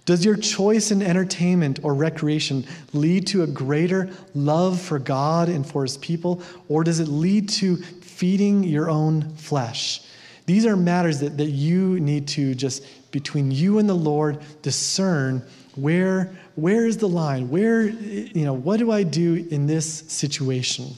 Does 0.06 0.24
your 0.24 0.36
choice 0.36 0.90
in 0.90 1.02
entertainment 1.02 1.80
or 1.82 1.94
recreation 1.94 2.64
lead 2.92 3.26
to 3.28 3.42
a 3.42 3.46
greater 3.46 4.08
love 4.34 4.80
for 4.80 4.98
God 4.98 5.48
and 5.48 5.66
for 5.66 5.82
his 5.82 5.98
people, 5.98 6.42
or 6.68 6.84
does 6.84 7.00
it 7.00 7.08
lead 7.08 7.48
to 7.50 7.76
feeding 7.76 8.62
your 8.64 8.88
own 8.88 9.34
flesh? 9.36 10.02
These 10.46 10.64
are 10.66 10.76
matters 10.76 11.20
that, 11.20 11.36
that 11.36 11.50
you 11.50 12.00
need 12.00 12.28
to 12.28 12.54
just, 12.54 12.84
between 13.12 13.50
you 13.50 13.78
and 13.78 13.88
the 13.88 13.94
Lord, 13.94 14.40
discern 14.62 15.44
where, 15.76 16.32
where 16.56 16.86
is 16.86 16.96
the 16.96 17.08
line? 17.08 17.48
Where, 17.48 17.82
you 17.82 18.44
know, 18.44 18.54
what 18.54 18.78
do 18.78 18.90
I 18.90 19.02
do 19.02 19.46
in 19.50 19.66
this 19.66 19.86
situation? 19.86 20.94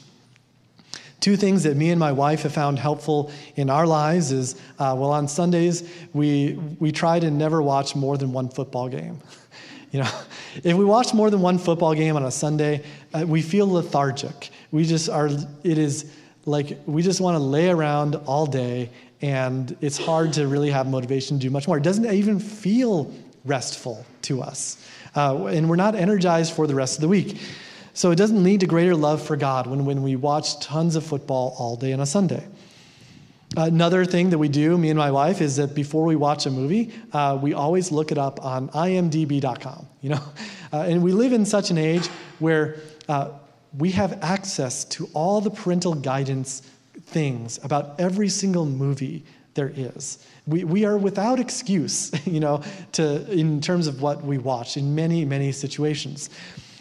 Two 1.22 1.36
things 1.36 1.62
that 1.62 1.76
me 1.76 1.90
and 1.90 2.00
my 2.00 2.10
wife 2.10 2.42
have 2.42 2.52
found 2.52 2.80
helpful 2.80 3.30
in 3.54 3.70
our 3.70 3.86
lives 3.86 4.32
is 4.32 4.56
uh, 4.80 4.92
well, 4.98 5.12
on 5.12 5.28
Sundays, 5.28 5.88
we, 6.12 6.54
we 6.80 6.90
try 6.90 7.20
to 7.20 7.30
never 7.30 7.62
watch 7.62 7.94
more 7.94 8.18
than 8.18 8.32
one 8.32 8.50
football 8.50 8.88
game. 8.88 9.18
You 9.92 10.00
know, 10.00 10.10
if 10.64 10.74
we 10.74 10.86
watch 10.86 11.12
more 11.12 11.28
than 11.28 11.42
one 11.42 11.58
football 11.58 11.92
game 11.92 12.16
on 12.16 12.24
a 12.24 12.30
Sunday, 12.30 12.82
uh, 13.12 13.26
we 13.26 13.42
feel 13.42 13.70
lethargic. 13.70 14.48
We 14.70 14.86
just 14.86 15.10
are, 15.10 15.26
it 15.26 15.76
is 15.76 16.10
like 16.46 16.78
we 16.86 17.02
just 17.02 17.20
want 17.20 17.34
to 17.34 17.42
lay 17.42 17.68
around 17.68 18.14
all 18.24 18.46
day 18.46 18.88
and 19.20 19.76
it's 19.82 19.98
hard 19.98 20.32
to 20.32 20.48
really 20.48 20.70
have 20.70 20.86
motivation 20.86 21.38
to 21.38 21.42
do 21.42 21.50
much 21.50 21.68
more. 21.68 21.76
It 21.76 21.82
doesn't 21.82 22.10
even 22.10 22.40
feel 22.40 23.12
restful 23.44 24.06
to 24.22 24.40
us. 24.40 24.82
Uh, 25.14 25.44
and 25.44 25.68
we're 25.68 25.76
not 25.76 25.94
energized 25.94 26.54
for 26.54 26.66
the 26.66 26.74
rest 26.74 26.94
of 26.96 27.02
the 27.02 27.08
week. 27.08 27.38
So 27.94 28.10
it 28.10 28.16
doesn't 28.16 28.42
lead 28.42 28.60
to 28.60 28.66
greater 28.66 28.96
love 28.96 29.22
for 29.22 29.36
God 29.36 29.66
when, 29.66 29.84
when 29.84 30.02
we 30.02 30.16
watch 30.16 30.60
tons 30.60 30.96
of 30.96 31.04
football 31.04 31.54
all 31.58 31.76
day 31.76 31.92
on 31.92 32.00
a 32.00 32.06
Sunday. 32.06 32.46
Another 33.56 34.06
thing 34.06 34.30
that 34.30 34.38
we 34.38 34.48
do, 34.48 34.78
me 34.78 34.88
and 34.88 34.98
my 34.98 35.10
wife, 35.10 35.42
is 35.42 35.56
that 35.56 35.74
before 35.74 36.06
we 36.06 36.16
watch 36.16 36.46
a 36.46 36.50
movie, 36.50 36.90
uh, 37.12 37.38
we 37.40 37.52
always 37.52 37.92
look 37.92 38.10
it 38.10 38.16
up 38.16 38.42
on 38.42 38.68
imdb.com. 38.70 39.86
You 40.00 40.10
know, 40.10 40.22
uh, 40.72 40.82
and 40.82 41.02
we 41.02 41.12
live 41.12 41.32
in 41.32 41.44
such 41.44 41.70
an 41.70 41.76
age 41.76 42.06
where 42.38 42.76
uh, 43.08 43.30
we 43.76 43.90
have 43.90 44.22
access 44.22 44.84
to 44.84 45.08
all 45.12 45.40
the 45.40 45.50
parental 45.50 45.94
guidance 45.94 46.62
things 47.06 47.58
about 47.62 48.00
every 48.00 48.28
single 48.28 48.64
movie 48.64 49.24
there 49.54 49.72
is. 49.74 50.24
We, 50.46 50.64
we 50.64 50.84
are 50.84 50.96
without 50.96 51.38
excuse, 51.38 52.10
you 52.26 52.40
know, 52.40 52.62
to, 52.92 53.30
in 53.30 53.60
terms 53.60 53.86
of 53.86 54.00
what 54.00 54.24
we 54.24 54.38
watch 54.38 54.76
in 54.76 54.94
many, 54.94 55.24
many 55.24 55.52
situations. 55.52 56.30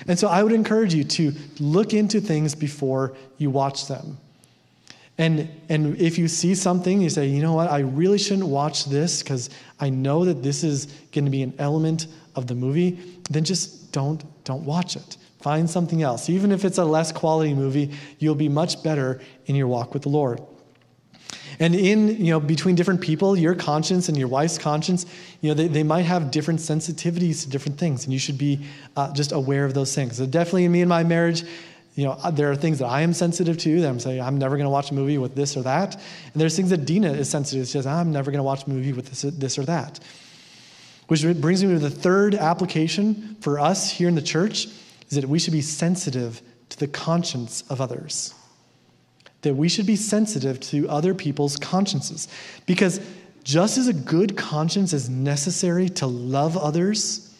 And 0.07 0.17
so 0.17 0.27
I 0.27 0.43
would 0.43 0.53
encourage 0.53 0.93
you 0.93 1.03
to 1.03 1.33
look 1.59 1.93
into 1.93 2.19
things 2.21 2.55
before 2.55 3.15
you 3.37 3.49
watch 3.49 3.87
them. 3.87 4.17
And, 5.17 5.49
and 5.69 5.99
if 6.01 6.17
you 6.17 6.27
see 6.27 6.55
something, 6.55 7.01
you 7.01 7.09
say, 7.09 7.27
you 7.27 7.41
know 7.41 7.53
what, 7.53 7.69
I 7.69 7.79
really 7.79 8.17
shouldn't 8.17 8.47
watch 8.47 8.85
this 8.85 9.21
because 9.21 9.49
I 9.79 9.89
know 9.89 10.25
that 10.25 10.41
this 10.41 10.63
is 10.63 10.87
going 11.11 11.25
to 11.25 11.31
be 11.31 11.43
an 11.43 11.53
element 11.59 12.07
of 12.35 12.47
the 12.47 12.55
movie, 12.55 12.99
then 13.29 13.43
just 13.43 13.91
don't, 13.91 14.23
don't 14.43 14.63
watch 14.63 14.95
it. 14.95 15.17
Find 15.41 15.69
something 15.69 16.01
else. 16.01 16.29
Even 16.29 16.51
if 16.51 16.65
it's 16.65 16.77
a 16.77 16.85
less 16.85 17.11
quality 17.11 17.53
movie, 17.53 17.91
you'll 18.19 18.35
be 18.35 18.49
much 18.49 18.81
better 18.83 19.19
in 19.45 19.55
your 19.55 19.67
walk 19.67 19.93
with 19.93 20.03
the 20.03 20.09
Lord. 20.09 20.41
And 21.61 21.75
in, 21.75 22.07
you 22.17 22.31
know, 22.31 22.39
between 22.39 22.73
different 22.73 23.01
people, 23.01 23.37
your 23.37 23.53
conscience 23.53 24.09
and 24.09 24.17
your 24.17 24.27
wife's 24.27 24.57
conscience, 24.57 25.05
you 25.41 25.49
know, 25.49 25.53
they, 25.53 25.67
they 25.67 25.83
might 25.83 26.01
have 26.01 26.31
different 26.31 26.59
sensitivities 26.59 27.43
to 27.43 27.49
different 27.51 27.77
things, 27.77 28.03
and 28.03 28.11
you 28.11 28.17
should 28.17 28.39
be 28.39 28.65
uh, 28.97 29.13
just 29.13 29.31
aware 29.31 29.63
of 29.63 29.75
those 29.75 29.93
things. 29.93 30.17
So 30.17 30.25
definitely 30.25 30.65
in 30.65 30.71
me 30.71 30.81
and 30.81 30.89
my 30.89 31.03
marriage, 31.03 31.43
you 31.93 32.05
know, 32.05 32.13
uh, 32.23 32.31
there 32.31 32.49
are 32.49 32.55
things 32.55 32.79
that 32.79 32.87
I 32.87 33.01
am 33.01 33.13
sensitive 33.13 33.59
to 33.59 33.81
that 33.81 33.87
I'm 33.87 33.99
saying, 33.99 34.19
I'm 34.19 34.39
never 34.39 34.57
going 34.57 34.65
to 34.65 34.71
watch 34.71 34.89
a 34.89 34.95
movie 34.95 35.19
with 35.19 35.35
this 35.35 35.55
or 35.55 35.61
that. 35.61 35.93
And 35.93 36.41
there's 36.41 36.55
things 36.55 36.71
that 36.71 36.85
Dina 36.85 37.11
is 37.11 37.29
sensitive 37.29 37.63
to. 37.63 37.67
She 37.67 37.73
says, 37.73 37.85
I'm 37.85 38.11
never 38.11 38.31
going 38.31 38.39
to 38.39 38.43
watch 38.43 38.65
a 38.65 38.69
movie 38.69 38.93
with 38.93 39.09
this, 39.09 39.21
this 39.21 39.59
or 39.59 39.65
that. 39.65 39.99
Which 41.09 41.21
brings 41.39 41.63
me 41.63 41.73
to 41.73 41.79
the 41.79 41.91
third 41.91 42.33
application 42.33 43.35
for 43.41 43.59
us 43.59 43.91
here 43.91 44.07
in 44.07 44.15
the 44.15 44.21
church 44.23 44.65
is 44.65 45.11
that 45.11 45.25
we 45.25 45.37
should 45.37 45.53
be 45.53 45.61
sensitive 45.61 46.41
to 46.69 46.79
the 46.79 46.87
conscience 46.87 47.63
of 47.69 47.81
others. 47.81 48.33
That 49.41 49.55
we 49.55 49.69
should 49.69 49.85
be 49.85 49.95
sensitive 49.95 50.59
to 50.61 50.87
other 50.89 51.13
people's 51.13 51.57
consciences. 51.57 52.27
Because 52.65 53.01
just 53.43 53.77
as 53.77 53.87
a 53.87 53.93
good 53.93 54.37
conscience 54.37 54.93
is 54.93 55.09
necessary 55.09 55.89
to 55.89 56.07
love 56.07 56.57
others, 56.57 57.33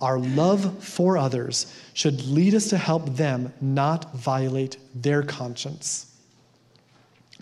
our 0.00 0.18
love 0.18 0.82
for 0.82 1.18
others 1.18 1.72
should 1.92 2.24
lead 2.26 2.54
us 2.54 2.70
to 2.70 2.78
help 2.78 3.16
them 3.16 3.52
not 3.60 4.12
violate 4.14 4.78
their 4.94 5.22
conscience. 5.22 6.06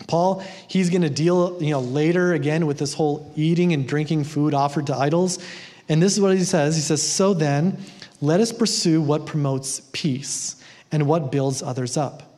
Paul, 0.07 0.43
he's 0.67 0.89
going 0.89 1.01
to 1.01 1.09
deal, 1.09 1.61
you 1.61 1.71
know, 1.71 1.79
later 1.79 2.33
again 2.33 2.65
with 2.67 2.77
this 2.77 2.93
whole 2.93 3.31
eating 3.35 3.73
and 3.73 3.87
drinking 3.87 4.25
food 4.25 4.53
offered 4.53 4.87
to 4.87 4.95
idols. 4.95 5.39
And 5.87 6.01
this 6.01 6.13
is 6.13 6.21
what 6.21 6.37
he 6.37 6.43
says. 6.43 6.75
He 6.75 6.81
says, 6.81 7.01
"So 7.01 7.33
then, 7.33 7.77
let 8.21 8.39
us 8.39 8.51
pursue 8.51 9.01
what 9.01 9.25
promotes 9.25 9.81
peace 9.91 10.55
and 10.91 11.07
what 11.07 11.31
builds 11.31 11.61
others 11.63 11.97
up. 11.97 12.28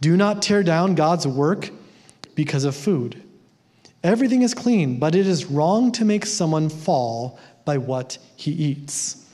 Do 0.00 0.16
not 0.16 0.42
tear 0.42 0.62
down 0.62 0.94
God's 0.94 1.26
work 1.26 1.70
because 2.34 2.64
of 2.64 2.76
food. 2.76 3.22
Everything 4.02 4.42
is 4.42 4.54
clean, 4.54 4.98
but 4.98 5.14
it 5.14 5.26
is 5.26 5.46
wrong 5.46 5.90
to 5.92 6.04
make 6.04 6.26
someone 6.26 6.68
fall 6.68 7.38
by 7.64 7.78
what 7.78 8.18
he 8.36 8.52
eats. 8.52 9.26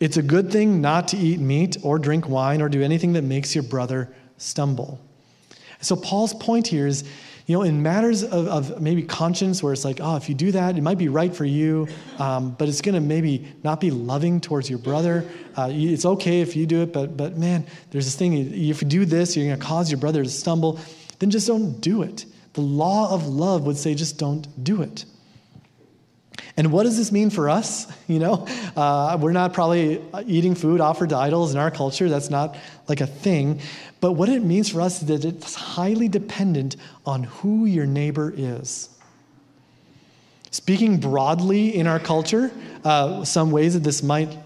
It's 0.00 0.16
a 0.16 0.22
good 0.22 0.50
thing 0.50 0.80
not 0.80 1.08
to 1.08 1.16
eat 1.16 1.38
meat 1.38 1.76
or 1.82 1.98
drink 1.98 2.28
wine 2.28 2.60
or 2.60 2.68
do 2.68 2.82
anything 2.82 3.12
that 3.12 3.22
makes 3.22 3.54
your 3.54 3.64
brother 3.64 4.12
stumble. 4.36 5.00
So, 5.80 5.96
Paul's 5.96 6.34
point 6.34 6.66
here 6.66 6.86
is 6.86 7.04
you 7.52 7.58
know, 7.58 7.64
in 7.64 7.82
matters 7.82 8.24
of, 8.24 8.48
of, 8.48 8.80
maybe 8.80 9.02
conscience, 9.02 9.62
where 9.62 9.74
it's 9.74 9.84
like, 9.84 9.98
oh, 10.00 10.16
if 10.16 10.26
you 10.30 10.34
do 10.34 10.52
that, 10.52 10.78
it 10.78 10.80
might 10.80 10.96
be 10.96 11.08
right 11.08 11.36
for 11.36 11.44
you, 11.44 11.86
um, 12.18 12.52
but 12.52 12.66
it's 12.66 12.80
going 12.80 12.94
to 12.94 13.00
maybe 13.02 13.46
not 13.62 13.78
be 13.78 13.90
loving 13.90 14.40
towards 14.40 14.70
your 14.70 14.78
brother. 14.78 15.28
Uh, 15.54 15.68
it's 15.70 16.06
okay 16.06 16.40
if 16.40 16.56
you 16.56 16.64
do 16.64 16.80
it, 16.80 16.94
but, 16.94 17.14
but 17.14 17.36
man, 17.36 17.66
there's 17.90 18.06
this 18.06 18.16
thing, 18.16 18.32
if 18.32 18.80
you 18.80 18.88
do 18.88 19.04
this, 19.04 19.36
you're 19.36 19.44
going 19.44 19.60
to 19.60 19.62
cause 19.62 19.90
your 19.90 20.00
brother 20.00 20.24
to 20.24 20.30
stumble, 20.30 20.80
then 21.18 21.28
just 21.28 21.46
don't 21.46 21.78
do 21.82 22.00
it. 22.00 22.24
The 22.54 22.62
law 22.62 23.12
of 23.12 23.26
love 23.26 23.66
would 23.66 23.76
say 23.76 23.94
just 23.94 24.16
don't 24.16 24.64
do 24.64 24.80
it. 24.80 25.04
And 26.56 26.72
what 26.72 26.84
does 26.84 26.96
this 26.96 27.12
mean 27.12 27.28
for 27.28 27.50
us? 27.50 27.86
You 28.08 28.18
know, 28.18 28.46
uh, 28.76 29.16
we're 29.18 29.32
not 29.32 29.54
probably 29.54 30.02
eating 30.26 30.54
food 30.54 30.82
offered 30.82 31.10
to 31.10 31.16
idols 31.16 31.54
in 31.54 31.58
our 31.58 31.70
culture. 31.70 32.10
That's 32.10 32.28
not 32.28 32.58
like 32.86 33.00
a 33.00 33.06
thing. 33.06 33.60
But 34.02 34.12
what 34.12 34.28
it 34.28 34.42
means 34.42 34.68
for 34.68 34.80
us 34.80 35.00
is 35.00 35.06
that 35.08 35.24
it's 35.24 35.54
highly 35.54 36.08
dependent 36.08 36.74
on 37.06 37.22
who 37.22 37.66
your 37.66 37.86
neighbor 37.86 38.34
is. 38.36 38.88
Speaking 40.50 40.98
broadly 40.98 41.76
in 41.76 41.86
our 41.86 42.00
culture, 42.00 42.50
uh, 42.84 43.24
some 43.24 43.52
ways 43.52 43.74
that 43.74 43.84
this 43.84 44.02
might 44.02 44.36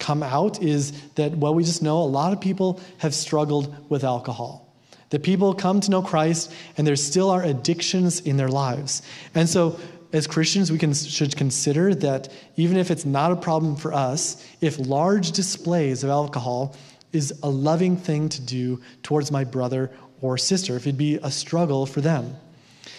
come 0.00 0.24
out 0.24 0.60
is 0.60 1.00
that, 1.14 1.30
well, 1.38 1.54
we 1.54 1.62
just 1.62 1.80
know 1.80 1.98
a 1.98 2.10
lot 2.10 2.32
of 2.32 2.40
people 2.40 2.80
have 2.98 3.14
struggled 3.14 3.72
with 3.88 4.02
alcohol. 4.02 4.66
That 5.10 5.22
people 5.22 5.54
come 5.54 5.78
to 5.80 5.90
know 5.92 6.02
Christ 6.02 6.52
and 6.76 6.84
there 6.84 6.96
still 6.96 7.30
are 7.30 7.44
addictions 7.44 8.18
in 8.18 8.36
their 8.36 8.48
lives. 8.48 9.02
And 9.32 9.48
so 9.48 9.78
as 10.12 10.26
Christians, 10.26 10.72
we 10.72 10.78
can, 10.78 10.92
should 10.92 11.36
consider 11.36 11.94
that 11.94 12.32
even 12.56 12.76
if 12.76 12.90
it's 12.90 13.04
not 13.04 13.30
a 13.30 13.36
problem 13.36 13.76
for 13.76 13.92
us, 13.92 14.44
if 14.60 14.76
large 14.76 15.30
displays 15.30 16.02
of 16.02 16.10
alcohol 16.10 16.74
is 17.12 17.32
a 17.42 17.48
loving 17.48 17.96
thing 17.96 18.28
to 18.28 18.40
do 18.40 18.80
towards 19.02 19.30
my 19.30 19.44
brother 19.44 19.90
or 20.20 20.36
sister, 20.36 20.76
if 20.76 20.86
it'd 20.86 20.98
be 20.98 21.16
a 21.22 21.30
struggle 21.30 21.86
for 21.86 22.00
them. 22.00 22.36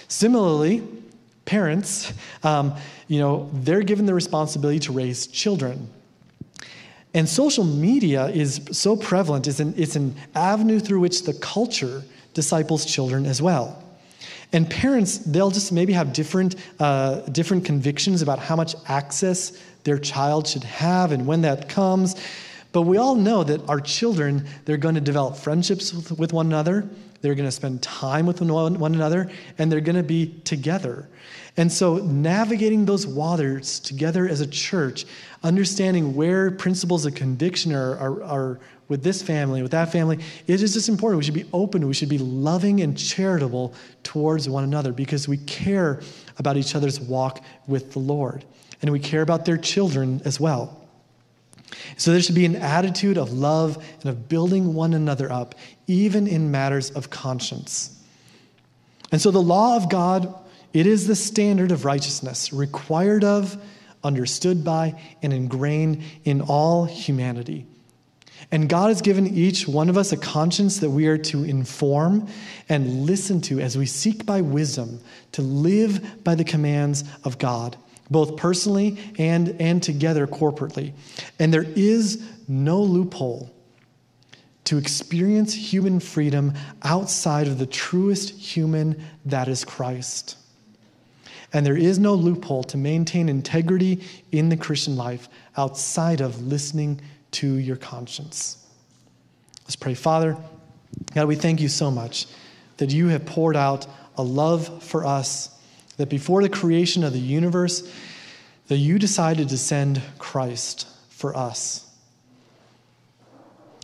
Similarly, 0.08 0.84
parents, 1.46 2.14
um, 2.44 2.76
you 3.08 3.20
know, 3.20 3.50
they're 3.54 3.82
given 3.82 4.06
the 4.06 4.14
responsibility 4.14 4.80
to 4.80 4.92
raise 4.92 5.28
children. 5.28 5.90
And 7.14 7.28
social 7.28 7.64
media 7.64 8.28
is 8.28 8.62
so 8.72 8.96
prevalent, 8.96 9.48
it's 9.48 9.60
an, 9.60 9.74
it's 9.78 9.96
an 9.96 10.16
avenue 10.36 10.80
through 10.80 11.00
which 11.00 11.24
the 11.24 11.34
culture 11.34 12.04
disciples 12.34 12.86
children 12.86 13.26
as 13.26 13.42
well. 13.42 13.84
And 14.52 14.70
parents, 14.70 15.20
they'll 15.20 15.52
just 15.52 15.72
maybe 15.72 15.94
have 15.94 16.14
different, 16.14 16.56
uh, 16.80 17.22
different 17.32 17.66
convictions 17.66 18.22
about 18.22 18.40
how 18.40 18.56
much 18.56 18.76
access 18.88 19.62
their 19.84 20.00
child 20.00 20.48
should 20.48 20.64
have 20.64 21.12
and 21.12 21.26
when 21.26 21.42
that 21.42 21.70
comes. 21.70 22.16
But 22.72 22.84
we 22.84 22.98
all 22.98 23.16
know 23.16 23.44
that 23.44 23.68
our 23.68 23.80
children, 23.80 24.46
they're 24.66 24.78
going 24.78 24.96
to 24.96 25.02
develop 25.02 25.38
friendships 25.38 25.94
with, 25.94 26.12
with 26.20 26.34
one 26.34 26.46
another, 26.46 26.88
they're 27.22 27.36
going 27.36 27.48
to 27.48 27.52
spend 27.52 27.82
time 27.82 28.26
with 28.26 28.42
one, 28.42 28.80
one 28.80 28.96
another, 28.96 29.30
and 29.58 29.72
they're 29.72 29.82
going 29.82 29.96
to 29.96 30.04
be 30.04 30.40
together. 30.44 31.10
And 31.58 31.72
so, 31.72 31.98
navigating 31.98 32.86
those 32.86 33.06
waters 33.06 33.80
together 33.80 34.28
as 34.30 34.40
a 34.40 34.48
church, 34.48 35.06
understanding 35.44 36.16
where 36.16 36.52
principles 36.52 37.06
of 37.06 37.16
conviction 37.16 37.74
are, 37.74 37.98
are, 37.98 38.24
are 38.24 38.60
with 38.88 39.04
this 39.04 39.22
family, 39.22 39.62
with 39.62 39.72
that 39.72 39.92
family, 39.92 40.20
it 40.48 40.62
is 40.62 40.74
just 40.74 40.88
important. 40.90 41.18
We 41.18 41.26
should 41.26 41.34
be 41.34 41.50
open, 41.52 41.86
we 41.88 41.94
should 41.94 42.10
be 42.10 42.18
loving 42.18 42.82
and 42.82 42.98
charitable 42.98 43.74
towards 44.04 44.48
one 44.48 44.64
another 44.64 44.94
because 44.94 45.28
we 45.28 45.38
care 45.38 46.02
about 46.38 46.56
each 46.56 46.76
other's 46.76 47.00
walk 47.00 47.44
with 47.68 47.92
the 47.92 48.00
Lord. 48.00 48.46
and 48.82 48.92
we 48.92 49.00
care 49.00 49.22
about 49.22 49.44
their 49.44 49.58
children 49.58 50.22
as 50.24 50.40
well. 50.40 50.79
So 51.98 52.12
there 52.12 52.22
should 52.22 52.36
be 52.36 52.46
an 52.46 52.56
attitude 52.56 53.18
of 53.18 53.34
love 53.34 53.84
and 54.02 54.10
of 54.10 54.28
building 54.30 54.74
one 54.74 54.94
another 54.94 55.32
up, 55.32 55.56
even 55.88 56.28
in 56.28 56.52
matters 56.52 56.92
of 56.92 57.10
conscience. 57.10 57.96
And 59.12 59.22
so 59.22 59.32
the 59.32 59.42
law 59.42 59.76
of 59.76 59.90
God, 59.90 60.34
it 60.74 60.86
is 60.86 61.08
the 61.08 61.16
standard 61.16 61.72
of 61.72 61.86
righteousness, 61.86 62.54
required 62.54 63.24
of, 63.24 63.62
understood 64.04 64.64
by, 64.64 65.00
and 65.22 65.34
ingrained 65.34 66.04
in 66.24 66.42
all 66.42 66.86
humanity. 66.86 67.66
And 68.52 68.70
God 68.70 68.88
has 68.88 69.02
given 69.02 69.28
each 69.28 69.68
one 69.68 69.90
of 69.90 69.98
us 69.98 70.12
a 70.12 70.18
conscience 70.18 70.80
that 70.80 70.90
we 70.90 71.08
are 71.08 71.18
to 71.18 71.44
inform 71.44 72.28
and 72.68 73.06
listen 73.06 73.42
to 73.42 73.60
as 73.60 73.78
we 73.78 73.86
seek 73.86 74.26
by 74.26 74.42
wisdom 74.42 75.02
to 75.34 75.42
live 75.42 76.24
by 76.24 76.36
the 76.36 76.44
commands 76.44 77.04
of 77.24 77.38
God, 77.38 77.78
both 78.10 78.38
personally 78.38 78.98
and, 79.18 79.56
and 79.62 79.82
together 79.84 80.28
corporately. 80.28 80.94
And 81.38 81.54
there 81.54 81.66
is 81.76 82.24
no 82.48 82.82
loophole 82.82 83.54
to 84.66 84.78
experience 84.78 85.54
human 85.54 86.00
freedom 86.00 86.54
outside 86.84 87.48
of 87.48 87.58
the 87.58 87.66
truest 87.66 88.30
human 88.30 89.04
that 89.26 89.48
is 89.48 89.66
Christ. 89.66 90.38
And 91.52 91.66
there 91.66 91.78
is 91.78 91.98
no 91.98 92.14
loophole 92.14 92.64
to 92.66 92.78
maintain 92.78 93.30
integrity 93.30 94.04
in 94.32 94.50
the 94.50 94.58
Christian 94.58 94.96
life 94.96 95.28
outside 95.58 96.22
of 96.22 96.42
listening 96.42 97.02
to 97.32 97.56
your 97.56 97.76
conscience. 97.76 98.64
Let's 99.64 99.76
pray. 99.76 99.96
Father, 99.96 100.38
God, 101.14 101.28
we 101.28 101.36
thank 101.36 101.62
you 101.62 101.70
so 101.70 101.90
much 101.90 102.28
that 102.78 102.92
you 102.92 103.08
have 103.08 103.26
poured 103.26 103.56
out 103.56 103.88
a 104.18 104.24
love 104.24 104.84
for 104.84 105.06
us, 105.06 105.50
that 106.00 106.08
before 106.08 106.42
the 106.42 106.48
creation 106.48 107.04
of 107.04 107.12
the 107.12 107.20
universe, 107.20 107.94
that 108.70 108.78
you 108.78 108.98
decided 108.98 109.50
to 109.50 109.58
send 109.58 110.02
Christ 110.18 110.88
for 111.10 111.36
us. 111.36 111.86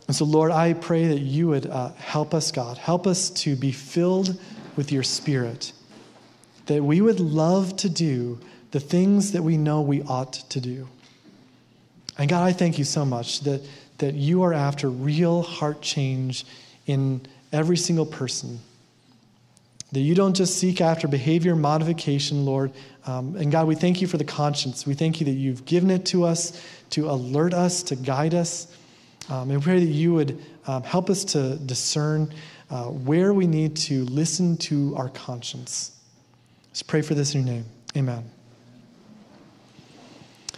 And 0.06 0.16
so, 0.16 0.24
Lord, 0.24 0.50
I 0.50 0.72
pray 0.72 1.08
that 1.08 1.18
you 1.18 1.48
would 1.48 1.66
uh, 1.66 1.90
help 1.92 2.32
us, 2.32 2.52
God. 2.52 2.78
Help 2.78 3.06
us 3.06 3.28
to 3.30 3.54
be 3.54 3.70
filled 3.70 4.40
with 4.76 4.90
your 4.92 5.02
Spirit, 5.02 5.74
that 6.66 6.82
we 6.82 7.02
would 7.02 7.20
love 7.20 7.76
to 7.76 7.90
do 7.90 8.40
the 8.70 8.80
things 8.80 9.32
that 9.32 9.42
we 9.42 9.58
know 9.58 9.82
we 9.82 10.00
ought 10.02 10.32
to 10.32 10.58
do. 10.58 10.88
And 12.16 12.30
God, 12.30 12.44
I 12.44 12.54
thank 12.54 12.78
you 12.78 12.84
so 12.84 13.04
much 13.04 13.40
that, 13.40 13.60
that 13.98 14.14
you 14.14 14.42
are 14.42 14.54
after 14.54 14.88
real 14.88 15.42
heart 15.42 15.82
change 15.82 16.46
in 16.86 17.26
every 17.52 17.76
single 17.76 18.06
person. 18.06 18.60
That 19.96 20.02
you 20.02 20.14
don't 20.14 20.36
just 20.36 20.58
seek 20.58 20.82
after 20.82 21.08
behavior 21.08 21.56
modification, 21.56 22.44
Lord. 22.44 22.70
Um, 23.06 23.34
and 23.34 23.50
God, 23.50 23.66
we 23.66 23.74
thank 23.74 24.02
you 24.02 24.06
for 24.06 24.18
the 24.18 24.24
conscience. 24.24 24.86
We 24.86 24.92
thank 24.92 25.20
you 25.20 25.24
that 25.24 25.32
you've 25.32 25.64
given 25.64 25.88
it 25.88 26.04
to 26.06 26.24
us 26.24 26.62
to 26.90 27.08
alert 27.08 27.54
us, 27.54 27.82
to 27.84 27.96
guide 27.96 28.34
us. 28.34 28.76
Um, 29.30 29.50
and 29.50 29.62
pray 29.62 29.80
that 29.80 29.90
you 29.90 30.12
would 30.12 30.44
um, 30.66 30.82
help 30.82 31.08
us 31.08 31.24
to 31.24 31.56
discern 31.56 32.30
uh, 32.68 32.88
where 32.88 33.32
we 33.32 33.46
need 33.46 33.74
to 33.88 34.04
listen 34.04 34.58
to 34.58 34.94
our 34.98 35.08
conscience. 35.08 35.98
Let's 36.68 36.82
pray 36.82 37.00
for 37.00 37.14
this 37.14 37.34
in 37.34 37.46
your 37.46 37.54
name. 37.54 37.64
Amen. 37.96 38.35